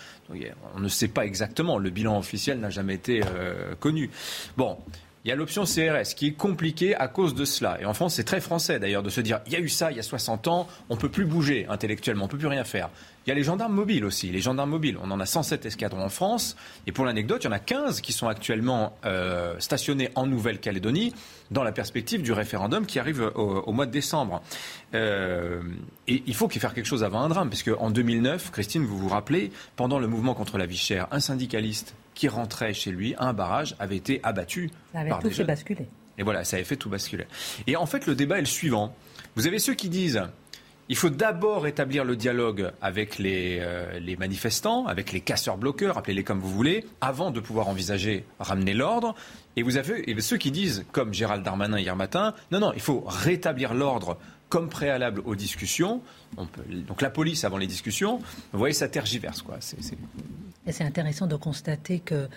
On 0.74 0.80
ne 0.80 0.88
sait 0.88 1.08
pas 1.08 1.26
exactement, 1.26 1.78
le 1.78 1.90
bilan 1.90 2.16
officiel 2.16 2.60
n'a 2.60 2.70
jamais 2.70 2.94
été 2.94 3.22
euh, 3.26 3.74
connu. 3.80 4.10
Bon, 4.56 4.78
il 5.24 5.28
y 5.28 5.32
a 5.32 5.36
l'option 5.36 5.64
CRS 5.64 6.14
qui 6.16 6.28
est 6.28 6.32
compliquée 6.32 6.94
à 6.94 7.08
cause 7.08 7.34
de 7.34 7.44
cela. 7.44 7.78
Et 7.80 7.84
en 7.84 7.94
France, 7.94 8.14
c'est 8.14 8.24
très 8.24 8.40
français 8.40 8.78
d'ailleurs 8.78 9.02
de 9.02 9.10
se 9.10 9.20
dire 9.20 9.40
il 9.46 9.52
y 9.52 9.56
a 9.56 9.60
eu 9.60 9.68
ça 9.68 9.90
il 9.90 9.96
y 9.96 10.00
a 10.00 10.02
60 10.02 10.48
ans, 10.48 10.66
on 10.88 10.94
ne 10.94 11.00
peut 11.00 11.10
plus 11.10 11.26
bouger 11.26 11.66
intellectuellement, 11.68 12.24
on 12.24 12.26
ne 12.26 12.32
peut 12.32 12.38
plus 12.38 12.46
rien 12.46 12.64
faire. 12.64 12.90
Il 13.26 13.28
y 13.28 13.32
a 13.32 13.34
les 13.34 13.42
gendarmes 13.42 13.74
mobiles 13.74 14.04
aussi. 14.04 14.30
Les 14.30 14.40
gendarmes 14.40 14.70
mobiles, 14.70 14.96
on 15.02 15.10
en 15.10 15.20
a 15.20 15.26
107 15.26 15.66
escadrons 15.66 16.02
en 16.02 16.08
France. 16.08 16.56
Et 16.86 16.92
pour 16.92 17.04
l'anecdote, 17.04 17.44
il 17.44 17.46
y 17.46 17.48
en 17.48 17.52
a 17.52 17.58
15 17.58 18.00
qui 18.00 18.12
sont 18.12 18.28
actuellement 18.28 18.96
euh, 19.04 19.54
stationnés 19.58 20.10
en 20.14 20.26
Nouvelle-Calédonie 20.26 21.12
dans 21.50 21.62
la 21.62 21.72
perspective 21.72 22.22
du 22.22 22.32
référendum 22.32 22.86
qui 22.86 22.98
arrive 22.98 23.30
au, 23.34 23.72
mois 23.72 23.86
de 23.86 23.90
décembre. 23.90 24.42
Euh, 24.94 25.62
et 26.08 26.22
il 26.26 26.34
faut 26.34 26.48
qu'il 26.48 26.60
fasse 26.60 26.72
quelque 26.72 26.86
chose 26.86 27.04
avant 27.04 27.20
un 27.20 27.28
drame, 27.28 27.50
parce 27.50 27.62
qu'en 27.62 27.90
2009, 27.90 28.50
Christine, 28.52 28.84
vous 28.84 28.98
vous 28.98 29.08
rappelez, 29.08 29.52
pendant 29.76 29.98
le 29.98 30.06
mouvement 30.06 30.34
contre 30.34 30.56
la 30.56 30.66
vie 30.66 30.76
chère, 30.76 31.06
un 31.10 31.20
syndicaliste 31.20 31.94
qui 32.14 32.28
rentrait 32.28 32.74
chez 32.74 32.90
lui 32.90 33.14
à 33.16 33.24
un 33.24 33.32
barrage 33.32 33.76
avait 33.78 33.96
été 33.96 34.20
abattu. 34.22 34.70
Ça 34.92 35.00
avait 35.00 35.10
tout 35.20 35.30
fait 35.30 35.44
basculer. 35.44 35.88
Et 36.18 36.22
voilà, 36.22 36.44
ça 36.44 36.56
avait 36.56 36.64
fait 36.64 36.76
tout 36.76 36.90
basculer. 36.90 37.26
Et 37.66 37.76
en 37.76 37.86
fait, 37.86 38.06
le 38.06 38.14
débat 38.14 38.38
est 38.38 38.42
le 38.42 38.46
suivant. 38.46 38.94
Vous 39.36 39.46
avez 39.46 39.58
ceux 39.58 39.74
qui 39.74 39.88
disent 39.88 40.22
il 40.90 40.96
faut 40.96 41.08
d'abord 41.08 41.68
établir 41.68 42.04
le 42.04 42.16
dialogue 42.16 42.72
avec 42.82 43.18
les, 43.18 43.58
euh, 43.60 44.00
les 44.00 44.16
manifestants, 44.16 44.86
avec 44.86 45.12
les 45.12 45.20
casseurs-bloqueurs, 45.20 45.96
appelez-les 45.96 46.24
comme 46.24 46.40
vous 46.40 46.50
voulez, 46.50 46.84
avant 47.00 47.30
de 47.30 47.38
pouvoir 47.38 47.68
envisager 47.68 48.24
ramener 48.40 48.74
l'ordre. 48.74 49.14
Et 49.54 49.62
vous 49.62 49.76
avez 49.76 50.20
ceux 50.20 50.36
qui 50.36 50.50
disent, 50.50 50.84
comme 50.90 51.14
Gérald 51.14 51.44
Darmanin 51.44 51.78
hier 51.78 51.94
matin, 51.94 52.34
non, 52.50 52.58
non, 52.58 52.72
il 52.74 52.80
faut 52.80 53.04
rétablir 53.06 53.72
l'ordre 53.72 54.18
comme 54.48 54.68
préalable 54.68 55.22
aux 55.26 55.36
discussions. 55.36 56.02
donc 56.36 57.02
la 57.02 57.10
police 57.10 57.44
avant 57.44 57.56
les 57.56 57.68
discussions. 57.68 58.18
Vous 58.52 58.58
voyez, 58.58 58.74
ça 58.74 58.88
tergiverse. 58.88 59.42
Quoi. 59.42 59.58
C'est 59.60 60.84
intéressant 60.84 61.28
de 61.28 61.36
constater 61.36 62.00
que 62.00 62.28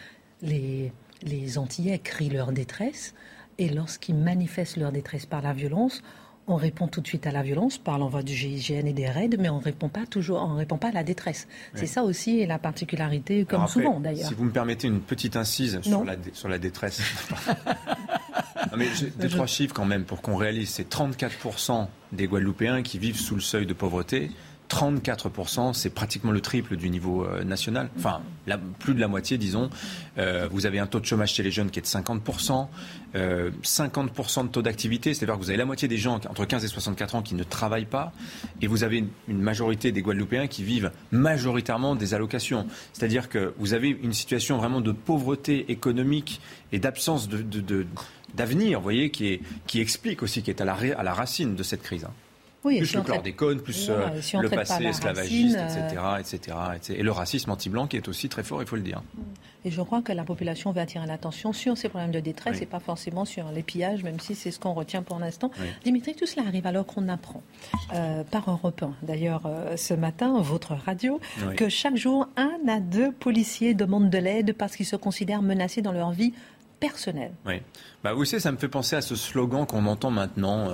les, 0.44 0.94
les 1.24 1.58
Antillais 1.58 1.98
crient 1.98 2.30
leur 2.30 2.52
détresse. 2.52 3.16
Et 3.58 3.70
lorsqu'ils 3.70 4.16
manifestent 4.16 4.78
leur 4.78 4.92
détresse 4.92 5.26
par 5.26 5.42
la 5.42 5.54
violence, 5.54 6.04
on 6.48 6.56
répond 6.56 6.88
tout 6.88 7.02
de 7.02 7.08
suite 7.08 7.26
à 7.26 7.32
la 7.32 7.42
violence 7.42 7.78
par 7.78 7.98
l'envoi 7.98 8.22
du 8.22 8.34
GIGN 8.34 8.86
et 8.86 8.94
des 8.94 9.08
raids, 9.08 9.30
mais 9.40 9.50
on 9.50 9.60
ne 9.60 9.64
répond 9.64 9.90
pas 9.90 10.06
toujours, 10.06 10.42
on 10.42 10.56
répond 10.56 10.78
pas 10.78 10.90
à 10.90 10.92
la 10.92 11.04
détresse. 11.04 11.48
C'est 11.74 11.86
ça 11.86 12.04
aussi 12.04 12.46
la 12.46 12.60
particularité, 12.60 13.46
comme 13.46 13.68
souvent 13.68 14.00
d'ailleurs. 14.00 14.28
Si 14.28 14.34
vous 14.34 14.46
me 14.46 14.52
permettez 14.52 14.88
une 14.88 15.00
petite 15.00 15.36
incise 15.36 15.80
sur 15.82 16.04
la, 16.04 16.16
sur 16.34 16.50
la 16.50 16.58
détresse. 16.58 17.02
non, 18.72 18.78
mais 18.78 18.88
deux, 19.20 19.30
trois 19.30 19.48
chiffres 19.48 19.74
quand 19.74 19.86
même 19.86 20.04
pour 20.04 20.22
qu'on 20.22 20.36
réalise. 20.36 20.70
C'est 20.70 20.90
34% 20.90 21.88
des 22.12 22.28
Guadeloupéens 22.28 22.84
qui 22.84 23.00
vivent 23.00 23.20
sous 23.20 23.36
le 23.36 23.42
seuil 23.42 23.66
de 23.66 23.74
pauvreté. 23.74 24.30
34%, 24.74 25.74
c'est 25.74 25.92
pratiquement 25.92 26.32
le 26.32 26.42
triple 26.42 26.78
du 26.78 26.90
niveau 26.90 27.26
euh, 27.26 27.44
national. 27.44 27.90
Enfin, 27.96 28.22
plus 28.80 28.96
de 28.96 29.00
la 29.00 29.08
moitié, 29.08 29.38
disons. 29.38 29.70
Euh, 30.18 30.48
vous 30.52 30.66
avez 30.66 30.80
un 30.80 30.88
taux 30.88 31.00
de 31.00 31.06
chômage 31.06 31.34
chez 31.34 31.44
les 31.44 31.52
jeunes 31.52 31.70
qui 31.70 31.78
est 31.78 31.84
de 31.84 31.88
50%. 31.88 32.68
50% 33.14 33.16
euh, 33.16 34.44
de 34.44 34.48
taux 34.48 34.64
d'activité, 34.64 35.14
c'est-à-dire 35.14 35.36
que 35.36 35.40
vous 35.40 35.52
avez 35.52 35.58
la 35.58 35.66
moitié 35.66 35.88
des 35.88 35.98
gens 35.98 36.16
entre 36.16 36.46
15 36.46 36.66
et 36.66 36.68
64 36.68 37.16
ans 37.16 37.22
qui 37.22 37.36
ne 37.36 37.44
travaillent 37.44 37.86
pas. 37.86 38.14
Et 38.62 38.68
vous 38.68 38.84
avez 38.84 39.06
une, 39.28 39.42
majorité 39.42 39.92
des 39.92 40.02
Guadeloupéens 40.02 40.48
qui 40.48 40.64
vivent 40.64 40.92
majoritairement 41.12 41.96
des 41.96 42.16
allocations. 42.16 42.66
C'est-à-dire 42.94 43.30
que 43.30 43.54
vous 43.60 43.76
avez 43.76 43.90
une 43.90 44.14
situation 44.14 44.58
vraiment 44.58 44.82
de 44.82 44.92
pauvreté 44.92 45.72
économique 45.72 46.42
et 46.72 46.80
d'absence 46.80 47.30
d'avenir, 48.34 48.80
vous 48.80 48.84
voyez, 48.84 49.12
qui, 49.12 49.40
explique 49.76 50.24
aussi, 50.24 50.42
qui 50.42 50.50
est 50.50 50.62
à 50.62 50.66
la, 50.66 50.74
à 50.74 51.04
la 51.04 51.14
racine 51.14 51.56
de 51.56 51.62
cette 51.62 51.84
crise. 51.84 52.08
Hein 52.66 52.78
plus 52.78 52.96
le 52.96 53.02
chlordécone, 53.02 53.60
plus 53.60 53.90
euh, 53.90 54.10
le 54.40 54.50
passé 54.50 54.86
esclavagiste, 54.86 55.58
etc., 55.58 56.02
etc., 56.20 56.58
Et 56.90 57.04
le 57.04 57.12
racisme 57.12 57.52
anti-blanc 57.52 57.88
qui 57.88 57.98
est 57.98 58.08
aussi 58.08 58.30
très 58.30 58.44
fort, 58.44 58.62
il 58.62 58.68
faut 58.68 58.76
le 58.76 58.82
dire. 58.82 59.02
Et 59.66 59.72
je 59.72 59.82
crois 59.82 60.02
que 60.02 60.12
la 60.12 60.24
population 60.24 60.72
va 60.72 60.82
attirer 60.82 61.06
l'attention 61.08 61.54
sur 61.54 61.78
ces 61.78 61.88
problèmes 61.88 62.12
de 62.12 62.20
détresse 62.20 62.62
et 62.62 62.66
pas 62.66 62.80
forcément 62.80 63.24
sur 63.24 63.50
les 63.52 63.64
pillages, 63.64 64.04
même 64.04 64.20
si 64.20 64.36
c'est 64.36 64.52
ce 64.52 64.60
qu'on 64.60 64.74
retient 64.74 65.04
pour 65.04 65.20
l'instant. 65.20 65.52
Dimitri, 65.84 66.16
tout 66.16 66.26
cela 66.26 66.46
arrive 66.48 66.68
alors 66.68 66.86
qu'on 66.86 67.08
apprend 67.08 67.42
euh, 67.94 68.24
par 68.24 68.50
Europe 68.50 68.84
1, 68.84 69.06
d'ailleurs 69.06 69.44
euh, 69.46 69.78
ce 69.78 69.94
matin, 69.94 70.40
votre 70.42 70.74
radio, 70.74 71.20
que 71.56 71.70
chaque 71.70 71.96
jour, 71.96 72.28
un 72.36 72.52
à 72.68 72.80
deux 72.80 73.12
policiers 73.12 73.74
demandent 73.74 74.10
de 74.10 74.18
l'aide 74.18 74.54
parce 74.54 74.76
qu'ils 74.76 74.86
se 74.86 74.96
considèrent 74.96 75.42
menacés 75.42 75.82
dans 75.82 75.92
leur 75.92 76.12
vie 76.12 76.34
personnelle. 76.88 77.34
Oui. 77.46 77.62
Bah, 78.04 78.14
vous 78.14 78.26
savez, 78.26 78.42
ça 78.42 78.52
me 78.52 78.58
fait 78.58 78.68
penser 78.68 78.96
à 78.96 79.02
ce 79.02 79.16
slogan 79.16 79.66
qu'on 79.66 79.86
entend 79.86 80.12
maintenant. 80.12 80.70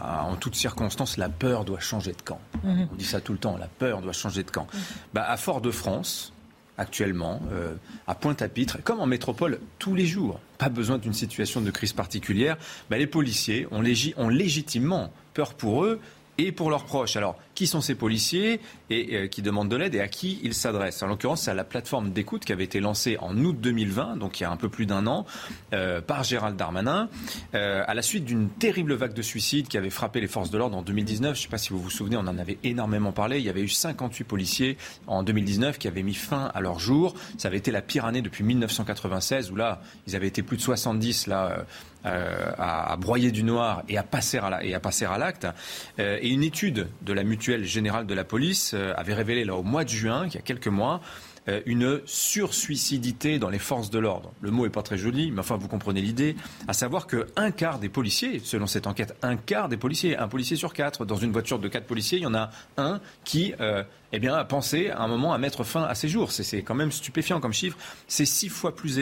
Ah, 0.00 0.24
en 0.24 0.36
toutes 0.36 0.54
circonstances, 0.54 1.18
la 1.18 1.28
peur 1.28 1.64
doit 1.64 1.80
changer 1.80 2.12
de 2.12 2.22
camp. 2.22 2.40
Mhm. 2.64 2.88
On 2.92 2.94
dit 2.94 3.04
ça 3.04 3.20
tout 3.20 3.32
le 3.32 3.38
temps, 3.38 3.56
la 3.58 3.66
peur 3.66 4.00
doit 4.00 4.12
changer 4.12 4.42
de 4.42 4.50
camp. 4.50 4.66
Mhm. 4.72 4.80
Bah, 5.12 5.28
à 5.28 5.36
Fort-de-France, 5.36 6.32
actuellement, 6.78 7.42
euh, 7.52 7.74
à 8.06 8.14
Pointe-à-Pitre, 8.14 8.78
comme 8.82 9.00
en 9.00 9.06
métropole, 9.06 9.60
tous 9.78 9.94
les 9.94 10.06
jours, 10.06 10.40
pas 10.56 10.70
besoin 10.70 10.96
d'une 10.96 11.12
situation 11.12 11.60
de 11.60 11.70
crise 11.70 11.92
particulière, 11.92 12.56
bah, 12.88 12.96
les 12.96 13.06
policiers 13.06 13.66
ont, 13.70 13.82
ont 14.16 14.28
légitimement 14.28 15.12
peur 15.34 15.52
pour 15.52 15.84
eux 15.84 16.00
et 16.38 16.52
pour 16.52 16.70
leurs 16.70 16.84
proches. 16.84 17.16
Alors, 17.16 17.36
qui 17.60 17.66
sont 17.66 17.82
ces 17.82 17.94
policiers 17.94 18.58
et 18.88 19.16
euh, 19.16 19.26
qui 19.26 19.42
demandent 19.42 19.68
de 19.68 19.76
l'aide 19.76 19.94
et 19.94 20.00
à 20.00 20.08
qui 20.08 20.40
ils 20.42 20.54
s'adressent 20.54 21.02
En 21.02 21.08
l'occurrence, 21.08 21.42
c'est 21.42 21.50
à 21.50 21.54
la 21.54 21.62
plateforme 21.62 22.10
d'écoute 22.10 22.42
qui 22.42 22.54
avait 22.54 22.64
été 22.64 22.80
lancée 22.80 23.18
en 23.20 23.36
août 23.36 23.54
2020, 23.60 24.16
donc 24.16 24.40
il 24.40 24.44
y 24.44 24.46
a 24.46 24.50
un 24.50 24.56
peu 24.56 24.70
plus 24.70 24.86
d'un 24.86 25.06
an, 25.06 25.26
euh, 25.74 26.00
par 26.00 26.24
Gérald 26.24 26.56
Darmanin, 26.56 27.10
euh, 27.54 27.84
à 27.86 27.92
la 27.92 28.00
suite 28.00 28.24
d'une 28.24 28.48
terrible 28.48 28.94
vague 28.94 29.12
de 29.12 29.20
suicides 29.20 29.68
qui 29.68 29.76
avait 29.76 29.90
frappé 29.90 30.22
les 30.22 30.26
forces 30.26 30.50
de 30.50 30.56
l'ordre 30.56 30.78
en 30.78 30.80
2019. 30.80 31.34
Je 31.34 31.40
ne 31.40 31.42
sais 31.42 31.50
pas 31.50 31.58
si 31.58 31.68
vous 31.68 31.82
vous 31.82 31.90
souvenez, 31.90 32.16
on 32.16 32.20
en 32.20 32.38
avait 32.38 32.56
énormément 32.64 33.12
parlé. 33.12 33.40
Il 33.40 33.44
y 33.44 33.50
avait 33.50 33.60
eu 33.60 33.68
58 33.68 34.24
policiers 34.24 34.78
en 35.06 35.22
2019 35.22 35.76
qui 35.76 35.86
avaient 35.86 36.02
mis 36.02 36.14
fin 36.14 36.50
à 36.54 36.62
leur 36.62 36.78
jour. 36.78 37.14
Ça 37.36 37.48
avait 37.48 37.58
été 37.58 37.70
la 37.70 37.82
pire 37.82 38.06
année 38.06 38.22
depuis 38.22 38.42
1996, 38.42 39.50
où 39.50 39.56
là, 39.56 39.82
ils 40.06 40.16
avaient 40.16 40.28
été 40.28 40.42
plus 40.42 40.56
de 40.56 40.62
70 40.62 41.26
là. 41.26 41.66
À, 42.02 42.96
broyer 42.96 43.30
du 43.30 43.42
noir 43.42 43.82
et 43.86 43.98
à 43.98 44.02
passer 44.02 44.38
à 44.38 45.18
l'acte. 45.18 45.46
Euh, 45.98 46.18
et 46.22 46.30
une 46.30 46.42
étude 46.42 46.88
de 47.02 47.12
la 47.12 47.24
mutuelle 47.24 47.49
générale 47.58 48.06
de 48.06 48.14
la 48.14 48.24
police 48.24 48.72
euh, 48.74 48.92
avait 48.96 49.14
révélé 49.14 49.44
là 49.44 49.54
au 49.54 49.62
mois 49.62 49.84
de 49.84 49.88
juin, 49.88 50.26
il 50.26 50.34
y 50.34 50.38
a 50.38 50.40
quelques 50.40 50.68
mois, 50.68 51.00
euh, 51.48 51.60
une 51.66 52.00
sursuicidité 52.04 53.38
dans 53.38 53.48
les 53.48 53.58
forces 53.58 53.90
de 53.90 53.98
l'ordre. 53.98 54.32
Le 54.40 54.50
mot 54.50 54.66
est 54.66 54.70
pas 54.70 54.82
très 54.82 54.98
joli, 54.98 55.30
mais 55.30 55.40
enfin 55.40 55.56
vous 55.56 55.68
comprenez 55.68 56.00
l'idée. 56.00 56.36
À 56.68 56.72
savoir 56.72 57.06
qu'un 57.06 57.50
quart 57.50 57.78
des 57.78 57.88
policiers, 57.88 58.40
selon 58.44 58.66
cette 58.66 58.86
enquête, 58.86 59.16
un 59.22 59.36
quart 59.36 59.68
des 59.68 59.76
policiers, 59.76 60.16
un 60.16 60.28
policier 60.28 60.56
sur 60.56 60.72
quatre, 60.72 61.04
dans 61.04 61.16
une 61.16 61.32
voiture 61.32 61.58
de 61.58 61.68
quatre 61.68 61.86
policiers, 61.86 62.18
il 62.18 62.22
y 62.22 62.26
en 62.26 62.34
a 62.34 62.50
un 62.76 63.00
qui 63.24 63.54
euh, 63.60 63.82
eh 64.12 64.18
bien, 64.18 64.34
a 64.34 64.44
pensé 64.44 64.90
à 64.90 65.00
un 65.00 65.08
moment 65.08 65.32
à 65.32 65.38
mettre 65.38 65.64
fin 65.64 65.84
à 65.84 65.94
ses 65.94 66.08
jours. 66.08 66.30
C'est 66.32 66.62
quand 66.62 66.74
même 66.74 66.92
stupéfiant 66.92 67.40
comme 67.40 67.52
chiffre. 67.52 67.78
C'est 68.06 68.26
six 68.26 68.48
fois 68.48 68.74
plus, 68.74 68.98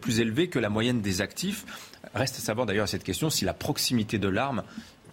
plus 0.00 0.20
élevé 0.20 0.48
que 0.48 0.58
la 0.58 0.70
moyenne 0.70 1.02
des 1.02 1.20
actifs. 1.20 1.66
Reste 2.14 2.36
à 2.36 2.40
savoir 2.40 2.66
d'ailleurs 2.66 2.84
à 2.84 2.88
cette 2.88 3.04
question 3.04 3.30
si 3.30 3.44
la 3.44 3.52
proximité 3.52 4.18
de 4.18 4.28
l'arme 4.28 4.62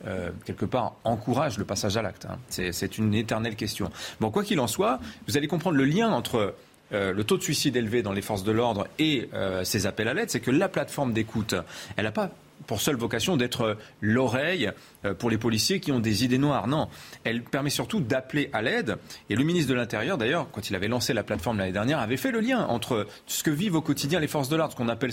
euh, 0.05 0.31
quelque 0.45 0.65
part, 0.65 0.95
encourage 1.03 1.57
le 1.57 1.63
passage 1.63 1.95
à 1.95 2.01
l'acte. 2.01 2.25
Hein. 2.25 2.37
C'est 2.49 2.97
une 2.97 3.13
éternelle 3.13 3.55
question. 3.55 3.89
Bon, 4.19 4.31
quoi 4.31 4.43
qu'il 4.43 4.59
en 4.59 4.67
soit, 4.67 4.99
vous 5.27 5.37
allez 5.37 5.47
comprendre 5.47 5.77
le 5.77 5.85
lien 5.85 6.11
entre 6.11 6.55
euh, 6.91 7.13
le 7.13 7.23
taux 7.23 7.37
de 7.37 7.43
suicide 7.43 7.75
élevé 7.77 8.01
dans 8.03 8.11
les 8.11 8.21
forces 8.21 8.43
de 8.43 8.51
l'ordre 8.51 8.87
et 8.99 9.29
euh, 9.33 9.63
ces 9.63 9.87
appels 9.87 10.07
à 10.09 10.13
l'aide, 10.13 10.29
c'est 10.29 10.41
que 10.41 10.51
la 10.51 10.67
plateforme 10.67 11.13
d'écoute, 11.13 11.55
elle 11.95 12.03
n'a 12.03 12.11
pas 12.11 12.31
pour 12.67 12.81
seule 12.81 12.95
vocation 12.95 13.35
d'être 13.35 13.77
l'oreille 13.99 14.71
pour 15.19 15.29
les 15.29 15.37
policiers 15.37 15.81
qui 15.81 15.91
ont 15.91 15.99
des 15.99 16.23
idées 16.23 16.37
noires. 16.37 16.67
Non, 16.67 16.87
elle 17.25 17.43
permet 17.43 17.69
surtout 17.69 17.99
d'appeler 17.99 18.49
à 18.53 18.61
l'aide. 18.61 18.97
Et 19.29 19.35
le 19.35 19.43
ministre 19.43 19.69
de 19.69 19.75
l'Intérieur, 19.75 20.17
d'ailleurs, 20.17 20.47
quand 20.49 20.69
il 20.69 20.75
avait 20.75 20.87
lancé 20.87 21.13
la 21.13 21.23
plateforme 21.23 21.57
l'année 21.57 21.73
dernière, 21.73 21.99
avait 21.99 22.15
fait 22.15 22.31
le 22.31 22.39
lien 22.39 22.65
entre 22.67 23.05
ce 23.25 23.43
que 23.43 23.51
vivent 23.51 23.75
au 23.75 23.81
quotidien 23.81 24.21
les 24.21 24.27
forces 24.27 24.47
de 24.47 24.55
l'ordre, 24.55 24.71
ce 24.73 24.77
qu'on 24.77 24.87
appelle 24.87 25.11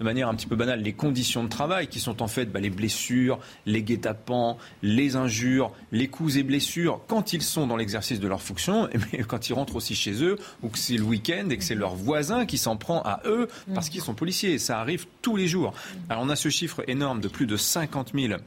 de 0.00 0.04
manière 0.04 0.28
un 0.28 0.34
petit 0.34 0.46
peu 0.46 0.56
banale 0.56 0.82
les 0.82 0.94
conditions 0.94 1.44
de 1.44 1.48
travail 1.48 1.86
qui 1.86 2.00
sont 2.00 2.22
en 2.22 2.26
fait 2.26 2.46
bah, 2.46 2.58
les 2.58 2.70
blessures, 2.70 3.38
les 3.66 3.82
guet-apens, 3.82 4.56
les 4.82 5.14
injures, 5.14 5.72
les 5.92 6.08
coups 6.08 6.36
et 6.36 6.42
blessures 6.42 7.00
quand 7.06 7.32
ils 7.32 7.42
sont 7.42 7.66
dans 7.66 7.76
l'exercice 7.76 8.18
de 8.18 8.26
leur 8.26 8.42
fonction, 8.42 8.88
mais 9.12 9.22
quand 9.22 9.48
ils 9.48 9.52
rentrent 9.52 9.76
aussi 9.76 9.94
chez 9.94 10.22
eux 10.24 10.36
ou 10.62 10.68
que 10.68 10.78
c'est 10.78 10.96
le 10.96 11.04
week-end 11.04 11.48
et 11.50 11.58
que 11.58 11.64
c'est 11.64 11.74
leur 11.74 11.94
voisin 11.94 12.46
qui 12.46 12.58
s'en 12.58 12.76
prend 12.76 13.02
à 13.02 13.20
eux 13.26 13.48
parce 13.74 13.88
qu'ils 13.88 14.00
sont 14.00 14.14
policiers. 14.14 14.58
Ça 14.58 14.80
arrive 14.80 15.06
tous 15.22 15.36
les 15.36 15.46
jours. 15.46 15.74
Alors 16.08 16.22
on 16.24 16.30
a 16.30 16.36
ce 16.36 16.48
chiffre 16.48 16.82
énorme 16.88 17.20
de 17.20 17.28
plus 17.28 17.46
de 17.46 17.56
50 17.56 18.12
000 18.14 18.32
euh, 18.32 18.38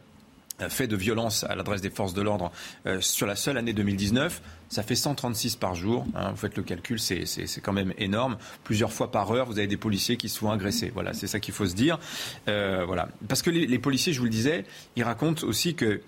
faits 0.70 0.89
de 0.89 0.95
violence 0.95 1.43
à 1.43 1.56
l'adresse 1.56 1.82
des 1.82 1.89
forces 1.89 2.14
de 2.14 2.22
l'ordre 2.22 2.51
euh, 2.86 3.01
sur 3.01 3.28
la 3.28 3.36
seule 3.36 3.58
année 3.58 3.74
2019. 3.74 4.41
Ça 4.70 4.84
fait 4.84 4.95
136 4.95 5.56
par 5.56 5.76
jour. 5.76 6.06
Hein. 6.16 6.32
vous 6.32 6.38
faites 6.38 6.58
le 6.58 6.64
calcul, 6.64 6.99
c'est 6.99 7.26
quand 7.62 7.74
même 7.74 7.93
énorme. 7.97 8.38
Plusieurs 8.64 8.91
fois 8.91 9.12
par 9.12 9.32
heure, 9.32 9.45
vous 9.45 9.60
avez 9.60 9.68
des 9.68 9.78
policiers 9.78 10.18
qui 10.18 10.30
se 10.30 10.39
font 10.39 10.51
agresser. 10.51 10.91
Voilà, 10.93 11.14
c'est 11.14 11.28
ça 11.28 11.39
qu'il 11.39 11.54
faut 11.54 11.68
se 11.68 11.76
dire. 11.76 11.99
Euh, 12.47 12.84
voilà. 12.86 13.10
Parce 13.28 13.41
que 13.41 13.51
les, 13.51 13.68
les, 13.68 13.80
policiers, 13.80 14.14
je 14.14 14.20
vous 14.20 14.26
le 14.26 14.32
disais, 14.32 14.66
ils 14.95 15.04
racontent 15.04 15.45
aussi 15.45 15.76
que 15.76 16.01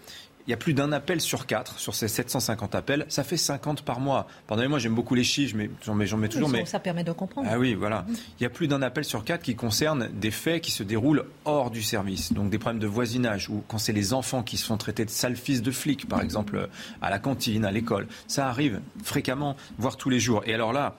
il 0.47 0.51
y 0.51 0.53
a 0.53 0.57
plus 0.57 0.73
d'un 0.73 0.91
appel 0.91 1.21
sur 1.21 1.47
quatre 1.47 1.79
sur 1.79 1.95
ces 1.95 2.07
750 2.07 2.75
appels. 2.75 3.05
Ça 3.09 3.23
fait 3.23 3.37
50 3.37 3.81
par 3.81 3.99
mois. 3.99 4.27
Pardonnez-moi, 4.47 4.79
j'aime 4.79 4.93
beaucoup 4.93 5.15
les 5.15 5.23
chiffres, 5.23 5.55
mais 5.57 5.69
j'en 5.83 5.95
mets, 5.95 6.05
mets, 6.05 6.29
toujours. 6.29 6.49
mais 6.49 6.65
ça 6.65 6.79
permet 6.79 7.03
de 7.03 7.11
comprendre. 7.11 7.47
Ah 7.51 7.57
oui, 7.57 7.73
voilà. 7.73 8.05
Il 8.39 8.43
y 8.43 8.45
a 8.45 8.49
plus 8.49 8.67
d'un 8.67 8.81
appel 8.81 9.03
sur 9.05 9.23
quatre 9.23 9.41
qui 9.41 9.55
concerne 9.55 10.09
des 10.13 10.31
faits 10.31 10.61
qui 10.61 10.71
se 10.71 10.83
déroulent 10.83 11.25
hors 11.45 11.71
du 11.71 11.81
service. 11.81 12.33
Donc 12.33 12.49
des 12.49 12.59
problèmes 12.59 12.81
de 12.81 12.87
voisinage 12.87 13.49
ou 13.49 13.63
quand 13.67 13.77
c'est 13.77 13.93
les 13.93 14.13
enfants 14.13 14.43
qui 14.43 14.57
se 14.57 14.65
font 14.65 14.77
traiter 14.77 15.05
de 15.05 15.09
sales 15.09 15.35
fils 15.35 15.61
de 15.61 15.71
flics, 15.71 16.07
par 16.07 16.21
exemple, 16.21 16.69
à 17.01 17.09
la 17.09 17.19
cantine, 17.19 17.65
à 17.65 17.71
l'école. 17.71 18.07
Ça 18.27 18.47
arrive 18.47 18.81
fréquemment, 19.03 19.55
voire 19.77 19.97
tous 19.97 20.09
les 20.09 20.19
jours. 20.19 20.43
Et 20.45 20.53
alors 20.53 20.73
là, 20.73 20.95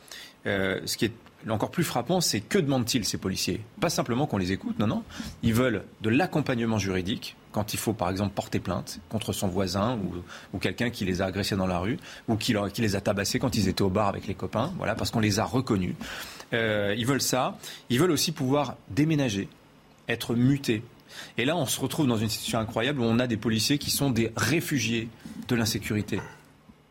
euh, 0.46 0.80
ce 0.86 0.96
qui 0.96 1.04
est 1.04 1.12
encore 1.48 1.70
plus 1.70 1.84
frappant, 1.84 2.20
c'est 2.20 2.40
que 2.40 2.58
demandent-ils 2.58 3.04
ces 3.04 3.18
policiers? 3.18 3.60
Pas 3.80 3.90
simplement 3.90 4.26
qu'on 4.26 4.38
les 4.38 4.52
écoute, 4.52 4.78
non, 4.78 4.86
non. 4.86 5.02
Ils 5.42 5.54
veulent 5.54 5.84
de 6.00 6.10
l'accompagnement 6.10 6.78
juridique 6.78 7.36
quand 7.56 7.72
il 7.72 7.78
faut, 7.78 7.94
par 7.94 8.10
exemple, 8.10 8.34
porter 8.34 8.60
plainte 8.60 9.00
contre 9.08 9.32
son 9.32 9.48
voisin 9.48 9.98
ou, 10.52 10.58
quelqu'un 10.58 10.90
qui 10.90 11.06
les 11.06 11.22
a 11.22 11.24
agressés 11.24 11.56
dans 11.56 11.66
la 11.66 11.78
rue 11.78 11.96
ou 12.28 12.36
qui, 12.36 12.54
les 12.76 12.96
a 12.96 13.00
tabassés 13.00 13.38
quand 13.38 13.56
ils 13.56 13.66
étaient 13.66 13.80
au 13.80 13.88
bar 13.88 14.08
avec 14.08 14.26
les 14.26 14.34
copains, 14.34 14.74
voilà, 14.76 14.94
parce 14.94 15.10
qu'on 15.10 15.20
les 15.20 15.38
a 15.38 15.44
reconnus. 15.46 15.94
Euh, 16.52 16.94
ils 16.98 17.06
veulent 17.06 17.22
ça. 17.22 17.56
Ils 17.88 17.98
veulent 17.98 18.10
aussi 18.10 18.32
pouvoir 18.32 18.76
déménager, 18.90 19.48
être 20.06 20.34
mutés. 20.34 20.82
Et 21.38 21.46
là, 21.46 21.56
on 21.56 21.64
se 21.64 21.80
retrouve 21.80 22.06
dans 22.06 22.18
une 22.18 22.28
situation 22.28 22.58
incroyable 22.58 23.00
où 23.00 23.04
on 23.04 23.18
a 23.18 23.26
des 23.26 23.38
policiers 23.38 23.78
qui 23.78 23.90
sont 23.90 24.10
des 24.10 24.30
réfugiés 24.36 25.08
de 25.48 25.56
l'insécurité. 25.56 26.20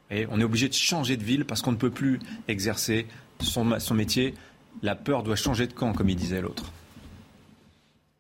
Et 0.10 0.26
on 0.32 0.42
est 0.42 0.44
obligé 0.44 0.68
de 0.68 0.74
changer 0.74 1.16
de 1.16 1.24
ville 1.24 1.46
parce 1.46 1.62
qu'on 1.62 1.74
ne 1.74 1.78
peut 1.78 1.92
plus 1.92 2.20
exercer 2.48 3.06
son, 3.40 3.80
son 3.80 3.94
métier, 3.94 4.34
la 4.82 4.96
peur 4.96 5.22
doit 5.22 5.36
changer 5.36 5.68
de 5.68 5.74
camp, 5.74 5.94
comme 5.94 6.10
il 6.10 6.16
disait 6.16 6.42
l'autre. 6.42 6.72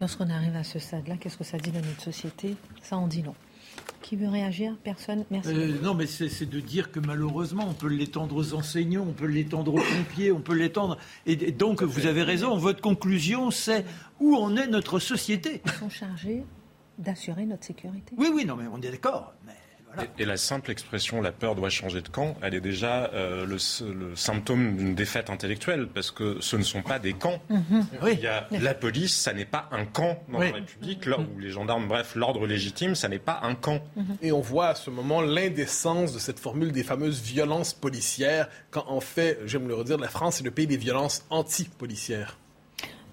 Lorsqu'on 0.05 0.29
arrive 0.29 0.55
à 0.55 0.63
ce 0.63 0.77
stade-là, 0.77 1.17
qu'est-ce 1.17 1.35
que 1.35 1.43
ça 1.43 1.57
dit 1.57 1.71
dans 1.71 1.81
notre 1.81 2.03
société? 2.03 2.55
Ça 2.83 2.95
en 2.95 3.07
dit 3.07 3.23
long. 3.23 3.33
Qui 4.03 4.15
veut 4.15 4.29
réagir? 4.29 4.77
Personne 4.83 5.25
Merci. 5.31 5.49
Euh, 5.49 5.81
non, 5.81 5.95
mais 5.95 6.05
c'est 6.05 6.45
de 6.45 6.59
dire 6.59 6.91
que 6.91 6.99
malheureusement, 6.99 7.65
on 7.67 7.73
peut 7.73 7.87
l'étendre 7.87 8.35
aux 8.35 8.53
enseignants, 8.53 9.03
on 9.09 9.13
peut 9.13 9.25
l'étendre 9.25 9.73
aux 9.73 9.81
pompiers, 9.81 10.31
on 10.31 10.41
peut 10.41 10.53
l'étendre. 10.53 10.99
Et 11.25 11.35
donc, 11.51 11.81
vous 11.81 12.05
avez 12.05 12.21
raison, 12.21 12.55
votre 12.55 12.81
conclusion, 12.81 13.49
c'est 13.49 13.83
où 14.19 14.35
en 14.35 14.55
est 14.57 14.67
notre 14.67 14.99
société? 14.99 15.63
Ils 15.65 15.71
sont 15.71 15.89
chargés 15.89 16.43
d'assurer 16.99 17.47
notre 17.47 17.63
sécurité. 17.63 18.13
Oui, 18.15 18.29
oui, 18.31 18.45
non, 18.45 18.57
mais 18.57 18.67
on 18.71 18.79
est 18.81 18.91
d'accord. 18.91 19.33
Mais 19.47 19.53
et, 20.17 20.25
la 20.25 20.37
simple 20.37 20.71
expression 20.71 21.21
la 21.21 21.31
peur 21.31 21.55
doit 21.55 21.69
changer 21.69 22.01
de 22.01 22.09
camp, 22.09 22.35
elle 22.41 22.53
est 22.53 22.61
déjà 22.61 23.11
euh, 23.13 23.45
le, 23.45 24.15
symptôme 24.15 24.77
d'une 24.77 24.95
défaite 24.95 25.29
intellectuelle, 25.29 25.87
parce 25.87 26.11
que 26.11 26.37
ce 26.39 26.55
ne 26.55 26.63
sont 26.63 26.81
pas 26.81 26.99
des 26.99 27.13
camps. 27.13 27.41
Mhm. 27.49 27.85
Il 28.11 28.19
y 28.19 28.27
a, 28.27 28.47
la 28.51 28.73
police, 28.73 29.15
ça 29.15 29.33
n'est 29.33 29.45
pas 29.45 29.69
un 29.71 29.85
camp 29.85 30.21
dans 30.29 30.39
la 30.39 30.51
République, 30.51 31.05
là 31.05 31.17
où 31.19 31.39
les 31.39 31.49
gendarmes, 31.49 31.87
bref, 31.87 32.15
l'ordre 32.15 32.45
légitime, 32.47 32.95
ça 32.95 33.07
n'est 33.07 33.19
pas 33.19 33.39
un 33.43 33.55
camp. 33.55 33.81
Mhm. 33.95 34.17
Et 34.21 34.31
on 34.31 34.41
voit 34.41 34.67
à 34.67 34.75
ce 34.75 34.89
moment 34.89 35.21
l'indécence 35.21 36.13
de 36.13 36.19
cette 36.19 36.39
formule 36.39 36.71
des 36.71 36.83
fameuses 36.83 37.21
violences 37.21 37.73
policières, 37.73 38.47
quand 38.71 38.85
en 38.87 39.01
fait, 39.01 39.39
j'aime 39.45 39.67
le 39.67 39.75
redire, 39.75 39.97
la 39.97 40.07
France 40.07 40.41
est 40.41 40.43
le 40.43 40.51
pays 40.51 40.67
des 40.67 40.77
violences 40.77 41.25
anti-policières. 41.29 42.37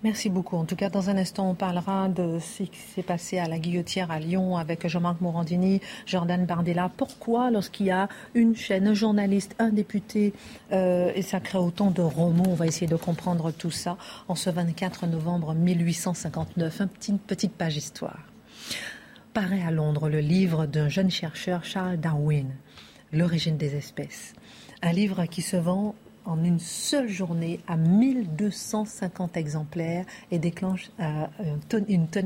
Merci 0.05 0.31
beaucoup. 0.31 0.57
En 0.57 0.65
tout 0.65 0.75
cas, 0.75 0.91
dans 0.91 1.11
un 1.11 1.17
instant, 1.17 1.49
on 1.49 1.55
parlera 1.55 2.09
de 2.09 2.41
ce 2.41 2.65
qui 2.65 2.81
s'est 2.93 3.05
passé 3.05 3.39
à 3.39 3.47
la 3.47 3.61
Guillotière 3.61 4.11
à 4.11 4.19
Lyon 4.19 4.57
avec 4.57 4.89
Jean-Marc 4.89 5.21
Morandini, 5.21 5.81
Jordan 6.07 6.45
Bardella. 6.45 6.91
Pourquoi, 6.97 7.53
lorsqu'il 7.53 7.87
y 7.87 7.93
a 7.93 8.09
une 8.35 8.57
chaîne, 8.57 8.89
un 8.89 8.95
journaliste, 8.95 9.55
un 9.61 9.69
député, 9.69 10.33
euh, 10.73 11.13
et 11.15 11.23
ça 11.23 11.39
crée 11.39 11.59
autant 11.59 11.93
de 11.93 12.03
romans, 12.03 12.49
on 12.49 12.55
va 12.55 12.67
essayer 12.67 12.89
de 12.89 12.97
comprendre 12.97 13.53
tout 13.53 13.71
ça, 13.71 13.97
en 14.27 14.35
ce 14.35 14.51
24 14.51 15.07
novembre 15.07 15.55
1859. 15.55 16.81
Une 16.81 16.89
petite, 16.89 17.23
petite 17.23 17.53
page 17.53 17.77
histoire. 17.77 18.19
Paraît 19.35 19.63
à 19.63 19.71
Londres 19.71 20.09
le 20.09 20.19
livre 20.19 20.67
d'un 20.67 20.89
jeune 20.89 21.13
chercheur, 21.13 21.65
Charles 21.65 21.99
Darwin, 21.99 22.51
L'origine 23.13 23.57
des 23.57 23.77
espèces. 23.77 24.33
Un 24.83 24.91
livre 24.91 25.27
qui 25.27 25.43
se 25.43 25.57
vend 25.57 25.95
en 26.25 26.43
une 26.45 26.59
seule 26.59 27.09
journée 27.09 27.61
à 27.67 27.77
1250 27.77 29.37
exemplaires 29.37 30.05
et 30.31 30.39
déclenche 30.39 30.91
euh, 31.01 31.27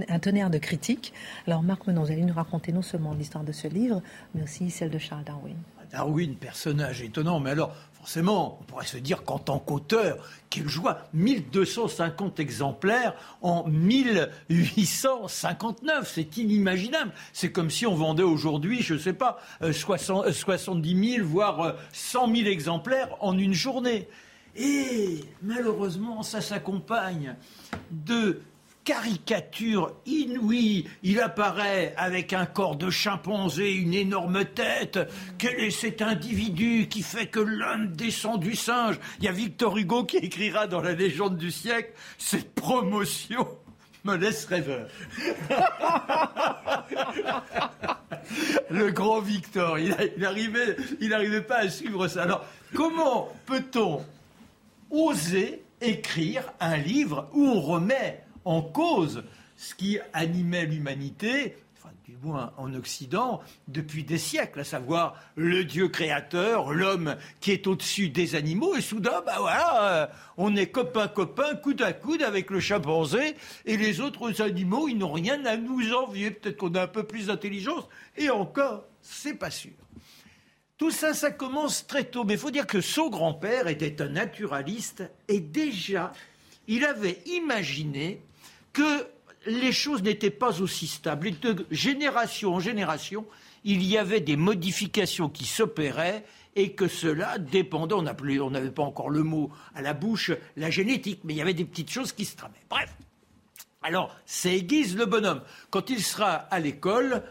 un 0.08 0.18
tonnerre 0.18 0.50
de 0.50 0.58
critiques. 0.58 1.12
Alors 1.46 1.62
Marc 1.62 1.86
Menon, 1.86 2.04
vous 2.04 2.10
allez 2.12 2.24
nous 2.24 2.34
raconter 2.34 2.72
non 2.72 2.82
seulement 2.82 3.14
l'histoire 3.14 3.44
de 3.44 3.52
ce 3.52 3.68
livre, 3.68 4.02
mais 4.34 4.42
aussi 4.42 4.70
celle 4.70 4.90
de 4.90 4.98
Charles 4.98 5.24
Darwin. 5.24 5.56
Darwin, 5.90 6.34
personnage 6.34 7.02
étonnant, 7.02 7.40
mais 7.40 7.50
alors 7.50 7.74
forcément, 8.06 8.58
on 8.60 8.62
pourrait 8.62 8.86
se 8.86 8.98
dire 8.98 9.24
qu'en 9.24 9.40
tant 9.40 9.58
qu'auteur, 9.58 10.18
quelle 10.48 10.68
joie 10.68 10.98
1250 11.12 12.38
exemplaires 12.38 13.16
en 13.42 13.66
1859, 13.66 16.12
c'est 16.14 16.36
inimaginable. 16.36 17.10
C'est 17.32 17.50
comme 17.50 17.68
si 17.68 17.84
on 17.84 17.96
vendait 17.96 18.22
aujourd'hui, 18.22 18.80
je 18.80 18.94
ne 18.94 19.00
sais 19.00 19.12
pas, 19.12 19.40
70 19.60 21.14
000, 21.16 21.18
euh, 21.18 21.22
voire 21.24 21.74
100 21.92 22.30
euh, 22.30 22.34
000 22.36 22.48
exemplaires 22.48 23.08
en 23.18 23.36
une 23.36 23.54
journée. 23.54 24.06
Et 24.54 25.24
malheureusement, 25.42 26.22
ça 26.22 26.40
s'accompagne 26.40 27.34
de 27.90 28.40
caricature 28.86 29.92
inouïe. 30.06 30.88
Il 31.02 31.20
apparaît 31.20 31.92
avec 31.98 32.32
un 32.32 32.46
corps 32.46 32.76
de 32.76 32.88
chimpanzé, 32.88 33.74
une 33.74 33.92
énorme 33.92 34.44
tête. 34.44 35.00
Quel 35.38 35.58
est 35.60 35.70
cet 35.70 36.00
individu 36.00 36.86
qui 36.88 37.02
fait 37.02 37.26
que 37.26 37.40
l'homme 37.40 37.88
descend 37.88 38.40
du 38.40 38.54
singe 38.54 38.98
Il 39.18 39.24
y 39.24 39.28
a 39.28 39.32
Victor 39.32 39.76
Hugo 39.76 40.04
qui 40.04 40.18
écrira 40.18 40.68
dans 40.68 40.80
la 40.80 40.92
légende 40.92 41.36
du 41.36 41.50
siècle 41.50 41.92
cette 42.16 42.54
promotion 42.54 43.46
me 44.04 44.16
laisse 44.16 44.46
rêveur. 44.46 44.86
Le 48.70 48.92
grand 48.92 49.20
Victor, 49.20 49.80
il 49.80 49.96
n'arrivait 50.18 51.40
pas 51.42 51.56
à 51.56 51.68
suivre 51.68 52.06
ça. 52.06 52.22
Alors, 52.22 52.46
comment 52.72 53.32
peut-on 53.46 54.04
oser 54.90 55.64
écrire 55.80 56.44
un 56.60 56.76
livre 56.76 57.28
où 57.32 57.44
on 57.46 57.60
remet 57.60 58.25
en 58.46 58.62
cause 58.62 59.24
ce 59.56 59.74
qui 59.74 59.98
animait 60.12 60.66
l'humanité, 60.66 61.56
enfin, 61.76 61.90
du 62.04 62.16
moins 62.22 62.52
en 62.56 62.72
Occident, 62.74 63.42
depuis 63.68 64.04
des 64.04 64.18
siècles, 64.18 64.60
à 64.60 64.64
savoir 64.64 65.20
le 65.34 65.64
Dieu 65.64 65.88
créateur, 65.88 66.72
l'homme 66.72 67.16
qui 67.40 67.50
est 67.50 67.66
au-dessus 67.66 68.08
des 68.08 68.36
animaux, 68.36 68.76
et 68.76 68.80
soudain, 68.80 69.22
bah 69.26 69.36
voilà, 69.40 69.82
euh, 69.82 70.06
on 70.36 70.54
est 70.56 70.68
copain-copain, 70.68 71.56
coude 71.56 71.82
à 71.82 71.92
coude 71.92 72.22
avec 72.22 72.50
le 72.50 72.60
chimpanzé, 72.60 73.34
et 73.64 73.76
les 73.76 74.00
autres 74.00 74.40
animaux, 74.40 74.88
ils 74.88 74.96
n'ont 74.96 75.12
rien 75.12 75.44
à 75.44 75.56
nous 75.56 75.92
envier. 75.92 76.30
Peut-être 76.30 76.56
qu'on 76.56 76.74
a 76.74 76.82
un 76.82 76.88
peu 76.88 77.02
plus 77.02 77.26
d'intelligence, 77.26 77.84
et 78.16 78.30
encore, 78.30 78.84
c'est 79.02 79.34
pas 79.34 79.50
sûr. 79.50 79.72
Tout 80.78 80.90
ça, 80.90 81.14
ça 81.14 81.30
commence 81.30 81.86
très 81.86 82.04
tôt. 82.04 82.24
Mais 82.24 82.34
il 82.34 82.38
faut 82.38 82.50
dire 82.50 82.66
que 82.66 82.82
son 82.82 83.08
grand-père 83.08 83.66
était 83.66 84.02
un 84.02 84.10
naturaliste 84.10 85.04
et 85.26 85.40
déjà, 85.40 86.12
il 86.68 86.84
avait 86.84 87.22
imaginé 87.24 88.20
que 88.76 89.06
les 89.46 89.72
choses 89.72 90.02
n'étaient 90.02 90.28
pas 90.28 90.60
aussi 90.60 90.86
stables. 90.86 91.28
Et 91.28 91.30
de 91.30 91.66
génération 91.70 92.54
en 92.54 92.60
génération, 92.60 93.24
il 93.64 93.82
y 93.82 93.96
avait 93.96 94.20
des 94.20 94.36
modifications 94.36 95.30
qui 95.30 95.46
s'opéraient 95.46 96.24
et 96.56 96.72
que 96.72 96.86
cela 96.86 97.38
dépendait, 97.38 97.94
on 97.94 98.02
n'avait 98.50 98.70
pas 98.70 98.82
encore 98.82 99.08
le 99.08 99.22
mot 99.22 99.50
à 99.74 99.80
la 99.80 99.94
bouche, 99.94 100.30
la 100.56 100.68
génétique, 100.68 101.20
mais 101.24 101.32
il 101.32 101.36
y 101.38 101.40
avait 101.40 101.54
des 101.54 101.64
petites 101.64 101.90
choses 101.90 102.12
qui 102.12 102.26
se 102.26 102.36
tramaient. 102.36 102.54
Bref. 102.68 102.94
Alors, 103.82 104.14
c'est 104.26 104.54
aiguise 104.54 104.94
le 104.94 105.06
bonhomme. 105.06 105.40
Quand 105.70 105.88
il 105.88 106.02
sera 106.02 106.32
à 106.32 106.60
l'école, 106.60 107.22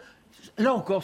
là 0.58 0.74
encore, 0.74 1.04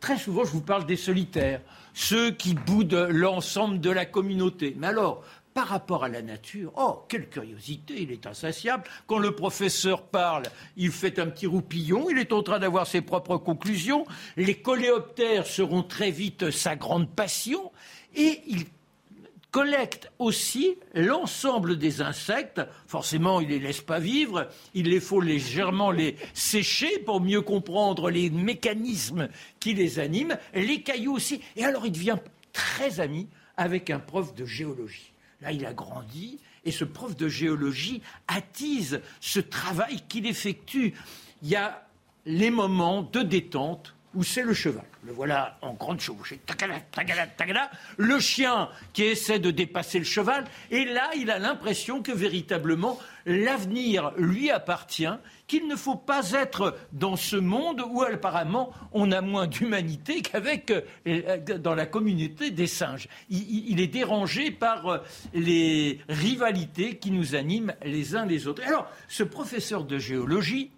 très 0.00 0.18
souvent, 0.18 0.44
je 0.44 0.50
vous 0.50 0.60
parle 0.60 0.84
des 0.84 0.96
solitaires, 0.96 1.62
ceux 1.94 2.30
qui 2.30 2.54
boudent 2.54 3.08
l'ensemble 3.10 3.80
de 3.80 3.90
la 3.90 4.04
communauté. 4.04 4.74
Mais 4.78 4.88
alors, 4.88 5.24
par 5.54 5.68
rapport 5.68 6.04
à 6.04 6.08
la 6.08 6.22
nature, 6.22 6.72
oh, 6.76 7.04
quelle 7.08 7.28
curiosité, 7.28 8.02
il 8.02 8.12
est 8.12 8.26
insatiable. 8.26 8.84
Quand 9.06 9.18
le 9.18 9.34
professeur 9.34 10.02
parle, 10.02 10.44
il 10.76 10.92
fait 10.92 11.18
un 11.18 11.26
petit 11.26 11.46
roupillon, 11.46 12.08
il 12.10 12.18
est 12.18 12.32
en 12.32 12.42
train 12.42 12.58
d'avoir 12.58 12.86
ses 12.86 13.00
propres 13.00 13.38
conclusions. 13.38 14.06
Les 14.36 14.54
coléoptères 14.54 15.46
seront 15.46 15.82
très 15.82 16.10
vite 16.10 16.50
sa 16.50 16.76
grande 16.76 17.10
passion. 17.10 17.72
Et 18.14 18.40
il 18.46 18.66
collecte 19.50 20.12
aussi 20.18 20.76
l'ensemble 20.94 21.78
des 21.78 22.00
insectes. 22.00 22.60
Forcément, 22.86 23.40
il 23.40 23.48
ne 23.48 23.54
les 23.54 23.58
laisse 23.58 23.80
pas 23.80 23.98
vivre. 23.98 24.48
Il 24.74 24.88
les 24.88 25.00
faut 25.00 25.20
légèrement 25.20 25.90
les 25.90 26.16
sécher 26.34 26.98
pour 27.00 27.20
mieux 27.20 27.42
comprendre 27.42 28.10
les 28.10 28.30
mécanismes 28.30 29.28
qui 29.60 29.74
les 29.74 29.98
animent. 29.98 30.36
Les 30.54 30.82
cailloux 30.82 31.14
aussi. 31.14 31.40
Et 31.56 31.64
alors, 31.64 31.86
il 31.86 31.92
devient 31.92 32.18
très 32.52 33.00
ami 33.00 33.28
avec 33.56 33.90
un 33.90 33.98
prof 33.98 34.34
de 34.34 34.44
géologie. 34.44 35.12
Là, 35.40 35.52
il 35.52 35.64
a 35.66 35.72
grandi 35.72 36.38
et 36.64 36.72
ce 36.72 36.84
prof 36.84 37.16
de 37.16 37.28
géologie 37.28 38.02
attise 38.26 39.00
ce 39.20 39.40
travail 39.40 40.02
qu'il 40.08 40.26
effectue. 40.26 40.94
Il 41.42 41.48
y 41.48 41.56
a 41.56 41.86
les 42.26 42.50
moments 42.50 43.02
de 43.02 43.22
détente 43.22 43.94
où 44.14 44.22
c'est 44.22 44.42
le 44.42 44.54
cheval. 44.54 44.84
Le 45.04 45.12
voilà 45.12 45.58
en 45.62 45.74
grande 45.74 46.00
chevauchée. 46.00 46.40
Le 47.96 48.20
chien 48.20 48.68
qui 48.92 49.04
essaie 49.04 49.38
de 49.38 49.50
dépasser 49.50 49.98
le 49.98 50.04
cheval. 50.04 50.44
Et 50.70 50.84
là, 50.84 51.10
il 51.16 51.30
a 51.30 51.38
l'impression 51.38 52.02
que 52.02 52.12
véritablement, 52.12 52.98
l'avenir 53.26 54.12
lui 54.16 54.50
appartient, 54.50 55.06
qu'il 55.46 55.66
ne 55.66 55.76
faut 55.76 55.96
pas 55.96 56.32
être 56.32 56.76
dans 56.92 57.16
ce 57.16 57.36
monde 57.36 57.82
où 57.90 58.02
apparemment 58.02 58.72
on 58.92 59.12
a 59.12 59.20
moins 59.20 59.46
d'humanité 59.46 60.20
qu'avec 60.22 60.70
euh, 60.70 61.38
dans 61.58 61.74
la 61.74 61.86
communauté 61.86 62.50
des 62.50 62.66
singes. 62.66 63.08
Il, 63.30 63.80
est 63.80 63.86
dérangé 63.86 64.50
par 64.50 64.86
euh, 64.86 64.98
les 65.32 66.00
rivalités 66.08 66.98
qui 66.98 67.10
nous 67.10 67.34
animent 67.34 67.74
les 67.84 68.16
uns 68.16 68.26
les 68.26 68.46
autres. 68.46 68.62
Alors, 68.64 68.90
ce 69.08 69.22
professeur 69.22 69.84
de 69.84 69.98
géologie, 69.98 70.70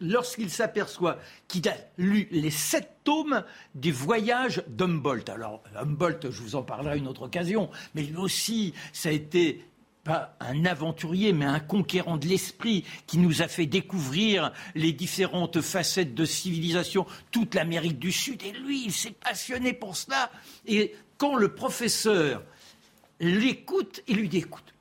lorsqu'il 0.00 0.50
s'aperçoit 0.50 1.18
qu'il 1.48 1.68
a 1.68 1.76
lu 1.98 2.28
les 2.30 2.50
sept 2.50 2.88
tomes 3.04 3.44
des 3.74 3.90
voyages 3.90 4.62
d'Humboldt. 4.68 5.30
Alors, 5.30 5.62
Humboldt, 5.74 6.30
je 6.30 6.42
vous 6.42 6.56
en 6.56 6.62
parlerai 6.62 6.92
à 6.92 6.96
une 6.96 7.08
autre 7.08 7.22
occasion, 7.22 7.70
mais 7.94 8.02
lui 8.02 8.16
aussi, 8.16 8.74
ça 8.92 9.08
a 9.08 9.12
été 9.12 9.64
pas 10.04 10.36
un 10.38 10.64
aventurier, 10.64 11.32
mais 11.32 11.46
un 11.46 11.58
conquérant 11.58 12.16
de 12.16 12.26
l'esprit 12.26 12.84
qui 13.08 13.18
nous 13.18 13.42
a 13.42 13.48
fait 13.48 13.66
découvrir 13.66 14.52
les 14.76 14.92
différentes 14.92 15.60
facettes 15.60 16.14
de 16.14 16.24
civilisation, 16.24 17.06
toute 17.32 17.56
l'Amérique 17.56 17.98
du 17.98 18.12
Sud. 18.12 18.42
Et 18.44 18.52
lui, 18.52 18.84
il 18.84 18.92
s'est 18.92 19.10
passionné 19.10 19.72
pour 19.72 19.96
cela. 19.96 20.30
Et 20.64 20.94
quand 21.18 21.34
le 21.34 21.52
professeur 21.52 22.44
l'écoute, 23.18 24.02
il 24.06 24.18
lui 24.18 24.28
dit, 24.28 24.38
écoute, 24.38 24.74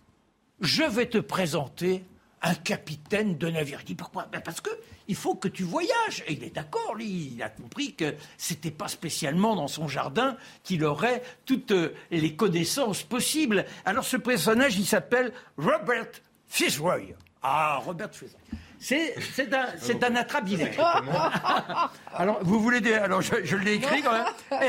je 0.61 0.83
vais 0.83 1.07
te 1.07 1.17
présenter 1.17 2.03
un 2.41 2.55
capitaine 2.55 3.37
de 3.37 3.49
navire. 3.49 3.79
Il 3.81 3.85
dit 3.85 3.95
pourquoi? 3.95 4.27
Ben 4.31 4.41
Parce 4.41 4.61
que 4.61 4.69
il 5.07 5.15
faut 5.15 5.35
que 5.35 5.47
tu 5.47 5.63
voyages. 5.63 6.23
Et 6.27 6.33
il 6.33 6.43
est 6.43 6.53
d'accord, 6.53 6.95
lui, 6.95 7.31
il 7.35 7.43
a 7.43 7.49
compris 7.49 7.93
que 7.93 8.15
c'était 8.37 8.71
pas 8.71 8.87
spécialement 8.87 9.55
dans 9.55 9.67
son 9.67 9.87
jardin 9.87 10.37
qu'il 10.63 10.83
aurait 10.83 11.23
toutes 11.45 11.73
les 12.11 12.35
connaissances 12.35 13.03
possibles. 13.03 13.65
Alors 13.85 14.03
ce 14.03 14.17
personnage, 14.17 14.77
il 14.77 14.85
s'appelle 14.85 15.31
Robert 15.57 16.07
Fitzroy. 16.47 17.15
Ah, 17.41 17.81
Robert 17.83 18.13
Fitzroy. 18.13 18.39
C'est, 18.79 19.15
c'est 19.33 19.51
un, 19.53 19.67
c'est 19.77 20.03
un 20.03 20.13
alors, 22.13 22.39
vous 22.43 22.59
voulez 22.59 22.81
dire, 22.81 23.01
alors 23.03 23.21
je, 23.21 23.55
l'ai 23.55 23.75
écrit 23.75 24.01
quand 24.03 24.11
même. 24.11 24.25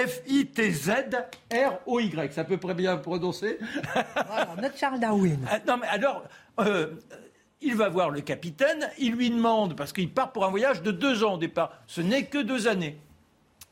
F-I-T-Z-R-O-Y. 0.08 1.22
Ça 2.32 2.44
peut 2.44 2.56
très 2.56 2.72
bien 2.72 2.96
prononcer. 2.96 3.58
voilà, 4.14 4.56
notre 4.60 4.78
Charles 4.78 5.00
Darwin. 5.00 5.38
Ah, 5.50 5.58
non, 5.66 5.76
mais 5.78 5.88
alors, 5.88 6.24
euh, 6.60 6.94
il 7.60 7.74
va 7.74 7.88
voir 7.88 8.10
le 8.10 8.20
capitaine, 8.20 8.90
il 8.98 9.12
lui 9.12 9.30
demande, 9.30 9.76
parce 9.76 9.92
qu'il 9.92 10.10
part 10.10 10.32
pour 10.32 10.44
un 10.44 10.50
voyage 10.50 10.82
de 10.82 10.90
deux 10.90 11.24
ans 11.24 11.34
au 11.34 11.38
départ, 11.38 11.72
ce 11.86 12.00
n'est 12.00 12.26
que 12.26 12.38
deux 12.38 12.68
années. 12.68 12.98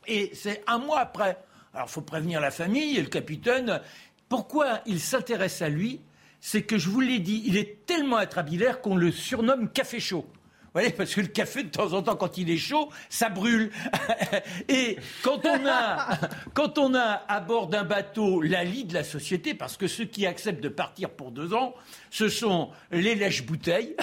Et 0.07 0.31
c'est 0.33 0.63
un 0.67 0.79
mois 0.79 0.99
après. 0.99 1.37
Alors 1.73 1.87
il 1.87 1.91
faut 1.91 2.01
prévenir 2.01 2.41
la 2.41 2.51
famille 2.51 2.97
et 2.97 3.01
le 3.01 3.09
capitaine. 3.09 3.81
Pourquoi 4.29 4.81
il 4.85 4.99
s'intéresse 4.99 5.61
à 5.61 5.69
lui? 5.69 6.01
C'est 6.39 6.63
que 6.63 6.77
je 6.77 6.89
vous 6.89 7.01
l'ai 7.01 7.19
dit, 7.19 7.43
il 7.45 7.57
est 7.57 7.85
tellement 7.85 8.17
atrabilaire 8.17 8.81
qu'on 8.81 8.95
le 8.95 9.11
surnomme 9.11 9.69
café 9.69 9.99
chaud 9.99 10.27
voyez, 10.75 10.91
parce 10.91 11.15
que 11.15 11.21
le 11.21 11.27
café, 11.27 11.63
de 11.63 11.69
temps 11.69 11.93
en 11.93 12.03
temps, 12.03 12.15
quand 12.15 12.37
il 12.37 12.49
est 12.49 12.57
chaud, 12.57 12.89
ça 13.09 13.29
brûle. 13.29 13.71
Et 14.69 14.97
quand 15.23 15.45
on 15.45 15.65
a, 15.67 16.17
quand 16.53 16.77
on 16.77 16.93
a 16.93 17.23
à 17.27 17.39
bord 17.39 17.67
d'un 17.67 17.83
bateau 17.83 18.41
la 18.41 18.63
lie 18.63 18.83
de 18.83 18.93
la 18.93 19.03
société, 19.03 19.53
parce 19.53 19.77
que 19.77 19.87
ceux 19.87 20.05
qui 20.05 20.25
acceptent 20.25 20.63
de 20.63 20.69
partir 20.69 21.09
pour 21.09 21.31
deux 21.31 21.53
ans, 21.53 21.73
ce 22.09 22.27
sont 22.27 22.71
les 22.91 23.15
lèches-bouteilles, 23.15 23.95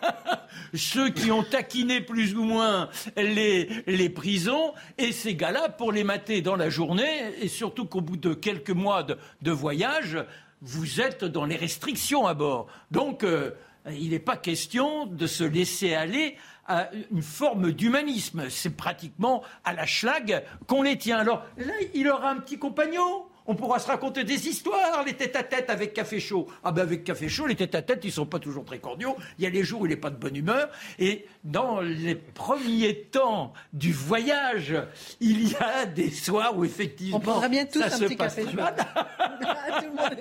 ceux 0.74 1.10
qui 1.10 1.30
ont 1.30 1.44
taquiné 1.44 2.00
plus 2.00 2.34
ou 2.34 2.42
moins 2.42 2.88
les, 3.16 3.68
les 3.86 4.10
prisons, 4.10 4.74
et 4.98 5.12
ces 5.12 5.34
gars-là, 5.34 5.68
pour 5.68 5.92
les 5.92 6.04
mater 6.04 6.42
dans 6.42 6.56
la 6.56 6.68
journée, 6.68 7.32
et 7.40 7.48
surtout 7.48 7.86
qu'au 7.86 8.00
bout 8.00 8.16
de 8.16 8.34
quelques 8.34 8.70
mois 8.70 9.04
de, 9.04 9.50
voyage, 9.50 10.18
vous 10.60 11.00
êtes 11.00 11.24
dans 11.24 11.44
les 11.44 11.56
restrictions 11.56 12.26
à 12.26 12.34
bord. 12.34 12.66
Donc, 12.90 13.22
euh, 13.22 13.52
il 13.90 14.10
n'est 14.10 14.18
pas 14.18 14.36
question 14.36 15.06
de 15.06 15.26
se 15.26 15.44
laisser 15.44 15.94
aller 15.94 16.36
à 16.66 16.90
une 17.10 17.22
forme 17.22 17.72
d'humanisme. 17.72 18.50
C'est 18.50 18.76
pratiquement 18.76 19.42
à 19.64 19.72
la 19.72 19.86
schlag 19.86 20.44
qu'on 20.66 20.82
les 20.82 20.98
tient. 20.98 21.18
Alors 21.18 21.44
là, 21.56 21.72
il 21.94 22.08
aura 22.08 22.30
un 22.30 22.36
petit 22.36 22.58
compagnon. 22.58 23.24
On 23.50 23.54
pourra 23.54 23.78
se 23.78 23.86
raconter 23.86 24.24
des 24.24 24.46
histoires, 24.46 25.02
les 25.06 25.14
têtes 25.14 25.34
à 25.34 25.42
tête 25.42 25.70
avec 25.70 25.94
café 25.94 26.20
chaud. 26.20 26.48
Ah 26.62 26.70
ben 26.70 26.82
avec 26.82 27.02
café 27.02 27.30
chaud, 27.30 27.46
les 27.46 27.56
têtes 27.56 27.74
à 27.74 27.80
tête, 27.80 28.00
ils 28.04 28.12
sont 28.12 28.26
pas 28.26 28.38
toujours 28.38 28.66
très 28.66 28.78
cordiaux. 28.78 29.16
Il 29.38 29.44
y 29.44 29.46
a 29.46 29.50
les 29.50 29.64
jours 29.64 29.80
où 29.80 29.86
il 29.86 29.88
n'est 29.88 29.96
pas 29.96 30.10
de 30.10 30.16
bonne 30.16 30.36
humeur. 30.36 30.68
Et 30.98 31.24
dans 31.44 31.80
les 31.80 32.14
premiers 32.14 33.04
temps 33.04 33.54
du 33.72 33.90
voyage, 33.90 34.74
il 35.20 35.50
y 35.50 35.56
a 35.56 35.86
des 35.86 36.10
soirs 36.10 36.58
où 36.58 36.64
effectivement, 36.66 37.16
on 37.16 37.20
prendra 37.20 37.48
bien 37.48 37.64
tous 37.64 37.80
ça 37.80 37.96
un 37.96 37.98
petit 38.00 38.16
café 38.18 38.42
chaud. 38.42 38.50
Tout 38.50 39.86
le 39.86 39.96
monde 39.96 40.18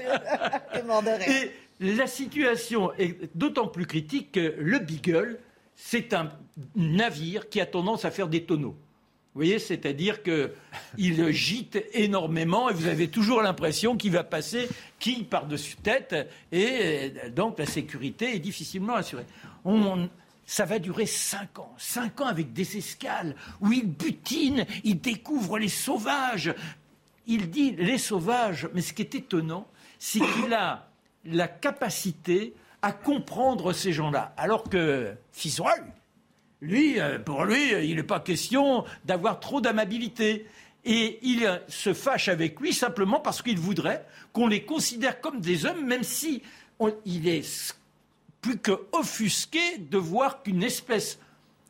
est 0.74 0.84
mort 0.88 1.03
de 1.03 1.10
rire. 1.10 1.49
La 1.80 2.07
situation 2.07 2.91
est 2.97 3.36
d'autant 3.36 3.67
plus 3.67 3.86
critique 3.86 4.32
que 4.32 4.55
le 4.57 4.80
Beagle, 4.80 5.39
c'est 5.75 6.13
un 6.13 6.32
navire 6.75 7.49
qui 7.49 7.61
a 7.61 7.65
tendance 7.67 8.03
à 8.03 8.11
faire 8.11 8.28
des 8.28 8.43
tonneaux. 8.43 8.75
Vous 9.38 9.43
voyez, 9.43 9.59
c'est-à-dire 9.59 10.23
qu'il 10.23 11.32
gîte 11.32 11.78
énormément 11.93 12.71
et 12.71 12.73
vous 12.73 12.88
avez 12.88 13.07
toujours 13.07 13.43
l'impression 13.43 13.95
qu'il 13.95 14.11
va 14.11 14.23
passer 14.23 14.67
qui 14.97 15.23
par-dessus 15.23 15.75
tête 15.75 16.15
et 16.51 17.13
donc 17.36 17.59
la 17.59 17.67
sécurité 17.67 18.36
est 18.36 18.39
difficilement 18.39 18.95
assurée. 18.95 19.28
ça 20.47 20.65
va 20.65 20.80
durer 20.80 21.05
cinq 21.05 21.59
ans, 21.59 21.71
cinq 21.78 22.19
ans 22.21 22.25
avec 22.25 22.51
des 22.53 22.78
escales 22.78 23.36
où 23.61 23.71
il 23.71 23.86
butine, 23.86 24.65
il 24.84 24.99
découvre 24.99 25.59
les 25.59 25.69
sauvages. 25.69 26.55
Il 27.28 27.51
dit 27.51 27.73
les 27.73 27.99
sauvages, 27.99 28.67
mais 28.73 28.82
ce 28.82 28.93
qui 28.93 29.03
est 29.03 29.13
étonnant, 29.13 29.67
c'est 29.99 30.19
qu'il 30.19 30.51
a 30.55 30.89
la 31.26 31.47
capacité 31.47 32.53
à 32.82 32.91
comprendre 32.91 33.74
ces 33.74 33.91
gens-là. 33.91 34.34
Alors 34.38 34.63
que 34.63 35.13
Fitzroy, 35.32 35.74
lui, 36.61 36.99
euh, 36.99 37.20
pour 37.20 37.45
lui, 37.45 37.72
il 37.88 37.95
n'est 37.95 38.03
pas 38.03 38.20
question 38.20 38.86
d'avoir 39.05 39.39
trop 39.39 39.61
d'amabilité. 39.61 40.47
Et 40.86 41.20
il 41.22 41.61
se 41.68 41.93
fâche 41.93 42.30
avec 42.30 42.59
lui 42.61 42.74
simplement 42.74 43.20
parce 43.20 43.41
qu'il 43.41 43.59
voudrait 43.59 44.05
qu'on 44.32 44.47
les 44.47 44.63
considère 44.63 45.20
comme 45.20 45.41
des 45.41 45.65
hommes, 45.65 45.86
même 45.86 46.03
si 46.03 46.41
il 47.05 47.28
est 47.28 47.76
plus 48.41 48.57
que 48.57 48.72
offusqué 48.93 49.80
de 49.80 49.97
voir 49.97 50.43
qu'une 50.43 50.63
espèce 50.63 51.20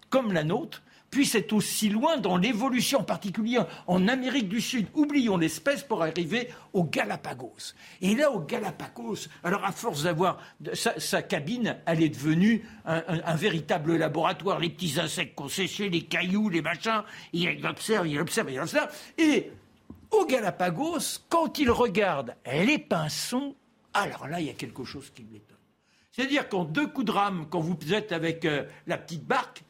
comme 0.09 0.33
la 0.33 0.43
nôtre 0.43 0.83
puisse 1.09 1.35
être 1.35 1.53
aussi 1.53 1.89
loin 1.89 2.17
dans 2.17 2.37
l'évolution, 2.37 2.99
en 2.99 3.03
particulier 3.03 3.59
en 3.87 4.07
Amérique 4.07 4.49
du 4.49 4.61
Sud. 4.61 4.87
Oublions 4.93 5.37
l'espèce 5.37 5.83
pour 5.83 6.03
arriver 6.03 6.49
au 6.73 6.83
Galapagos. 6.83 7.73
Et 8.01 8.15
là, 8.15 8.31
au 8.31 8.39
Galapagos, 8.39 9.27
alors 9.43 9.63
à 9.65 9.71
force 9.71 10.03
d'avoir 10.03 10.39
sa, 10.73 11.21
cabine, 11.21 11.77
elle 11.85 12.03
est 12.03 12.09
devenue 12.09 12.65
un, 12.85 13.35
véritable 13.35 13.95
laboratoire. 13.95 14.59
Les 14.59 14.69
petits 14.69 14.99
insectes 14.99 15.35
qu'on 15.35 15.47
séchait, 15.47 15.89
les 15.89 16.01
cailloux, 16.01 16.49
les 16.49 16.61
machins, 16.61 17.03
il 17.33 17.65
observe, 17.65 18.07
il 18.07 18.19
observe, 18.19 18.51
il 18.51 18.59
observe. 18.59 18.89
Et 19.17 19.51
Au 20.11 20.25
Galapagos, 20.25 21.21
quand 21.29 21.57
il 21.59 21.71
regarde 21.71 22.35
les 22.45 22.77
pinsons, 22.77 23.55
alors 23.93 24.27
là, 24.27 24.39
il 24.39 24.47
y 24.47 24.49
a 24.49 24.53
quelque 24.53 24.83
chose 24.83 25.11
qui 25.13 25.23
l'étonne. 25.23 25.57
C'est-à-dire 26.11 26.49
qu'en 26.49 26.65
deux 26.65 26.87
coups 26.87 27.05
de 27.05 27.11
rame, 27.11 27.45
quand 27.49 27.59
vous 27.59 27.93
êtes 27.93 28.11
avec 28.11 28.43
euh, 28.45 28.65
la 28.87 28.97
petite 28.97 29.23
barque, 29.23 29.63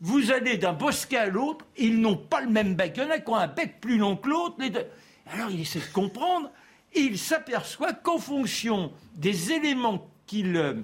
vous 0.00 0.30
allez 0.30 0.58
d'un 0.58 0.72
bosquet 0.72 1.16
à 1.16 1.26
l'autre, 1.26 1.64
ils 1.76 2.00
n'ont 2.00 2.16
pas 2.16 2.40
le 2.40 2.50
même 2.50 2.74
bec. 2.74 2.94
Il 2.96 3.02
y 3.02 3.06
en 3.06 3.10
a 3.10 3.18
qui 3.18 3.30
ont 3.30 3.36
un 3.36 3.46
bec 3.46 3.80
plus 3.80 3.96
long 3.96 4.16
que 4.16 4.28
l'autre. 4.28 4.56
Alors 5.32 5.50
il 5.50 5.60
essaie 5.60 5.80
de 5.80 5.92
comprendre, 5.92 6.50
et 6.92 7.00
il 7.00 7.18
s'aperçoit 7.18 7.92
qu'en 7.92 8.18
fonction 8.18 8.92
des 9.14 9.52
éléments 9.52 10.06
qu'il 10.26 10.56
euh, 10.56 10.74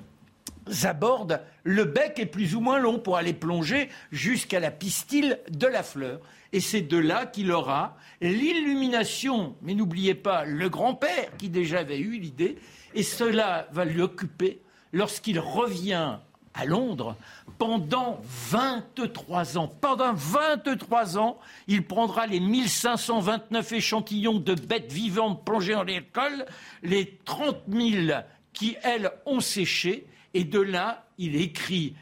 aborde, 0.84 1.40
le 1.64 1.84
bec 1.84 2.18
est 2.18 2.26
plus 2.26 2.54
ou 2.54 2.60
moins 2.60 2.78
long 2.78 2.98
pour 2.98 3.16
aller 3.16 3.32
plonger 3.32 3.88
jusqu'à 4.10 4.60
la 4.60 4.70
pistille 4.70 5.36
de 5.50 5.66
la 5.66 5.82
fleur. 5.82 6.20
Et 6.52 6.60
c'est 6.60 6.82
de 6.82 6.96
là 6.96 7.26
qu'il 7.26 7.52
aura 7.52 7.96
l'illumination. 8.20 9.54
Mais 9.62 9.74
n'oubliez 9.74 10.14
pas 10.14 10.44
le 10.44 10.68
grand-père 10.68 11.36
qui 11.38 11.48
déjà 11.48 11.80
avait 11.80 11.98
eu 11.98 12.18
l'idée, 12.18 12.56
et 12.94 13.02
cela 13.02 13.68
va 13.72 13.84
lui 13.84 14.00
occuper 14.00 14.60
lorsqu'il 14.92 15.38
revient 15.38 16.18
à 16.54 16.64
Londres 16.64 17.16
pendant 17.58 18.20
23 18.24 19.58
ans. 19.58 19.68
Pendant 19.80 20.12
23 20.14 21.18
ans, 21.18 21.38
il 21.68 21.84
prendra 21.84 22.26
les 22.26 22.40
1529 22.40 23.72
échantillons 23.72 24.38
de 24.38 24.54
bêtes 24.54 24.92
vivantes 24.92 25.44
plongées 25.44 25.74
dans 25.74 25.82
l'école, 25.82 26.46
les 26.82 27.18
30 27.24 27.56
000 27.68 28.18
qui, 28.52 28.76
elles, 28.82 29.10
ont 29.26 29.40
séché, 29.40 30.06
et 30.34 30.44
de 30.44 30.60
là, 30.60 31.06
il 31.18 31.36
écrit 31.36 31.94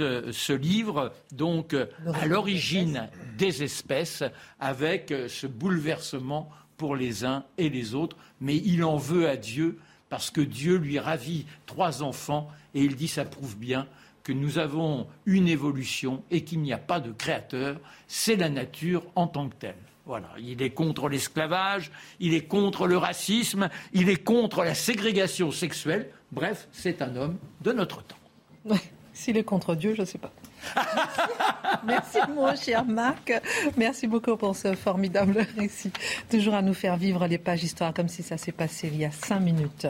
euh, 0.00 0.30
ce 0.32 0.52
livre, 0.52 1.12
donc 1.32 1.74
euh, 1.74 1.86
à 2.14 2.26
l'origine 2.26 3.08
des 3.36 3.62
espèces, 3.62 4.22
avec 4.60 5.10
euh, 5.10 5.28
ce 5.28 5.46
bouleversement 5.46 6.50
pour 6.76 6.96
les 6.96 7.24
uns 7.24 7.44
et 7.58 7.70
les 7.70 7.94
autres. 7.94 8.16
Mais 8.40 8.56
il 8.56 8.84
en 8.84 8.96
veut 8.96 9.28
à 9.28 9.36
Dieu 9.36 9.78
parce 10.12 10.30
que 10.30 10.42
Dieu 10.42 10.76
lui 10.76 10.98
ravit 10.98 11.46
trois 11.64 12.02
enfants 12.02 12.50
et 12.74 12.82
il 12.82 12.96
dit 12.96 13.08
ça 13.08 13.24
prouve 13.24 13.56
bien 13.56 13.86
que 14.24 14.34
nous 14.34 14.58
avons 14.58 15.06
une 15.24 15.48
évolution 15.48 16.22
et 16.30 16.44
qu'il 16.44 16.60
n'y 16.60 16.74
a 16.74 16.76
pas 16.76 17.00
de 17.00 17.12
créateur, 17.12 17.80
c'est 18.08 18.36
la 18.36 18.50
nature 18.50 19.04
en 19.14 19.26
tant 19.26 19.48
que 19.48 19.54
telle. 19.54 19.78
Voilà, 20.04 20.28
il 20.38 20.60
est 20.60 20.68
contre 20.68 21.08
l'esclavage, 21.08 21.90
il 22.20 22.34
est 22.34 22.46
contre 22.46 22.86
le 22.86 22.98
racisme, 22.98 23.70
il 23.94 24.10
est 24.10 24.22
contre 24.22 24.64
la 24.64 24.74
ségrégation 24.74 25.50
sexuelle. 25.50 26.10
Bref, 26.30 26.68
c'est 26.72 27.00
un 27.00 27.16
homme 27.16 27.38
de 27.62 27.72
notre 27.72 28.02
temps. 28.02 28.76
S'il 29.14 29.38
est 29.38 29.44
contre 29.44 29.74
Dieu, 29.74 29.94
je 29.94 30.02
ne 30.02 30.06
sais 30.06 30.18
pas. 30.18 30.30
Merci 31.86 32.18
mon 32.34 32.54
cher 32.56 32.84
Marc. 32.84 33.32
Merci 33.76 34.06
beaucoup 34.06 34.36
pour 34.36 34.56
ce 34.56 34.74
formidable 34.74 35.46
récit. 35.58 35.92
Toujours 36.30 36.54
à 36.54 36.62
nous 36.62 36.74
faire 36.74 36.96
vivre 36.96 37.26
les 37.26 37.38
pages 37.38 37.60
d'histoire 37.60 37.92
comme 37.94 38.08
si 38.08 38.22
ça 38.22 38.36
s'est 38.36 38.52
passé 38.52 38.88
il 38.92 38.98
y 38.98 39.04
a 39.04 39.10
cinq 39.10 39.40
minutes. 39.40 39.86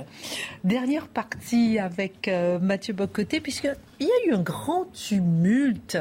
Dernière 0.64 1.08
partie 1.08 1.78
avec 1.78 2.28
euh, 2.28 2.58
Mathieu 2.58 2.94
Bocoté, 2.94 3.40
puisqu'il 3.40 3.76
y 4.00 4.10
a 4.10 4.30
eu 4.30 4.34
un 4.34 4.42
grand 4.42 4.86
tumulte 4.92 5.98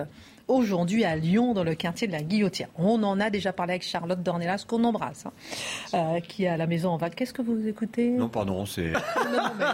aujourd'hui 0.51 1.03
à 1.05 1.15
Lyon, 1.15 1.53
dans 1.53 1.63
le 1.63 1.75
quartier 1.75 2.07
de 2.07 2.11
la 2.11 2.21
Guillotière. 2.21 2.67
On 2.77 3.01
en 3.03 3.19
a 3.19 3.29
déjà 3.29 3.53
parlé 3.53 3.73
avec 3.73 3.83
Charlotte 3.83 4.21
Dornelas, 4.21 4.65
qu'on 4.67 4.83
embrasse, 4.83 5.25
hein, 5.25 5.31
euh, 5.93 6.19
qui 6.19 6.43
est 6.43 6.47
à 6.47 6.57
la 6.57 6.67
maison 6.67 6.89
en 6.89 6.97
Val. 6.97 7.15
Qu'est-ce 7.15 7.33
que 7.33 7.41
vous 7.41 7.67
écoutez? 7.67 8.09
Non, 8.09 8.29
pardon, 8.29 8.65
c'est. 8.65 8.91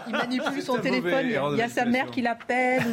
il 0.07 0.13
manipule 0.13 0.61
son 0.61 0.77
téléphone. 0.77 1.25
Il 1.25 1.57
y 1.57 1.61
a 1.61 1.69
sa 1.69 1.85
mère 1.85 2.11
qui 2.11 2.21
l'appelle. 2.21 2.83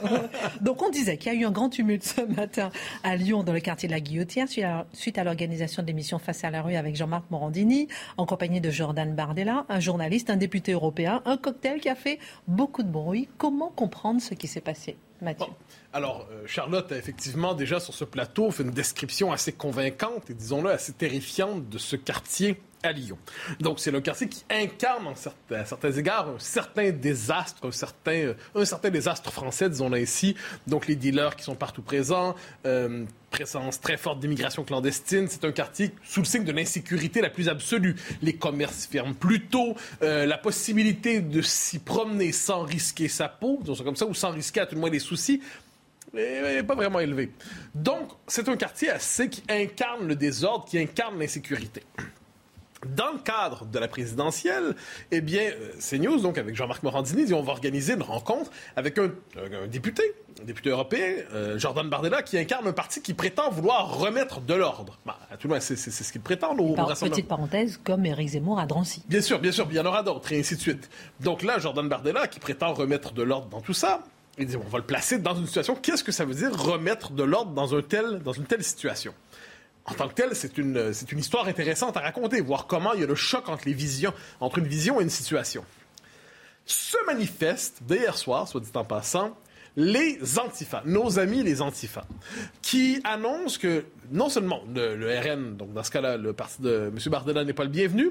Donc 0.60 0.82
on 0.82 0.90
disait 0.90 1.16
qu'il 1.16 1.32
y 1.32 1.36
a 1.36 1.38
eu 1.38 1.44
un 1.44 1.50
grand 1.50 1.68
tumulte 1.68 2.04
ce 2.04 2.20
matin 2.22 2.70
à 3.02 3.16
Lyon, 3.16 3.42
dans 3.42 3.52
le 3.52 3.60
quartier 3.60 3.88
de 3.88 3.92
la 3.92 4.00
Guillotière, 4.00 4.46
suite 4.92 5.18
à 5.18 5.24
l'organisation 5.24 5.82
de 5.82 5.86
l'émission 5.88 6.18
Face 6.18 6.44
à 6.44 6.50
la 6.50 6.62
rue 6.62 6.76
avec 6.76 6.96
Jean-Marc 6.96 7.30
Morandini, 7.30 7.88
en 8.16 8.26
compagnie 8.26 8.60
de 8.60 8.70
Jordan 8.70 9.14
Bardella, 9.14 9.66
un 9.68 9.80
journaliste, 9.80 10.30
un 10.30 10.36
député 10.36 10.72
européen, 10.72 11.22
un 11.24 11.36
cocktail 11.36 11.80
qui 11.80 11.88
a 11.88 11.94
fait 11.94 12.18
beaucoup 12.46 12.82
de 12.82 12.88
bruit. 12.88 13.28
Comment 13.38 13.70
comprendre 13.70 14.20
ce 14.20 14.34
qui 14.34 14.46
s'est 14.46 14.60
passé 14.60 14.96
Mathieu? 15.20 15.46
Alors, 15.96 16.28
euh, 16.30 16.42
Charlotte 16.46 16.92
a 16.92 16.98
effectivement 16.98 17.54
déjà 17.54 17.80
sur 17.80 17.94
ce 17.94 18.04
plateau 18.04 18.50
fait 18.50 18.64
une 18.64 18.70
description 18.70 19.32
assez 19.32 19.52
convaincante 19.52 20.28
et 20.28 20.34
disons-le 20.34 20.68
assez 20.68 20.92
terrifiante 20.92 21.70
de 21.70 21.78
ce 21.78 21.96
quartier 21.96 22.60
à 22.82 22.92
Lyon. 22.92 23.16
Donc, 23.60 23.80
c'est 23.80 23.90
le 23.90 24.02
quartier 24.02 24.28
qui 24.28 24.44
incarne 24.50 25.08
à 25.50 25.64
certains 25.64 25.92
égards 25.92 26.28
un 26.28 26.38
certain 26.38 26.90
désastre, 26.90 27.66
un 27.66 27.70
certain, 27.70 28.12
euh, 28.12 28.34
un 28.54 28.66
certain 28.66 28.90
désastre 28.90 29.32
français, 29.32 29.70
disons-le 29.70 29.96
ainsi. 29.96 30.36
Donc, 30.66 30.86
les 30.86 30.96
dealers 30.96 31.34
qui 31.34 31.44
sont 31.44 31.54
partout 31.54 31.80
présents, 31.80 32.34
euh, 32.66 33.06
présence 33.30 33.80
très 33.80 33.96
forte 33.96 34.20
d'immigration 34.20 34.64
clandestine. 34.64 35.28
C'est 35.30 35.46
un 35.46 35.52
quartier 35.52 35.92
sous 36.04 36.20
le 36.20 36.26
signe 36.26 36.44
de 36.44 36.52
l'insécurité 36.52 37.22
la 37.22 37.30
plus 37.30 37.48
absolue. 37.48 37.96
Les 38.20 38.34
commerces 38.34 38.86
ferment 38.86 39.14
plus 39.14 39.46
tôt, 39.46 39.76
la 40.00 40.38
possibilité 40.38 41.20
de 41.20 41.42
s'y 41.42 41.78
promener 41.78 42.32
sans 42.32 42.62
risquer 42.62 43.08
sa 43.08 43.28
peau, 43.28 43.58
disons 43.62 43.82
comme 43.82 43.96
ça, 43.96 44.06
ou 44.06 44.14
sans 44.14 44.30
risquer 44.30 44.60
à 44.60 44.66
tout 44.66 44.74
le 44.74 44.80
moins 44.80 44.90
des 44.90 45.00
soucis, 45.00 45.42
mais 46.12 46.62
pas 46.62 46.74
vraiment 46.74 47.00
élevé. 47.00 47.30
Donc, 47.74 48.08
c'est 48.26 48.48
un 48.48 48.56
quartier 48.56 48.90
assez 48.90 49.28
qui 49.28 49.42
incarne 49.48 50.06
le 50.06 50.16
désordre, 50.16 50.64
qui 50.64 50.78
incarne 50.78 51.18
l'insécurité. 51.18 51.82
Dans 52.94 53.10
le 53.12 53.18
cadre 53.18 53.64
de 53.64 53.78
la 53.78 53.88
présidentielle, 53.88 54.76
eh 55.10 55.20
bien, 55.20 55.50
euh, 55.50 55.72
CNews, 55.80 56.20
donc 56.20 56.38
avec 56.38 56.54
Jean-Marc 56.54 56.82
Morandini, 56.82 57.24
dit 57.24 57.34
on 57.34 57.42
va 57.42 57.52
organiser 57.52 57.94
une 57.94 58.02
rencontre 58.02 58.50
avec 58.76 58.98
un, 58.98 59.10
député, 59.66 60.02
un 60.40 60.44
député 60.44 60.70
européen, 60.70 61.14
euh, 61.32 61.58
Jordan 61.58 61.88
Bardella, 61.88 62.22
qui 62.22 62.38
incarne 62.38 62.68
un 62.68 62.72
parti 62.72 63.00
qui 63.00 63.14
prétend 63.14 63.50
vouloir 63.50 63.98
remettre 63.98 64.40
de 64.40 64.54
l'ordre. 64.54 64.98
Bah, 65.06 65.18
à 65.30 65.36
tout 65.36 65.48
le 65.48 65.54
moins, 65.54 65.60
c'est 65.60 65.76
ce 65.76 66.12
qu'il 66.12 66.20
prétend. 66.20 66.54
Au, 66.56 66.74
Par, 66.74 66.94
petite 66.94 67.26
parenthèse, 67.26 67.80
comme 67.82 68.04
Éric 68.04 68.28
Zemmour 68.28 68.60
à 68.60 68.66
Drancy. 68.66 69.02
Bien 69.08 69.22
sûr, 69.22 69.40
bien 69.40 69.52
sûr, 69.52 69.66
il 69.70 69.76
y 69.76 69.80
en 69.80 69.86
aura 69.86 70.02
d'autres, 70.02 70.30
et 70.32 70.38
ainsi 70.38 70.54
de 70.54 70.60
suite. 70.60 70.90
Donc 71.20 71.42
là, 71.42 71.58
Jordan 71.58 71.88
Bardella, 71.88 72.28
qui 72.28 72.40
prétend 72.40 72.74
remettre 72.74 73.12
de 73.12 73.22
l'ordre 73.22 73.48
dans 73.48 73.62
tout 73.62 73.74
ça, 73.74 74.02
il 74.38 74.46
dit, 74.46 74.56
on 74.56 74.68
va 74.68 74.78
le 74.78 74.84
placer 74.84 75.18
dans 75.18 75.34
une 75.34 75.46
situation. 75.46 75.74
Qu'est-ce 75.74 76.04
que 76.04 76.12
ça 76.12 76.24
veut 76.24 76.34
dire 76.34 76.52
remettre 76.54 77.12
de 77.12 77.22
l'ordre 77.22 77.52
dans, 77.52 77.74
un 77.74 77.82
dans 78.22 78.32
une 78.32 78.44
telle 78.44 78.62
situation? 78.62 79.14
En 79.86 79.94
tant 79.94 80.08
que 80.08 80.14
tel, 80.14 80.34
c'est 80.34 80.58
une, 80.58 80.92
une 81.10 81.18
histoire 81.18 81.46
intéressante 81.46 81.96
à 81.96 82.00
raconter, 82.00 82.40
voir 82.40 82.66
comment 82.66 82.92
il 82.92 83.00
y 83.00 83.04
a 83.04 83.06
le 83.06 83.14
choc 83.14 83.48
entre 83.48 83.66
les 83.66 83.72
visions, 83.72 84.12
entre 84.40 84.58
une 84.58 84.66
vision 84.66 85.00
et 85.00 85.04
une 85.04 85.10
situation. 85.10 85.64
Se 86.64 86.96
manifeste, 87.06 87.78
dès 87.82 87.98
hier 87.98 88.16
soir, 88.16 88.48
soit 88.48 88.60
dit 88.60 88.70
en 88.74 88.84
passant, 88.84 89.36
les 89.76 90.38
antifas, 90.38 90.82
nos 90.86 91.18
amis 91.18 91.42
les 91.42 91.62
antifas, 91.62 92.06
qui 92.62 93.00
annoncent 93.04 93.58
que 93.60 93.84
non 94.10 94.28
seulement 94.28 94.62
le, 94.74 94.96
le 94.96 95.18
RN, 95.18 95.56
donc 95.56 95.72
dans 95.72 95.84
ce 95.84 95.90
cas-là, 95.90 96.16
le 96.16 96.32
parti 96.32 96.62
de 96.62 96.90
M. 96.92 96.98
Bardella 97.06 97.44
n'est 97.44 97.52
pas 97.52 97.64
le 97.64 97.70
bienvenu, 97.70 98.10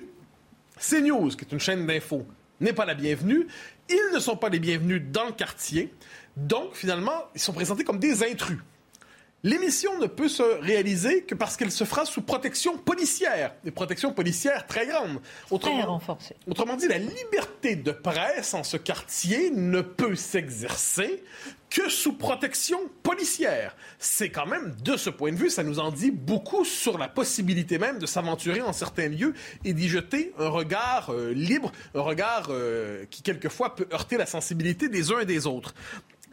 CNews, 0.79 1.29
qui 1.31 1.43
est 1.43 1.51
une 1.51 1.59
chaîne 1.59 1.85
d'infos, 1.85 2.25
n'est 2.61 2.73
pas 2.73 2.85
la 2.85 2.93
bienvenue. 2.93 3.47
Ils 3.89 4.11
ne 4.13 4.19
sont 4.19 4.35
pas 4.37 4.49
les 4.49 4.59
bienvenus 4.59 5.01
dans 5.11 5.25
le 5.25 5.31
quartier. 5.31 5.93
Donc, 6.37 6.73
finalement, 6.73 7.25
ils 7.33 7.41
sont 7.41 7.53
présentés 7.53 7.83
comme 7.83 7.99
des 7.99 8.23
intrus. 8.23 8.59
L'émission 9.43 9.99
ne 9.99 10.07
peut 10.07 10.27
se 10.27 10.41
réaliser 10.41 11.21
que 11.21 11.35
parce 11.35 11.55
qu'elle 11.55 11.71
se 11.71 11.83
fera 11.83 12.05
sous 12.05 12.21
protection 12.21 12.77
policière, 12.79 13.53
des 13.63 13.69
protections 13.69 14.11
policières 14.11 14.65
très 14.65 14.87
grandes. 14.87 15.21
Autrement, 15.51 15.77
très 15.77 15.85
renforcées. 15.85 16.35
Autrement 16.47 16.75
dit, 16.75 16.87
la 16.87 16.97
liberté 16.97 17.75
de 17.75 17.91
presse 17.91 18.55
en 18.55 18.63
ce 18.63 18.77
quartier 18.77 19.51
ne 19.51 19.81
peut 19.81 20.15
s'exercer 20.15 21.23
que 21.69 21.89
sous 21.89 22.13
protection 22.13 22.79
policière. 23.03 23.75
C'est 23.99 24.29
quand 24.29 24.45
même, 24.45 24.75
de 24.83 24.97
ce 24.97 25.09
point 25.09 25.31
de 25.31 25.37
vue, 25.37 25.49
ça 25.49 25.63
nous 25.63 25.79
en 25.79 25.91
dit 25.91 26.11
beaucoup 26.11 26.63
sur 26.63 26.97
la 26.97 27.07
possibilité 27.07 27.77
même 27.77 27.99
de 27.99 28.05
s'aventurer 28.05 28.61
en 28.61 28.71
certains 28.71 29.09
lieux 29.09 29.33
et 29.63 29.73
d'y 29.73 29.89
jeter 29.89 30.33
un 30.39 30.47
regard 30.47 31.11
euh, 31.11 31.33
libre, 31.33 31.71
un 31.93 32.01
regard 32.01 32.47
euh, 32.49 33.05
qui 33.09 33.21
quelquefois 33.23 33.75
peut 33.75 33.87
heurter 33.91 34.17
la 34.17 34.25
sensibilité 34.25 34.89
des 34.89 35.11
uns 35.11 35.19
et 35.19 35.25
des 35.25 35.47
autres. 35.47 35.73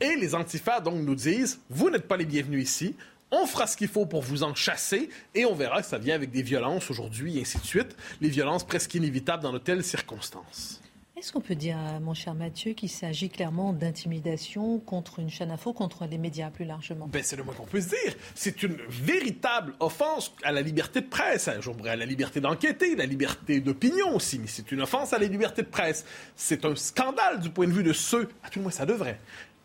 Et 0.03 0.17
les 0.17 0.35
antifas, 0.35 0.81
donc, 0.81 0.97
nous 0.97 1.15
disent, 1.15 1.61
vous 1.71 1.89
n'êtes 1.89 2.09
pas 2.09 2.17
les 2.17 2.25
bienvenus 2.25 2.65
ici, 2.65 2.97
on 3.31 3.47
fera 3.47 3.69
ce 3.69 3.77
qu'il 3.77 3.87
faut 3.87 4.05
pour 4.05 4.21
vous 4.21 4.43
en 4.43 4.53
chasser 4.53 5.09
et 5.33 5.45
on 5.45 5.55
verra 5.55 5.81
que 5.81 5.87
ça 5.87 5.97
vient 5.97 6.17
avec 6.17 6.33
des 6.33 6.43
violences 6.43 6.91
aujourd'hui 6.91 7.39
et 7.39 7.43
ainsi 7.43 7.59
de 7.59 7.65
suite, 7.65 7.97
les 8.21 8.29
violences 8.29 8.65
presque 8.65 8.93
inévitables 8.97 9.45
dans 9.45 9.53
de 9.53 9.59
telles 9.59 9.85
circonstances. 9.85 10.81
Est-ce 11.17 11.33
qu'on 11.33 11.41
peut 11.41 11.55
dire, 11.55 11.77
mon 12.01 12.15
cher 12.15 12.35
Mathieu, 12.35 12.73
qu'il 12.73 12.89
s'agit 12.89 13.31
clairement 13.31 13.73
d'intimidation 13.73 14.81
contre 14.81 15.21
une 15.21 15.31
chaîne 15.31 15.53
info, 15.53 15.73
contre 15.73 16.05
les 16.11 16.19
médias 16.19 16.51
plus 16.51 16.65
largement? 16.65 17.07
Ben, 17.07 17.23
C'est 17.23 17.37
le 17.37 17.45
moins 17.45 17.55
qu'on 17.55 17.65
peut 17.65 17.81
se 17.81 17.91
dire. 17.91 18.17
C'est 18.35 18.65
une 18.65 18.77
véritable 18.89 19.73
offense 19.79 20.35
à 20.43 20.51
la 20.51 20.63
liberté 20.63 21.01
de 21.01 21.07
presse, 21.07 21.47
à 21.47 21.55
la 21.95 22.07
liberté 22.07 22.41
d'enquêter, 22.41 22.97
la 22.97 23.07
liberté 23.07 23.61
d'opinion 23.61 24.17
aussi, 24.17 24.41
mais 24.41 24.49
c'est 24.49 24.73
une 24.73 24.81
offense 24.81 25.13
à 25.13 25.19
la 25.19 25.27
liberté 25.27 25.63
de 25.63 25.69
presse. 25.69 26.05
C'est 26.35 26.65
un 26.65 26.75
scandale 26.75 27.39
du 27.39 27.51
point 27.51 27.69
de 27.69 27.73
vue 27.73 27.85
de 27.85 27.93
ceux, 27.93 28.29
à 28.43 28.51
tout 28.51 28.59
le 28.59 28.65
moins 28.65 28.73
ça 28.73 28.85
devrait, 28.85 29.21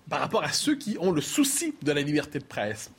par 0.10 0.20
rapport 0.20 0.44
à 0.44 0.52
ceux 0.52 0.76
qui 0.76 0.98
ont 1.00 1.12
le 1.12 1.22
souci 1.22 1.76
de 1.82 1.92
la 1.92 2.02
liberté 2.02 2.40
de 2.40 2.46
presse. 2.46 2.92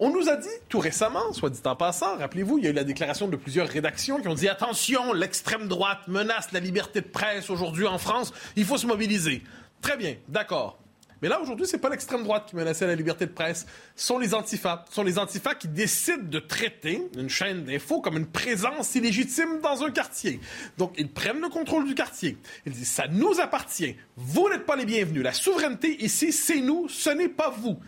On 0.00 0.10
nous 0.10 0.28
a 0.28 0.36
dit 0.36 0.48
tout 0.68 0.80
récemment, 0.80 1.32
soit 1.32 1.50
dit 1.50 1.60
en 1.64 1.76
passant, 1.76 2.16
rappelez-vous, 2.16 2.58
il 2.58 2.64
y 2.64 2.66
a 2.66 2.70
eu 2.70 2.74
la 2.74 2.84
déclaration 2.84 3.28
de 3.28 3.36
plusieurs 3.36 3.68
rédactions 3.68 4.20
qui 4.20 4.28
ont 4.28 4.34
dit 4.34 4.48
attention, 4.48 5.12
l'extrême 5.12 5.68
droite 5.68 6.08
menace 6.08 6.50
la 6.52 6.60
liberté 6.60 7.00
de 7.00 7.06
presse 7.06 7.48
aujourd'hui 7.48 7.86
en 7.86 7.98
France, 7.98 8.32
il 8.56 8.64
faut 8.64 8.76
se 8.76 8.86
mobiliser. 8.86 9.42
Très 9.80 9.96
bien, 9.96 10.16
d'accord. 10.28 10.78
Mais 11.22 11.28
là, 11.28 11.40
aujourd'hui, 11.40 11.66
c'est 11.66 11.78
pas 11.78 11.88
l'extrême 11.88 12.22
droite 12.22 12.46
qui 12.48 12.56
menaçait 12.56 12.86
la 12.86 12.94
liberté 12.94 13.26
de 13.26 13.32
presse. 13.32 13.66
Ce 13.96 14.06
sont 14.06 14.18
les 14.18 14.34
antifas. 14.34 14.84
Ce 14.88 14.94
sont 14.94 15.04
les 15.04 15.18
antifas 15.18 15.54
qui 15.54 15.68
décident 15.68 16.28
de 16.28 16.38
traiter 16.38 17.02
une 17.16 17.28
chaîne 17.28 17.64
d'info 17.64 18.00
comme 18.00 18.16
une 18.16 18.26
présence 18.26 18.94
illégitime 18.94 19.60
dans 19.62 19.82
un 19.82 19.90
quartier. 19.90 20.40
Donc, 20.78 20.94
ils 20.98 21.10
prennent 21.10 21.40
le 21.40 21.48
contrôle 21.48 21.86
du 21.86 21.94
quartier. 21.94 22.38
Ils 22.66 22.72
disent, 22.72 22.90
ça 22.90 23.08
nous 23.08 23.40
appartient. 23.40 23.96
Vous 24.16 24.48
n'êtes 24.48 24.66
pas 24.66 24.76
les 24.76 24.86
bienvenus. 24.86 25.22
La 25.22 25.32
souveraineté 25.32 26.02
ici, 26.04 26.32
c'est 26.32 26.60
nous, 26.60 26.88
ce 26.88 27.10
n'est 27.10 27.28
pas 27.28 27.50
vous. 27.50 27.78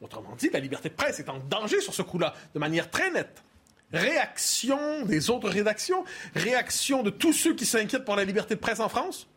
Autrement 0.00 0.36
dit, 0.36 0.48
la 0.52 0.60
liberté 0.60 0.88
de 0.88 0.94
presse 0.94 1.18
est 1.18 1.28
en 1.28 1.38
danger 1.38 1.80
sur 1.80 1.92
ce 1.92 2.02
coup-là, 2.02 2.32
de 2.54 2.58
manière 2.58 2.90
très 2.90 3.10
nette. 3.10 3.42
Réaction 3.92 5.04
des 5.04 5.30
autres 5.30 5.48
rédactions, 5.48 6.04
réaction 6.34 7.02
de 7.02 7.10
tous 7.10 7.32
ceux 7.32 7.54
qui 7.54 7.66
s'inquiètent 7.66 8.04
pour 8.04 8.16
la 8.16 8.24
liberté 8.24 8.54
de 8.54 8.60
presse 8.60 8.80
en 8.80 8.88
France. 8.88 9.28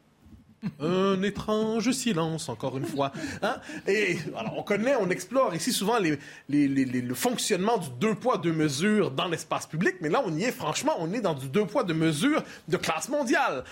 Un 0.80 1.22
étrange 1.24 1.92
silence, 1.92 2.50
encore 2.50 2.78
une 2.78 2.86
fois. 2.86 3.12
Hein? 3.42 3.56
Et 3.88 4.18
alors, 4.38 4.56
on 4.58 4.64
connaît, 4.64 4.96
on 4.96 5.10
explore 5.10 5.56
ici 5.56 5.72
souvent 5.72 5.98
le 6.00 7.14
fonctionnement 7.16 7.78
du 7.78 7.90
deux 8.00 8.16
poids, 8.16 8.38
deux 8.38 8.54
mesures 8.54 9.12
dans 9.12 9.28
l'espace 9.28 9.66
public, 9.66 9.96
mais 10.02 10.10
là, 10.10 10.22
on 10.26 10.36
y 10.36 10.44
est, 10.44 10.52
franchement, 10.52 10.94
on 11.00 11.12
est 11.14 11.22
dans 11.22 11.34
du 11.34 11.48
deux 11.48 11.66
poids, 11.66 11.84
deux 11.84 11.94
mesures 11.94 12.44
de 12.68 12.78
classe 12.78 13.10
mondiale. 13.10 13.64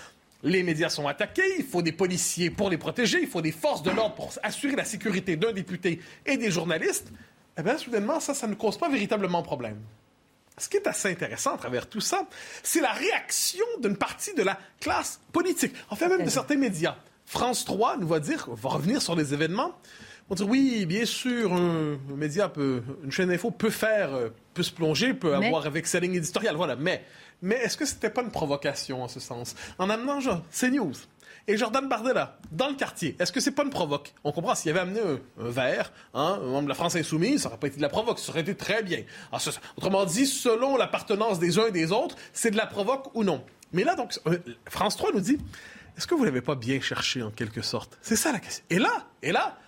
Les 0.42 0.62
médias 0.62 0.88
sont 0.88 1.06
attaqués, 1.06 1.58
il 1.58 1.64
faut 1.64 1.82
des 1.82 1.92
policiers 1.92 2.50
pour 2.50 2.70
les 2.70 2.78
protéger, 2.78 3.18
il 3.20 3.28
faut 3.28 3.42
des 3.42 3.52
forces 3.52 3.82
de 3.82 3.90
l'ordre 3.90 4.14
pour 4.14 4.32
assurer 4.42 4.74
la 4.74 4.84
sécurité 4.84 5.36
d'un 5.36 5.52
député 5.52 6.00
et 6.24 6.38
des 6.38 6.50
journalistes. 6.50 7.12
Eh 7.58 7.62
bien, 7.62 7.76
soudainement, 7.76 8.20
ça, 8.20 8.32
ça 8.32 8.46
ne 8.46 8.54
cause 8.54 8.78
pas 8.78 8.88
véritablement 8.88 9.42
problème. 9.42 9.76
Ce 10.60 10.68
qui 10.68 10.76
est 10.76 10.86
assez 10.86 11.10
intéressant 11.10 11.54
à 11.54 11.58
travers 11.58 11.88
tout 11.88 12.00
ça, 12.00 12.28
c'est 12.62 12.80
la 12.80 12.92
réaction 12.92 13.64
d'une 13.82 13.96
partie 13.96 14.34
de 14.34 14.42
la 14.42 14.58
classe 14.78 15.20
politique, 15.32 15.74
enfin 15.88 16.08
même 16.08 16.24
de 16.24 16.30
certains 16.30 16.56
médias. 16.56 16.96
France 17.24 17.64
3 17.64 17.96
nous 17.98 18.06
va 18.06 18.20
dire, 18.20 18.48
va 18.50 18.70
revenir 18.70 19.00
sur 19.00 19.16
les 19.16 19.32
événements. 19.32 19.72
On 20.28 20.34
dit 20.34 20.42
oui, 20.42 20.86
bien 20.86 21.06
sûr, 21.06 21.52
un, 21.52 21.98
média 22.14 22.48
peut, 22.48 22.82
une 23.02 23.10
chaîne 23.10 23.30
d'info 23.30 23.50
peut 23.50 23.70
faire, 23.70 24.14
euh, 24.14 24.28
peut 24.54 24.62
se 24.62 24.70
plonger, 24.70 25.14
peut 25.14 25.34
avoir 25.34 25.66
avec 25.66 25.86
sa 25.86 25.98
ligne 25.98 26.14
éditoriale, 26.14 26.54
voilà. 26.54 26.76
Mais, 26.76 27.04
mais 27.42 27.56
est-ce 27.56 27.76
que 27.76 27.84
c'était 27.84 28.10
pas 28.10 28.22
une 28.22 28.30
provocation 28.30 29.02
en 29.02 29.08
ce 29.08 29.20
sens? 29.20 29.54
En 29.78 29.90
amenant 29.90 30.20
genre, 30.20 30.42
CNews, 30.50 30.94
et 31.48 31.56
Jordan 31.56 31.88
Bardella, 31.88 32.38
dans 32.52 32.68
le 32.68 32.74
quartier, 32.74 33.16
est-ce 33.18 33.32
que 33.32 33.40
c'est 33.40 33.50
pas 33.52 33.64
une 33.64 33.70
provoque? 33.70 34.12
On 34.24 34.32
comprend, 34.32 34.54
s'il 34.54 34.70
avait 34.70 34.80
amené 34.80 35.00
un, 35.00 35.18
verre, 35.48 35.92
hein, 36.14 36.38
un 36.42 36.46
membre 36.46 36.64
de 36.64 36.68
la 36.68 36.74
France 36.74 36.96
insoumise, 36.96 37.42
ça 37.42 37.48
n'aurait 37.48 37.58
pas 37.58 37.66
été 37.66 37.76
de 37.76 37.82
la 37.82 37.88
provoque, 37.88 38.18
ça 38.18 38.30
aurait 38.30 38.42
été 38.42 38.54
très 38.54 38.82
bien. 38.82 39.02
autrement 39.76 40.04
dit, 40.04 40.26
selon 40.26 40.76
l'appartenance 40.76 41.38
des 41.38 41.58
uns 41.58 41.66
et 41.66 41.72
des 41.72 41.92
autres, 41.92 42.16
c'est 42.32 42.50
de 42.50 42.56
la 42.56 42.66
provoque 42.66 43.14
ou 43.14 43.24
non. 43.24 43.44
Mais 43.72 43.84
là, 43.84 43.94
donc, 43.94 44.18
euh, 44.26 44.38
France 44.68 44.96
3 44.96 45.12
nous 45.12 45.20
dit, 45.20 45.38
est-ce 45.96 46.06
que 46.06 46.14
vous 46.14 46.24
l'avez 46.24 46.40
pas 46.40 46.54
bien 46.54 46.80
cherché 46.80 47.22
en 47.22 47.30
quelque 47.30 47.62
sorte? 47.62 47.98
C'est 48.02 48.16
ça 48.16 48.32
la 48.32 48.38
question. 48.38 48.64
Et 48.70 48.78
là, 48.78 49.06
et 49.22 49.32
là, 49.32 49.58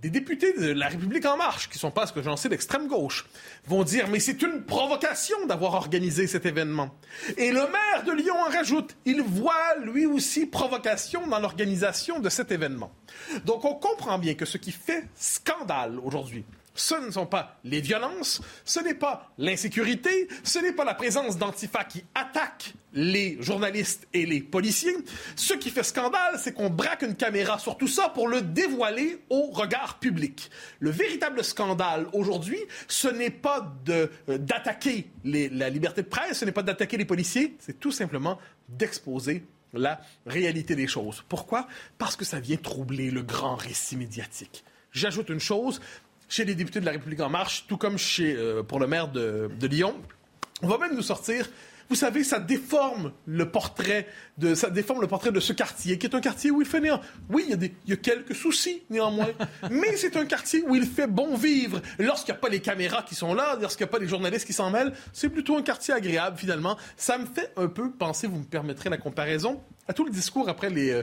des 0.00 0.10
députés 0.10 0.52
de 0.52 0.72
la 0.72 0.88
République 0.88 1.26
en 1.26 1.36
marche, 1.36 1.68
qui 1.68 1.78
sont 1.78 1.90
pas 1.90 2.06
ce 2.06 2.12
que 2.12 2.22
j'en 2.22 2.36
sais 2.36 2.48
d'extrême 2.48 2.86
gauche, 2.86 3.26
vont 3.66 3.82
dire 3.82 4.08
mais 4.08 4.20
c'est 4.20 4.42
une 4.42 4.62
provocation 4.62 5.46
d'avoir 5.46 5.74
organisé 5.74 6.26
cet 6.26 6.46
événement. 6.46 6.94
Et 7.36 7.50
le 7.50 7.60
maire 7.62 8.04
de 8.06 8.12
Lyon 8.12 8.36
en 8.36 8.50
rajoute, 8.50 8.96
il 9.04 9.22
voit 9.22 9.76
lui 9.82 10.06
aussi 10.06 10.46
provocation 10.46 11.26
dans 11.26 11.40
l'organisation 11.40 12.20
de 12.20 12.28
cet 12.28 12.52
événement. 12.52 12.92
Donc 13.44 13.64
on 13.64 13.74
comprend 13.74 14.18
bien 14.18 14.34
que 14.34 14.44
ce 14.44 14.58
qui 14.58 14.72
fait 14.72 15.04
scandale 15.16 15.98
aujourd'hui, 16.02 16.44
ce 16.78 16.94
ne 16.94 17.10
sont 17.10 17.26
pas 17.26 17.58
les 17.64 17.80
violences, 17.80 18.40
ce 18.64 18.80
n'est 18.80 18.94
pas 18.94 19.30
l'insécurité, 19.38 20.28
ce 20.44 20.58
n'est 20.58 20.72
pas 20.72 20.84
la 20.84 20.94
présence 20.94 21.36
d'Antifa 21.36 21.84
qui 21.84 22.04
attaque 22.14 22.74
les 22.92 23.36
journalistes 23.40 24.06
et 24.14 24.24
les 24.26 24.40
policiers. 24.40 24.94
Ce 25.36 25.54
qui 25.54 25.70
fait 25.70 25.82
scandale, 25.82 26.38
c'est 26.38 26.52
qu'on 26.52 26.70
braque 26.70 27.02
une 27.02 27.16
caméra 27.16 27.58
sur 27.58 27.76
tout 27.76 27.88
ça 27.88 28.08
pour 28.08 28.28
le 28.28 28.42
dévoiler 28.42 29.18
au 29.28 29.50
regard 29.50 29.98
public. 29.98 30.50
Le 30.78 30.90
véritable 30.90 31.44
scandale 31.44 32.06
aujourd'hui, 32.12 32.58
ce 32.86 33.08
n'est 33.08 33.30
pas 33.30 33.74
euh, 33.88 34.06
d'attaquer 34.28 35.10
la 35.24 35.68
liberté 35.68 36.02
de 36.02 36.08
presse, 36.08 36.38
ce 36.38 36.44
n'est 36.44 36.52
pas 36.52 36.62
d'attaquer 36.62 36.96
les 36.96 37.04
policiers, 37.04 37.56
c'est 37.58 37.78
tout 37.78 37.92
simplement 37.92 38.38
d'exposer 38.68 39.44
la 39.72 40.00
réalité 40.26 40.74
des 40.76 40.86
choses. 40.86 41.24
Pourquoi? 41.28 41.66
Parce 41.98 42.16
que 42.16 42.24
ça 42.24 42.40
vient 42.40 42.56
troubler 42.56 43.10
le 43.10 43.22
grand 43.22 43.56
récit 43.56 43.96
médiatique. 43.96 44.64
J'ajoute 44.92 45.28
une 45.28 45.40
chose, 45.40 45.80
chez 46.28 46.44
les 46.44 46.54
députés 46.54 46.80
de 46.80 46.86
la 46.86 46.92
République 46.92 47.20
en 47.20 47.30
marche, 47.30 47.64
tout 47.68 47.76
comme 47.76 47.98
chez, 47.98 48.34
euh, 48.36 48.62
pour 48.62 48.80
le 48.80 48.86
maire 48.86 49.08
de, 49.08 49.48
Lyon. 49.62 49.94
On 50.62 50.68
va 50.68 50.78
même 50.78 50.94
nous 50.94 51.02
sortir 51.02 51.48
vous 51.90 51.96
savez, 51.96 52.22
ça 52.22 52.38
déforme 52.38 53.12
le 53.24 53.50
portrait 53.50 54.06
de, 54.36 54.54
ça 54.54 54.68
déforme 54.68 55.00
le 55.00 55.06
portrait 55.06 55.32
de 55.32 55.40
ce 55.40 55.54
quartier, 55.54 55.96
qui 55.96 56.06
est 56.06 56.14
un 56.14 56.20
quartier 56.20 56.50
où 56.50 56.60
il 56.60 56.66
fait 56.66 56.80
néant. 56.80 57.00
Oui, 57.30 57.44
il 57.46 57.50
y, 57.50 57.54
a 57.54 57.56
des, 57.56 57.74
il 57.86 57.90
y 57.90 57.92
a 57.94 57.96
quelques 57.96 58.34
soucis, 58.34 58.82
néanmoins, 58.90 59.28
mais 59.70 59.96
c'est 59.96 60.16
un 60.16 60.26
quartier 60.26 60.62
où 60.66 60.74
il 60.74 60.84
fait 60.84 61.06
bon 61.06 61.34
vivre. 61.34 61.80
Lorsqu'il 61.98 62.34
n'y 62.34 62.38
a 62.38 62.40
pas 62.40 62.50
les 62.50 62.60
caméras 62.60 63.02
qui 63.04 63.14
sont 63.14 63.32
là, 63.32 63.56
lorsqu'il 63.58 63.84
n'y 63.84 63.88
a 63.88 63.92
pas 63.92 63.98
les 63.98 64.06
journalistes 64.06 64.46
qui 64.46 64.52
s'en 64.52 64.70
mêlent, 64.70 64.92
c'est 65.14 65.30
plutôt 65.30 65.56
un 65.56 65.62
quartier 65.62 65.94
agréable, 65.94 66.36
finalement. 66.36 66.76
Ça 66.98 67.16
me 67.16 67.24
fait 67.24 67.52
un 67.56 67.68
peu 67.68 67.90
penser, 67.90 68.26
vous 68.26 68.40
me 68.40 68.44
permettrez 68.44 68.90
la 68.90 68.98
comparaison, 68.98 69.62
à 69.86 69.94
tout 69.94 70.04
le 70.04 70.10
discours 70.10 70.50
après 70.50 70.68
les, 70.68 70.90
euh, 70.90 71.02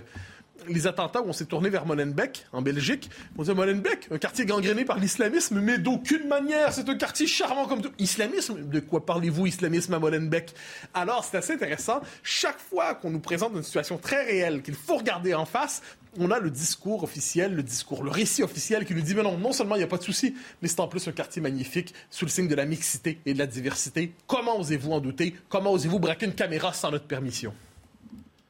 les 0.67 0.87
attentats 0.87 1.21
où 1.21 1.27
on 1.27 1.33
s'est 1.33 1.45
tourné 1.45 1.69
vers 1.69 1.85
Molenbeek, 1.85 2.45
en 2.51 2.61
Belgique. 2.61 3.09
On 3.37 3.41
disait 3.41 3.53
Molenbeek, 3.53 4.07
un 4.11 4.17
quartier 4.17 4.45
gangréné 4.45 4.85
par 4.85 4.99
l'islamisme, 4.99 5.59
mais 5.59 5.77
d'aucune 5.77 6.27
manière, 6.27 6.73
c'est 6.73 6.89
un 6.89 6.95
quartier 6.95 7.27
charmant 7.27 7.67
comme 7.67 7.81
tout. 7.81 7.91
Islamisme? 7.99 8.67
De 8.69 8.79
quoi 8.79 9.05
parlez-vous, 9.05 9.47
islamisme 9.47 9.93
à 9.93 9.99
Molenbeek? 9.99 10.53
Alors, 10.93 11.23
c'est 11.23 11.37
assez 11.37 11.53
intéressant. 11.53 12.01
Chaque 12.23 12.59
fois 12.59 12.95
qu'on 12.95 13.11
nous 13.11 13.19
présente 13.19 13.53
une 13.55 13.63
situation 13.63 13.97
très 13.97 14.23
réelle 14.25 14.61
qu'il 14.61 14.75
faut 14.75 14.97
regarder 14.97 15.33
en 15.33 15.45
face, 15.45 15.81
on 16.17 16.31
a 16.31 16.39
le 16.39 16.49
discours 16.49 17.03
officiel, 17.03 17.53
le 17.53 17.63
discours, 17.63 18.03
le 18.03 18.11
récit 18.11 18.41
officiel 18.41 18.85
qui 18.85 18.95
nous 18.95 19.01
dit, 19.01 19.15
mais 19.15 19.23
non, 19.23 19.37
non 19.37 19.51
seulement 19.51 19.75
il 19.75 19.79
n'y 19.79 19.83
a 19.83 19.87
pas 19.87 19.97
de 19.97 20.03
souci, 20.03 20.35
mais 20.61 20.67
c'est 20.67 20.79
en 20.79 20.87
plus 20.87 21.07
un 21.07 21.11
quartier 21.11 21.41
magnifique, 21.41 21.93
sous 22.09 22.25
le 22.25 22.31
signe 22.31 22.47
de 22.47 22.55
la 22.55 22.65
mixité 22.65 23.19
et 23.25 23.33
de 23.33 23.39
la 23.39 23.47
diversité. 23.47 24.13
Comment 24.27 24.59
osez-vous 24.59 24.91
en 24.91 24.99
douter? 24.99 25.35
Comment 25.49 25.73
osez-vous 25.73 25.99
braquer 25.99 26.25
une 26.25 26.35
caméra 26.35 26.73
sans 26.73 26.91
notre 26.91 27.05
permission? 27.05 27.53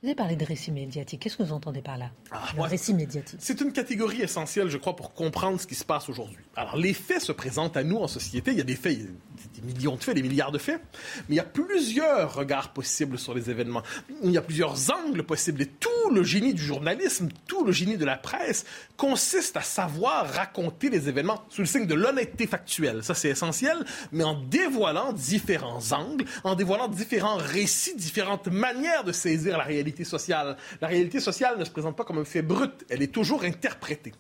Vous 0.06 0.10
avez 0.12 0.16
parlé 0.16 0.36
de 0.36 0.46
récit 0.46 0.72
médiatique. 0.72 1.20
Qu'est-ce 1.20 1.36
que 1.36 1.42
vous 1.42 1.52
entendez 1.52 1.82
par 1.82 1.98
là? 1.98 2.12
Ah, 2.30 2.44
Le 2.56 2.62
récit 2.62 2.94
médiatique. 2.94 3.40
C'est 3.42 3.60
une 3.60 3.72
catégorie 3.72 4.22
essentielle, 4.22 4.70
je 4.70 4.78
crois, 4.78 4.96
pour 4.96 5.16
comprendre 5.16 5.60
ce 5.60 5.66
qui 5.66 5.74
se 5.74 5.84
passe 5.84 6.10
aujourd'hui. 6.10 6.38
Alors, 6.56 6.78
les 6.78 6.94
faits 6.94 7.22
se 7.22 7.32
présentent 7.32 7.76
à 7.76 7.84
nous 7.84 7.98
en 7.98 8.08
société. 8.08 8.52
Il 8.52 8.58
y 8.58 8.62
a 8.62 8.66
des 8.66 8.76
faits, 8.76 9.00
des 9.00 9.62
millions 9.64 9.96
de 9.96 10.04
faits, 10.04 10.14
des 10.14 10.22
milliards 10.22 10.52
de 10.52 10.60
faits, 10.60 10.80
mais 11.28 11.34
il 11.34 11.38
y 11.38 11.40
a 11.40 11.44
plusieurs 11.44 12.36
regards 12.36 12.72
possibles 12.72 13.18
sur 13.18 13.34
les 13.34 13.50
événements. 13.50 13.82
Il 14.22 14.30
y 14.30 14.38
a 14.38 14.44
plusieurs 14.44 14.76
angles 14.92 15.24
possibles. 15.24 15.64
Et 15.64 15.66
tout 15.66 15.90
le 16.14 16.22
génie 16.24 16.54
du 16.54 16.62
journalisme, 16.62 17.30
tout 17.48 17.66
le 17.66 17.72
génie 17.72 17.98
de 17.98 18.06
la 18.06 18.16
presse 18.16 18.64
consiste 18.98 19.58
à 19.58 19.62
savoir 19.62 20.30
raconter 20.30 20.92
les 20.92 21.10
événements 21.10 21.44
sous 21.50 21.62
le 21.62 21.68
signe 21.68 21.88
de 21.88 21.96
l'honnêteté 21.96 22.46
factuelle. 22.46 23.04
Ça, 23.04 23.16
c'est 23.16 23.30
essentiel, 23.30 23.84
mais 24.12 24.24
en 24.24 24.40
dévoilant 24.40 25.14
différents 25.14 25.82
angles, 25.94 26.26
en 26.44 26.54
dévoilant 26.54 26.90
différents 26.90 27.38
récits, 27.38 27.96
différentes 27.96 28.50
manières 28.50 29.04
de 29.04 29.12
saisir 29.12 29.58
la 29.58 29.64
réalité 29.64 29.95
sociale. 30.04 30.58
La 30.82 30.88
réalité 30.88 31.20
sociale 31.20 31.58
ne 31.58 31.64
se 31.64 31.72
présente 31.72 31.96
pas 31.96 32.04
comme 32.04 32.18
un 32.18 32.26
fait 32.26 32.42
brut, 32.42 32.86
elle 32.90 33.02
est 33.02 33.14
toujours 33.14 33.44
interprétée. 33.44 34.14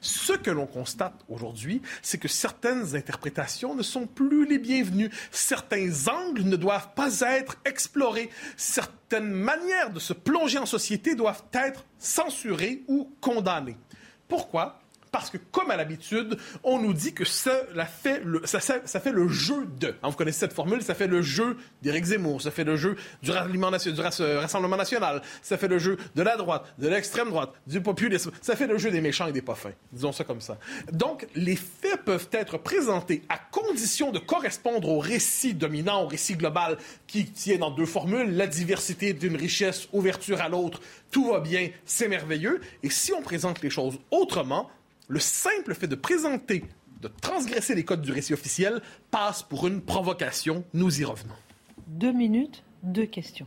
Ce 0.00 0.34
que 0.34 0.50
l'on 0.50 0.66
constate 0.66 1.24
aujourd'hui, 1.28 1.80
c'est 2.02 2.18
que 2.18 2.28
certaines 2.28 2.94
interprétations 2.94 3.74
ne 3.74 3.82
sont 3.82 4.06
plus 4.06 4.46
les 4.46 4.58
bienvenues. 4.58 5.10
Certains 5.30 5.90
angles 6.08 6.42
ne 6.42 6.56
doivent 6.56 6.90
pas 6.94 7.20
être 7.20 7.56
explorés. 7.64 8.28
Certaines 8.56 9.30
manières 9.30 9.90
de 9.90 10.00
se 10.00 10.12
plonger 10.12 10.58
en 10.58 10.66
société 10.66 11.14
doivent 11.14 11.44
être 11.54 11.86
censurées 11.98 12.82
ou 12.88 13.10
condamnées. 13.20 13.78
Pourquoi? 14.28 14.83
Parce 15.14 15.30
que, 15.30 15.38
comme 15.52 15.70
à 15.70 15.76
l'habitude, 15.76 16.36
on 16.64 16.80
nous 16.80 16.92
dit 16.92 17.14
que 17.14 17.24
ça, 17.24 17.52
fait, 17.86 18.20
le, 18.24 18.42
ça, 18.46 18.58
fait 18.58 19.12
le 19.12 19.28
jeu 19.28 19.64
de. 19.78 19.94
Hein, 20.02 20.08
vous 20.08 20.16
connaissez 20.16 20.40
cette 20.40 20.52
formule, 20.52 20.82
ça 20.82 20.96
fait 20.96 21.06
le 21.06 21.22
jeu 21.22 21.56
d'Éric 21.82 22.06
Zemmour, 22.06 22.42
ça 22.42 22.50
fait 22.50 22.64
le 22.64 22.74
jeu 22.74 22.96
du, 23.22 23.30
Rassemblement 23.30 24.76
national, 24.76 25.22
ça 25.40 25.56
fait 25.56 25.68
le 25.68 25.78
jeu 25.78 25.98
de 26.16 26.22
la 26.22 26.36
droite, 26.36 26.66
de 26.78 26.88
l'extrême 26.88 27.28
droite, 27.30 27.52
du 27.68 27.80
populisme, 27.80 28.32
ça 28.42 28.56
fait 28.56 28.66
le 28.66 28.76
jeu 28.76 28.90
des 28.90 29.00
méchants 29.00 29.28
et 29.28 29.32
des 29.32 29.40
pas 29.40 29.54
fins. 29.54 29.70
Disons 29.92 30.10
ça 30.10 30.24
comme 30.24 30.40
ça. 30.40 30.58
Donc, 30.90 31.28
les 31.36 31.54
faits 31.54 32.04
peuvent 32.04 32.28
être 32.32 32.58
présentés 32.58 33.22
à 33.28 33.38
condition 33.38 34.10
de 34.10 34.18
correspondre 34.18 34.88
au 34.88 34.98
récit 34.98 35.54
dominant, 35.54 36.02
au 36.02 36.08
récit 36.08 36.34
global 36.34 36.76
qui 37.06 37.26
tient 37.26 37.58
dans 37.58 37.70
deux 37.70 37.86
formules, 37.86 38.34
la 38.34 38.48
diversité 38.48 39.12
d'une 39.12 39.36
richesse, 39.36 39.86
ouverture 39.92 40.40
à 40.40 40.48
l'autre, 40.48 40.80
tout 41.12 41.30
va 41.30 41.38
bien, 41.38 41.68
c'est 41.84 42.08
merveilleux. 42.08 42.60
Et 42.82 42.90
si 42.90 43.12
on 43.12 43.22
présente 43.22 43.62
les 43.62 43.70
choses 43.70 44.00
autrement, 44.10 44.68
le 45.08 45.20
simple 45.20 45.74
fait 45.74 45.86
de 45.86 45.94
présenter, 45.94 46.64
de 47.00 47.08
transgresser 47.08 47.74
les 47.74 47.84
codes 47.84 48.02
du 48.02 48.12
récit 48.12 48.32
officiel 48.32 48.82
passe 49.10 49.42
pour 49.42 49.66
une 49.66 49.80
provocation. 49.80 50.64
Nous 50.72 51.00
y 51.00 51.04
revenons. 51.04 51.34
Deux 51.86 52.12
minutes, 52.12 52.64
deux 52.82 53.06
questions. 53.06 53.46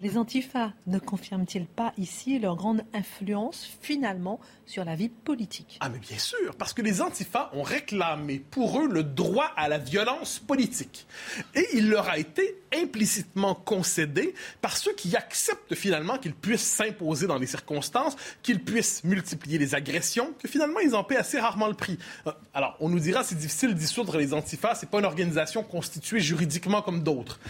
Les 0.00 0.16
antifas 0.16 0.72
ne 0.86 0.98
confirment-ils 0.98 1.66
pas 1.66 1.92
ici 1.98 2.38
leur 2.38 2.56
grande 2.56 2.84
influence 2.92 3.68
finalement 3.80 4.38
sur 4.64 4.84
la 4.84 4.94
vie 4.94 5.08
politique? 5.08 5.78
Ah 5.80 5.88
mais 5.88 5.98
bien 5.98 6.18
sûr, 6.18 6.54
parce 6.56 6.72
que 6.72 6.82
les 6.82 7.02
antifas 7.02 7.50
ont 7.52 7.62
réclamé 7.62 8.38
pour 8.38 8.80
eux 8.80 8.88
le 8.88 9.02
droit 9.02 9.50
à 9.56 9.68
la 9.68 9.78
violence 9.78 10.38
politique. 10.38 11.06
Et 11.54 11.66
il 11.74 11.88
leur 11.88 12.08
a 12.08 12.18
été 12.18 12.56
implicitement 12.72 13.54
concédé 13.54 14.34
par 14.60 14.76
ceux 14.76 14.94
qui 14.94 15.16
acceptent 15.16 15.74
finalement 15.74 16.16
qu'ils 16.16 16.34
puissent 16.34 16.62
s'imposer 16.62 17.26
dans 17.26 17.38
les 17.38 17.46
circonstances, 17.46 18.16
qu'ils 18.42 18.62
puissent 18.62 19.02
multiplier 19.04 19.58
les 19.58 19.74
agressions, 19.74 20.32
que 20.38 20.48
finalement 20.48 20.80
ils 20.80 20.94
en 20.94 21.02
paient 21.02 21.16
assez 21.16 21.40
rarement 21.40 21.66
le 21.66 21.74
prix. 21.74 21.98
Euh, 22.26 22.32
alors, 22.54 22.76
on 22.80 22.88
nous 22.88 23.00
dira 23.00 23.24
c'est 23.24 23.34
difficile 23.34 23.70
de 23.70 23.78
dissoudre 23.78 24.16
les 24.16 24.32
antifas, 24.32 24.76
c'est 24.76 24.88
pas 24.88 25.00
une 25.00 25.04
organisation 25.04 25.64
constituée 25.64 26.20
juridiquement 26.20 26.82
comme 26.82 27.02
d'autres. 27.02 27.40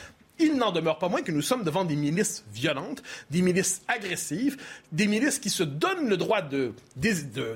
Il 0.43 0.57
n'en 0.57 0.73
demeure 0.73 0.99
pas 0.99 1.09
moins 1.09 1.23
que 1.23 1.31
nous 1.31 1.41
sommes 1.41 1.63
devant 1.63 1.85
des 1.85 1.95
milices 1.95 2.45
violentes, 2.53 3.03
des 3.31 3.43
milices 3.43 3.83
agressives, 3.87 4.57
des 4.91 5.07
milices 5.07 5.39
qui 5.39 5.51
se 5.51 5.63
donnent 5.63 6.09
le 6.09 6.17
droit 6.17 6.43
de, 6.43 6.73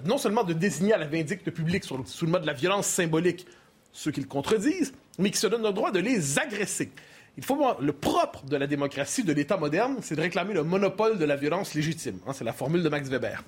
non 0.04 0.18
seulement 0.18 0.44
de 0.44 0.52
désigner 0.52 0.92
à 0.92 0.98
la 0.98 1.06
vindicte 1.06 1.50
publique 1.50 1.84
sous, 1.84 1.96
le 2.22 2.30
mode 2.30 2.42
de 2.42 2.46
la 2.46 2.52
violence 2.52 2.86
symbolique 2.86 3.46
ceux 3.92 4.12
qui 4.12 4.20
le 4.20 4.26
contredisent, 4.26 4.92
mais 5.18 5.30
qui 5.30 5.38
se 5.38 5.46
donnent 5.46 5.64
le 5.64 5.72
droit 5.72 5.90
de 5.90 5.98
les 5.98 6.38
agresser. 6.38 6.90
Il 7.38 7.44
faut 7.44 7.58
le 7.80 7.92
propre 7.92 8.46
de 8.46 8.56
la 8.56 8.66
démocratie, 8.66 9.22
de 9.22 9.32
l'État 9.32 9.58
moderne, 9.58 9.98
c'est 10.00 10.16
de 10.16 10.22
réclamer 10.22 10.54
le 10.54 10.64
monopole 10.64 11.18
de 11.18 11.24
la 11.26 11.36
violence 11.36 11.74
légitime. 11.74 12.18
Hein, 12.26 12.32
c'est 12.32 12.44
la 12.44 12.54
formule 12.54 12.82
de 12.82 12.88
Max 12.88 13.10
Weber. 13.10 13.44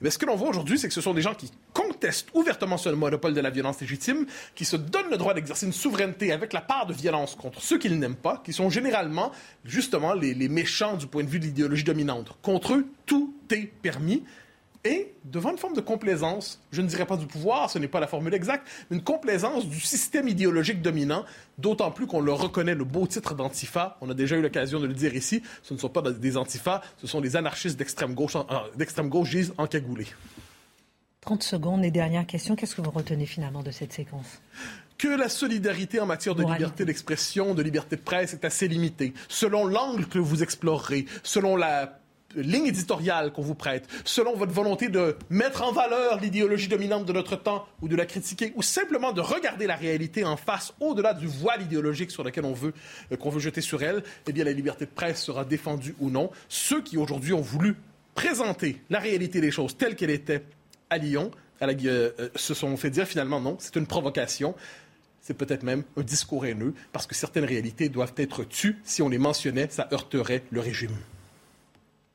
Mais 0.00 0.10
ce 0.10 0.18
que 0.18 0.26
l'on 0.26 0.36
voit 0.36 0.48
aujourd'hui, 0.48 0.78
c'est 0.78 0.86
que 0.86 0.94
ce 0.94 1.00
sont 1.00 1.14
des 1.14 1.22
gens 1.22 1.34
qui 1.34 1.50
contestent 1.72 2.28
ouvertement 2.34 2.76
ce 2.76 2.90
monopole 2.90 3.34
de 3.34 3.40
la 3.40 3.50
violence 3.50 3.80
légitime, 3.80 4.26
qui 4.54 4.64
se 4.64 4.76
donnent 4.76 5.10
le 5.10 5.16
droit 5.16 5.34
d'exercer 5.34 5.66
une 5.66 5.72
souveraineté 5.72 6.30
avec 6.30 6.52
la 6.52 6.60
part 6.60 6.86
de 6.86 6.92
violence 6.92 7.34
contre 7.34 7.60
ceux 7.60 7.78
qu'ils 7.78 7.98
n'aiment 7.98 8.14
pas, 8.14 8.40
qui 8.44 8.52
sont 8.52 8.70
généralement, 8.70 9.32
justement, 9.64 10.14
les 10.14 10.48
méchants 10.48 10.96
du 10.96 11.08
point 11.08 11.24
de 11.24 11.28
vue 11.28 11.40
de 11.40 11.46
l'idéologie 11.46 11.84
dominante. 11.84 12.36
Contre 12.40 12.74
eux, 12.74 12.86
tout 13.04 13.34
est 13.50 13.66
permis 13.82 14.22
et 14.84 15.14
devant 15.24 15.50
une 15.50 15.58
forme 15.58 15.74
de 15.74 15.80
complaisance, 15.80 16.60
je 16.70 16.82
ne 16.82 16.86
dirais 16.86 17.06
pas 17.06 17.16
du 17.16 17.26
pouvoir, 17.26 17.70
ce 17.70 17.78
n'est 17.78 17.88
pas 17.88 18.00
la 18.00 18.06
formule 18.06 18.34
exacte, 18.34 18.66
mais 18.90 18.98
une 18.98 19.02
complaisance 19.02 19.66
du 19.66 19.80
système 19.80 20.28
idéologique 20.28 20.82
dominant, 20.82 21.24
d'autant 21.58 21.90
plus 21.90 22.06
qu'on 22.06 22.20
le 22.20 22.32
reconnaît, 22.32 22.74
le 22.74 22.84
beau 22.84 23.06
titre 23.06 23.34
d'antifa, 23.34 23.96
on 24.02 24.10
a 24.10 24.14
déjà 24.14 24.36
eu 24.36 24.42
l'occasion 24.42 24.80
de 24.80 24.86
le 24.86 24.92
dire 24.92 25.14
ici, 25.14 25.42
ce 25.62 25.72
ne 25.72 25.78
sont 25.78 25.88
pas 25.88 26.02
des 26.02 26.36
antifas, 26.36 26.82
ce 26.98 27.06
sont 27.06 27.22
des 27.22 27.36
anarchistes 27.36 27.78
d'extrême 27.78 28.14
gauche, 28.14 28.36
d'extrême 28.76 29.08
gauche 29.08 29.30
gisent 29.30 29.54
encagoulés. 29.56 30.08
30 31.22 31.42
secondes 31.42 31.84
et 31.84 31.90
dernière 31.90 32.26
question, 32.26 32.54
qu'est-ce 32.54 32.76
que 32.76 32.82
vous 32.82 32.90
retenez 32.90 33.24
finalement 33.24 33.62
de 33.62 33.70
cette 33.70 33.94
séquence? 33.94 34.42
Que 34.98 35.08
la 35.08 35.30
solidarité 35.30 35.98
en 35.98 36.06
matière 36.06 36.34
de 36.34 36.44
liberté 36.44 36.84
d'expression, 36.84 37.54
de 37.54 37.62
liberté 37.62 37.96
de 37.96 38.02
presse 38.02 38.34
est 38.34 38.44
assez 38.44 38.68
limitée. 38.68 39.14
Selon 39.28 39.64
l'angle 39.64 40.06
que 40.06 40.18
vous 40.18 40.42
explorerez, 40.42 41.06
selon 41.22 41.56
la 41.56 41.98
ligne 42.36 42.66
éditoriale 42.66 43.32
qu'on 43.32 43.42
vous 43.42 43.54
prête, 43.54 43.88
selon 44.04 44.36
votre 44.36 44.52
volonté 44.52 44.88
de 44.88 45.16
mettre 45.30 45.62
en 45.62 45.72
valeur 45.72 46.20
l'idéologie 46.20 46.68
dominante 46.68 47.06
de 47.06 47.12
notre 47.12 47.36
temps 47.36 47.66
ou 47.82 47.88
de 47.88 47.96
la 47.96 48.06
critiquer, 48.06 48.52
ou 48.56 48.62
simplement 48.62 49.12
de 49.12 49.20
regarder 49.20 49.66
la 49.66 49.76
réalité 49.76 50.24
en 50.24 50.36
face, 50.36 50.74
au-delà 50.80 51.14
du 51.14 51.26
voile 51.26 51.62
idéologique 51.62 52.10
sur 52.10 52.24
lequel 52.24 52.44
on 52.44 52.52
veut, 52.52 52.72
euh, 53.12 53.16
qu'on 53.16 53.30
veut 53.30 53.40
jeter 53.40 53.60
sur 53.60 53.82
elle, 53.82 54.02
eh 54.26 54.32
bien, 54.32 54.44
la 54.44 54.52
liberté 54.52 54.86
de 54.86 54.90
presse 54.90 55.22
sera 55.22 55.44
défendue 55.44 55.94
ou 56.00 56.10
non. 56.10 56.30
Ceux 56.48 56.82
qui 56.82 56.96
aujourd'hui 56.96 57.32
ont 57.32 57.40
voulu 57.40 57.76
présenter 58.14 58.80
la 58.90 59.00
réalité 59.00 59.40
des 59.40 59.50
choses 59.50 59.76
telle 59.76 59.96
qu'elle 59.96 60.10
était 60.10 60.42
à 60.90 60.98
Lyon, 60.98 61.30
à 61.60 61.66
la, 61.66 61.72
euh, 61.72 62.10
euh, 62.18 62.28
se 62.34 62.54
sont 62.54 62.76
fait 62.76 62.90
dire 62.90 63.06
finalement 63.06 63.40
non, 63.40 63.56
c'est 63.58 63.76
une 63.76 63.86
provocation 63.86 64.54
c'est 65.24 65.34
peut-être 65.34 65.62
même 65.62 65.84
un 65.96 66.02
discours 66.02 66.44
haineux, 66.44 66.74
parce 66.92 67.06
que 67.06 67.14
certaines 67.14 67.46
réalités 67.46 67.88
doivent 67.88 68.12
être 68.18 68.44
tues. 68.44 68.76
Si 68.84 69.00
on 69.00 69.08
les 69.08 69.16
mentionnait, 69.16 69.68
ça 69.70 69.88
heurterait 69.90 70.42
le 70.50 70.60
régime. 70.60 70.94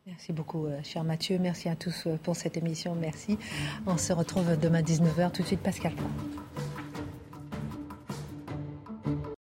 Merci 0.10 0.34
beaucoup, 0.34 0.66
euh, 0.66 0.80
cher 0.84 1.04
Mathieu. 1.04 1.38
Merci 1.38 1.70
à 1.70 1.76
tous 1.76 2.08
euh, 2.08 2.18
pour 2.24 2.36
cette 2.36 2.58
émission. 2.58 2.96
Merci. 2.96 3.38
On 3.86 3.96
se 3.96 4.12
retrouve 4.12 4.58
demain 4.60 4.82
19h. 4.82 5.32
Tout 5.32 5.44
de 5.44 5.48
suite, 5.48 5.62
Pascal. 5.62 5.94